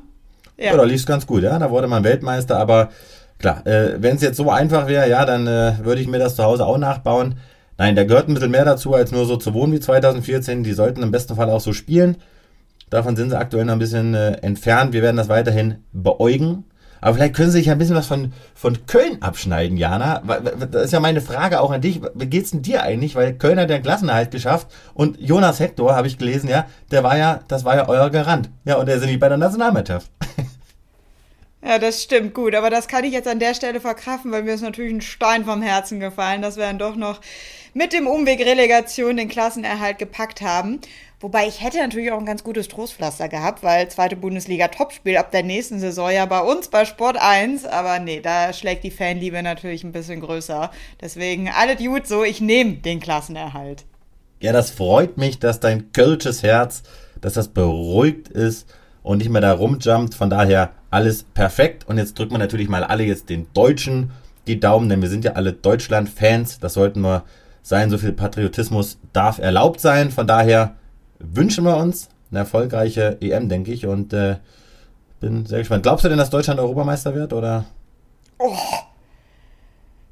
Ja, 0.58 0.72
ja 0.72 0.76
da 0.76 0.82
lief 0.82 1.00
es 1.00 1.06
ganz 1.06 1.26
gut, 1.26 1.42
ja. 1.42 1.58
Da 1.58 1.70
wurde 1.70 1.86
man 1.86 2.04
Weltmeister, 2.04 2.58
aber 2.58 2.90
klar, 3.38 3.66
äh, 3.66 4.02
wenn 4.02 4.16
es 4.16 4.22
jetzt 4.22 4.36
so 4.36 4.50
einfach 4.50 4.88
wäre, 4.88 5.08
ja, 5.08 5.24
dann 5.24 5.46
äh, 5.46 5.74
würde 5.82 6.00
ich 6.00 6.08
mir 6.08 6.18
das 6.18 6.36
zu 6.36 6.44
Hause 6.44 6.66
auch 6.66 6.78
nachbauen. 6.78 7.36
Nein, 7.78 7.94
da 7.94 8.04
gehört 8.04 8.28
ein 8.28 8.34
bisschen 8.34 8.50
mehr 8.50 8.64
dazu, 8.64 8.94
als 8.94 9.12
nur 9.12 9.24
so 9.24 9.36
zu 9.36 9.54
wohnen 9.54 9.72
wie 9.72 9.80
2014. 9.80 10.64
Die 10.64 10.72
sollten 10.72 11.02
im 11.02 11.12
besten 11.12 11.36
Fall 11.36 11.48
auch 11.48 11.60
so 11.60 11.72
spielen. 11.72 12.16
Davon 12.90 13.16
sind 13.16 13.30
sie 13.30 13.38
aktuell 13.38 13.64
noch 13.64 13.74
ein 13.74 13.78
bisschen 13.78 14.14
äh, 14.14 14.32
entfernt. 14.42 14.92
Wir 14.92 15.02
werden 15.02 15.16
das 15.16 15.28
weiterhin 15.28 15.76
beäugen. 15.92 16.64
Aber 17.00 17.14
vielleicht 17.14 17.34
können 17.34 17.50
Sie 17.50 17.58
sich 17.58 17.70
ein 17.70 17.78
bisschen 17.78 17.94
was 17.94 18.06
von, 18.06 18.32
von 18.54 18.86
Köln 18.86 19.22
abschneiden, 19.22 19.76
Jana. 19.76 20.20
Das 20.70 20.86
ist 20.86 20.92
ja 20.92 20.98
meine 20.98 21.20
Frage 21.20 21.60
auch 21.60 21.70
an 21.70 21.80
dich. 21.80 22.00
Wie 22.14 22.26
geht's 22.26 22.50
denn 22.50 22.62
dir 22.62 22.82
eigentlich? 22.82 23.14
Weil 23.14 23.34
Köln 23.34 23.60
hat 23.60 23.70
den 23.70 23.82
Klassenerhalt 23.82 24.32
geschafft 24.32 24.66
und 24.94 25.20
Jonas 25.20 25.60
Hector, 25.60 25.94
habe 25.94 26.08
ich 26.08 26.18
gelesen, 26.18 26.48
ja, 26.48 26.66
der 26.90 27.04
war 27.04 27.16
ja, 27.16 27.40
das 27.46 27.64
war 27.64 27.76
ja 27.76 27.88
euer 27.88 28.10
Garant. 28.10 28.50
Ja, 28.64 28.76
und 28.76 28.86
der 28.86 28.96
ist 28.96 29.06
nicht 29.06 29.20
bei 29.20 29.28
der 29.28 29.38
Nationalmannschaft. 29.38 30.10
Ja, 31.62 31.78
das 31.78 32.02
stimmt 32.02 32.34
gut, 32.34 32.54
aber 32.54 32.70
das 32.70 32.86
kann 32.86 33.02
ich 33.02 33.12
jetzt 33.12 33.26
an 33.26 33.40
der 33.40 33.52
Stelle 33.52 33.80
verkraften, 33.80 34.30
weil 34.30 34.44
mir 34.44 34.54
ist 34.54 34.60
natürlich 34.60 34.92
ein 34.92 35.00
Stein 35.00 35.44
vom 35.44 35.60
Herzen 35.60 35.98
gefallen, 35.98 36.40
dass 36.40 36.56
wir 36.56 36.64
dann 36.64 36.78
doch 36.78 36.94
noch 36.94 37.20
mit 37.74 37.92
dem 37.92 38.06
Umweg 38.06 38.40
Relegation 38.40 39.16
den 39.16 39.28
Klassenerhalt 39.28 39.98
gepackt 39.98 40.40
haben. 40.40 40.80
Wobei 41.20 41.48
ich 41.48 41.60
hätte 41.60 41.78
natürlich 41.78 42.12
auch 42.12 42.18
ein 42.18 42.26
ganz 42.26 42.44
gutes 42.44 42.68
Trostpflaster 42.68 43.28
gehabt, 43.28 43.64
weil 43.64 43.88
zweite 43.88 44.14
Bundesliga 44.14 44.68
Topspiel 44.68 45.16
ab 45.16 45.32
der 45.32 45.42
nächsten 45.42 45.80
Saison 45.80 46.12
ja 46.12 46.26
bei 46.26 46.40
uns 46.40 46.68
bei 46.68 46.84
Sport 46.84 47.16
1, 47.18 47.66
aber 47.66 47.98
nee, 47.98 48.20
da 48.20 48.52
schlägt 48.52 48.84
die 48.84 48.92
Fanliebe 48.92 49.42
natürlich 49.42 49.82
ein 49.82 49.90
bisschen 49.90 50.20
größer. 50.20 50.70
Deswegen 51.00 51.48
alles 51.48 51.78
gut 51.78 52.06
so, 52.06 52.22
ich 52.22 52.40
nehme 52.40 52.74
den 52.74 53.00
Klassenerhalt. 53.00 53.84
Ja, 54.40 54.52
das 54.52 54.70
freut 54.70 55.18
mich, 55.18 55.40
dass 55.40 55.58
dein 55.58 55.90
kölsches 55.90 56.44
Herz, 56.44 56.84
dass 57.20 57.32
das 57.32 57.48
beruhigt 57.48 58.28
ist 58.28 58.72
und 59.08 59.18
nicht 59.18 59.30
mehr 59.30 59.40
da 59.40 59.52
rumjumpt. 59.52 60.14
Von 60.14 60.28
daher 60.28 60.68
alles 60.90 61.22
perfekt. 61.22 61.88
Und 61.88 61.96
jetzt 61.96 62.18
drücken 62.18 62.32
wir 62.32 62.38
natürlich 62.38 62.68
mal 62.68 62.84
alle 62.84 63.04
jetzt 63.04 63.30
den 63.30 63.46
Deutschen 63.54 64.10
die 64.46 64.60
Daumen, 64.60 64.90
denn 64.90 65.00
wir 65.00 65.08
sind 65.08 65.24
ja 65.24 65.32
alle 65.32 65.54
Deutschland-Fans. 65.54 66.60
Das 66.60 66.74
sollten 66.74 67.00
wir 67.00 67.24
sein. 67.62 67.88
So 67.88 67.96
viel 67.96 68.12
Patriotismus 68.12 68.98
darf 69.14 69.38
erlaubt 69.38 69.80
sein. 69.80 70.10
Von 70.10 70.26
daher 70.26 70.74
wünschen 71.20 71.64
wir 71.64 71.78
uns 71.78 72.10
eine 72.30 72.40
erfolgreiche 72.40 73.16
EM, 73.22 73.48
denke 73.48 73.72
ich. 73.72 73.86
Und 73.86 74.12
äh, 74.12 74.36
bin 75.20 75.46
sehr 75.46 75.60
gespannt. 75.60 75.84
Glaubst 75.84 76.04
du 76.04 76.10
denn, 76.10 76.18
dass 76.18 76.28
Deutschland 76.28 76.60
Europameister 76.60 77.14
wird? 77.14 77.32
Oder? 77.32 77.64
Oh. 78.38 78.52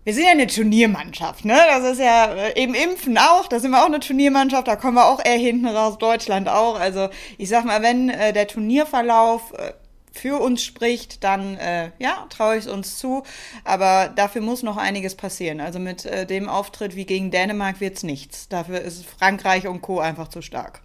Wir 0.07 0.15
sind 0.15 0.23
ja 0.23 0.31
eine 0.31 0.47
Turniermannschaft, 0.47 1.45
ne? 1.45 1.59
Das 1.69 1.83
ist 1.83 1.99
ja 1.99 2.33
äh, 2.33 2.63
eben 2.63 2.75
Impfen 2.75 3.19
auch, 3.19 3.49
da 3.49 3.59
sind 3.59 3.73
wir 3.73 3.83
auch 3.83 3.87
eine 3.87 3.99
Turniermannschaft, 3.99 4.69
da 4.69 4.77
kommen 4.77 4.95
wir 4.95 5.07
auch 5.07 5.19
eher 5.25 5.37
hinten 5.37 5.67
raus, 5.67 5.99
Deutschland 5.99 6.49
auch. 6.49 6.79
Also 6.79 7.09
ich 7.39 7.49
sag 7.49 7.65
mal, 7.65 7.83
wenn 7.83 8.11
äh, 8.11 8.33
der 8.33 8.47
Turnierverlauf 8.47 9.53
äh, 9.55 9.73
für 10.13 10.41
uns 10.41 10.63
spricht, 10.63 11.25
dann 11.25 11.57
äh, 11.57 11.91
ja, 11.99 12.25
traue 12.31 12.57
ich 12.57 12.67
es 12.67 12.71
uns 12.71 12.99
zu. 12.99 13.25
Aber 13.65 14.09
dafür 14.15 14.43
muss 14.43 14.63
noch 14.63 14.77
einiges 14.77 15.17
passieren. 15.17 15.61
Also 15.61 15.81
mit 15.81 16.07
äh, 16.07 16.25
dem 16.25 16.49
Auftritt 16.49 16.95
wie 16.95 17.05
gegen 17.05 17.33
Dänemark 17.33 17.81
wird 17.81 17.97
es 17.97 18.05
nichts. 18.05 18.49
Dafür 18.49 18.83
ist 18.83 19.05
Frankreich 19.05 19.67
und 19.67 19.83
Co. 19.83 19.99
einfach 19.99 20.29
zu 20.29 20.41
stark. 20.41 20.83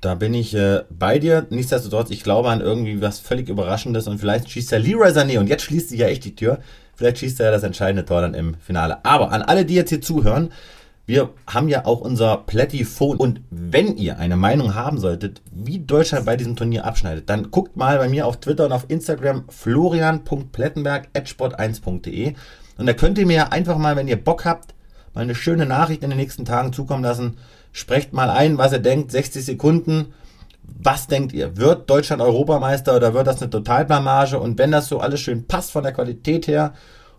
Da 0.00 0.14
bin 0.14 0.32
ich 0.32 0.54
äh, 0.54 0.84
bei 0.90 1.18
dir. 1.18 1.48
Nichtsdestotrotz, 1.50 2.10
ich 2.10 2.22
glaube 2.22 2.50
an 2.50 2.60
irgendwie 2.60 3.02
was 3.02 3.18
völlig 3.18 3.48
Überraschendes 3.48 4.06
und 4.06 4.18
vielleicht 4.18 4.48
schießt 4.48 4.70
der 4.70 4.78
Leroy 4.78 5.10
Sané 5.10 5.40
und 5.40 5.48
jetzt 5.48 5.64
schließt 5.64 5.88
sich 5.88 5.98
ja 5.98 6.06
echt 6.06 6.24
die 6.24 6.36
Tür. 6.36 6.60
Vielleicht 7.00 7.18
schießt 7.18 7.40
er 7.40 7.46
ja 7.46 7.52
das 7.52 7.62
entscheidende 7.62 8.04
Tor 8.04 8.20
dann 8.20 8.34
im 8.34 8.56
Finale. 8.56 9.02
Aber 9.06 9.32
an 9.32 9.40
alle, 9.40 9.64
die 9.64 9.74
jetzt 9.74 9.88
hier 9.88 10.02
zuhören, 10.02 10.52
wir 11.06 11.30
haben 11.46 11.70
ja 11.70 11.86
auch 11.86 12.02
unser 12.02 12.36
Plättifon 12.36 13.16
und 13.16 13.40
wenn 13.48 13.96
ihr 13.96 14.18
eine 14.18 14.36
Meinung 14.36 14.74
haben 14.74 14.98
solltet, 14.98 15.40
wie 15.50 15.78
Deutschland 15.78 16.26
bei 16.26 16.36
diesem 16.36 16.56
Turnier 16.56 16.84
abschneidet, 16.84 17.30
dann 17.30 17.50
guckt 17.50 17.74
mal 17.74 17.96
bei 17.96 18.10
mir 18.10 18.26
auf 18.26 18.38
Twitter 18.38 18.66
und 18.66 18.72
auf 18.72 18.84
Instagram 18.88 19.44
florian.plettenberg.sport1.de 19.48 22.34
und 22.76 22.86
da 22.86 22.92
könnt 22.92 23.16
ihr 23.16 23.24
mir 23.24 23.50
einfach 23.50 23.78
mal, 23.78 23.96
wenn 23.96 24.08
ihr 24.08 24.22
Bock 24.22 24.44
habt, 24.44 24.74
mal 25.14 25.22
eine 25.22 25.34
schöne 25.34 25.64
Nachricht 25.64 26.02
in 26.02 26.10
den 26.10 26.18
nächsten 26.18 26.44
Tagen 26.44 26.74
zukommen 26.74 27.02
lassen 27.02 27.38
Sprecht 27.72 28.12
mal 28.12 28.30
ein, 28.30 28.58
was 28.58 28.72
ihr 28.72 28.80
denkt, 28.80 29.12
60 29.12 29.44
Sekunden. 29.44 30.12
Was 30.62 31.06
denkt 31.06 31.32
ihr? 31.32 31.56
Wird 31.56 31.90
Deutschland 31.90 32.22
Europameister 32.22 32.96
oder 32.96 33.14
wird 33.14 33.26
das 33.26 33.40
eine 33.40 33.50
Totalblamage? 33.50 34.38
Und 34.38 34.58
wenn 34.58 34.70
das 34.70 34.88
so 34.88 35.00
alles 35.00 35.20
schön 35.20 35.46
passt 35.46 35.70
von 35.72 35.82
der 35.82 35.92
Qualität 35.92 36.46
her 36.46 36.72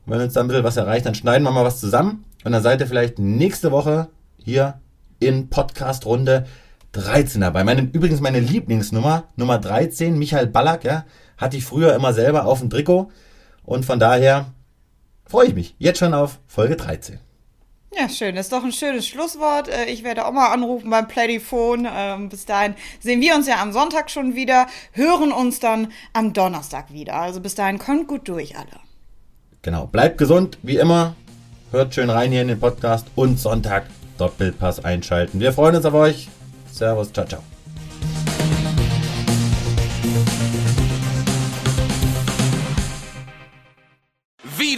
und 0.06 0.14
wenn 0.14 0.22
uns 0.22 0.34
da 0.34 0.42
ein 0.42 0.48
bisschen 0.48 0.64
was 0.64 0.78
erreicht, 0.78 1.06
dann 1.06 1.16
schneiden 1.16 1.44
wir 1.44 1.52
mal 1.52 1.66
was 1.66 1.80
zusammen. 1.80 2.26
Und 2.44 2.54
dann 2.54 2.64
seid 2.64 2.82
ihr 2.82 2.88
vielleicht 2.88 3.20
nächste 3.20 3.72
Woche 3.72 4.08
hier 4.38 4.80
in 5.20 5.50
Podcast-Runde 5.50 6.48
13 6.94 7.42
dabei. 7.42 7.64
Meine, 7.64 7.84
übrigens 7.94 8.20
meine 8.20 8.40
Lieblingsnummer, 8.40 9.26
Nummer 9.36 9.60
13, 9.60 10.18
Michael 10.18 10.48
Ballack, 10.48 10.84
ja, 10.84 11.06
hatte 11.38 11.58
ich 11.58 11.66
früher 11.66 11.96
immer 11.96 12.14
selber 12.14 12.46
auf 12.46 12.60
dem 12.60 12.70
Trikot. 12.70 13.12
Und 13.64 13.86
von 13.86 14.00
daher 14.00 14.48
freue 15.26 15.48
ich 15.48 15.56
mich 15.56 15.76
jetzt 15.78 16.00
schon 16.00 16.14
auf 16.14 16.40
Folge 16.48 16.76
13. 16.76 17.20
Ja, 17.94 18.08
schön. 18.08 18.36
Das 18.36 18.46
ist 18.46 18.54
doch 18.54 18.64
ein 18.64 18.72
schönes 18.72 19.06
Schlusswort. 19.08 19.68
Äh, 19.68 19.86
ich 19.86 20.04
werde 20.04 20.26
auch 20.26 20.32
mal 20.32 20.48
anrufen 20.54 20.90
beim 20.90 21.08
Playphone. 21.08 21.88
Ähm, 21.92 22.30
bis 22.30 22.46
dahin 22.46 22.76
sehen 23.02 23.20
wir 23.20 23.36
uns 23.36 23.48
ja 23.48 23.62
am 23.62 23.74
Sonntag 23.74 24.10
schon 24.10 24.36
wieder, 24.36 24.68
hören 24.94 25.32
uns 25.32 25.60
dann 25.60 25.92
am 26.14 26.32
Donnerstag 26.32 26.94
wieder. 26.94 27.16
Also 27.16 27.42
bis 27.42 27.56
dahin 27.56 27.80
kommt 27.80 28.08
gut 28.08 28.28
durch 28.30 28.58
alle. 28.58 28.80
Genau. 29.62 29.88
Bleibt 29.88 30.18
gesund, 30.18 30.58
wie 30.64 30.78
immer. 30.78 31.16
Hört 31.72 31.94
schön 31.94 32.10
rein 32.10 32.32
hier 32.32 32.42
in 32.42 32.48
den 32.48 32.60
Podcast 32.60 33.08
und 33.16 33.40
Sonntag 33.40 33.86
Doppelpass 34.18 34.84
einschalten. 34.84 35.40
Wir 35.40 35.54
freuen 35.54 35.76
uns 35.76 35.86
auf 35.86 35.94
euch. 35.94 36.30
Servus, 36.72 37.12
ciao, 37.12 37.26
ciao. 37.26 37.51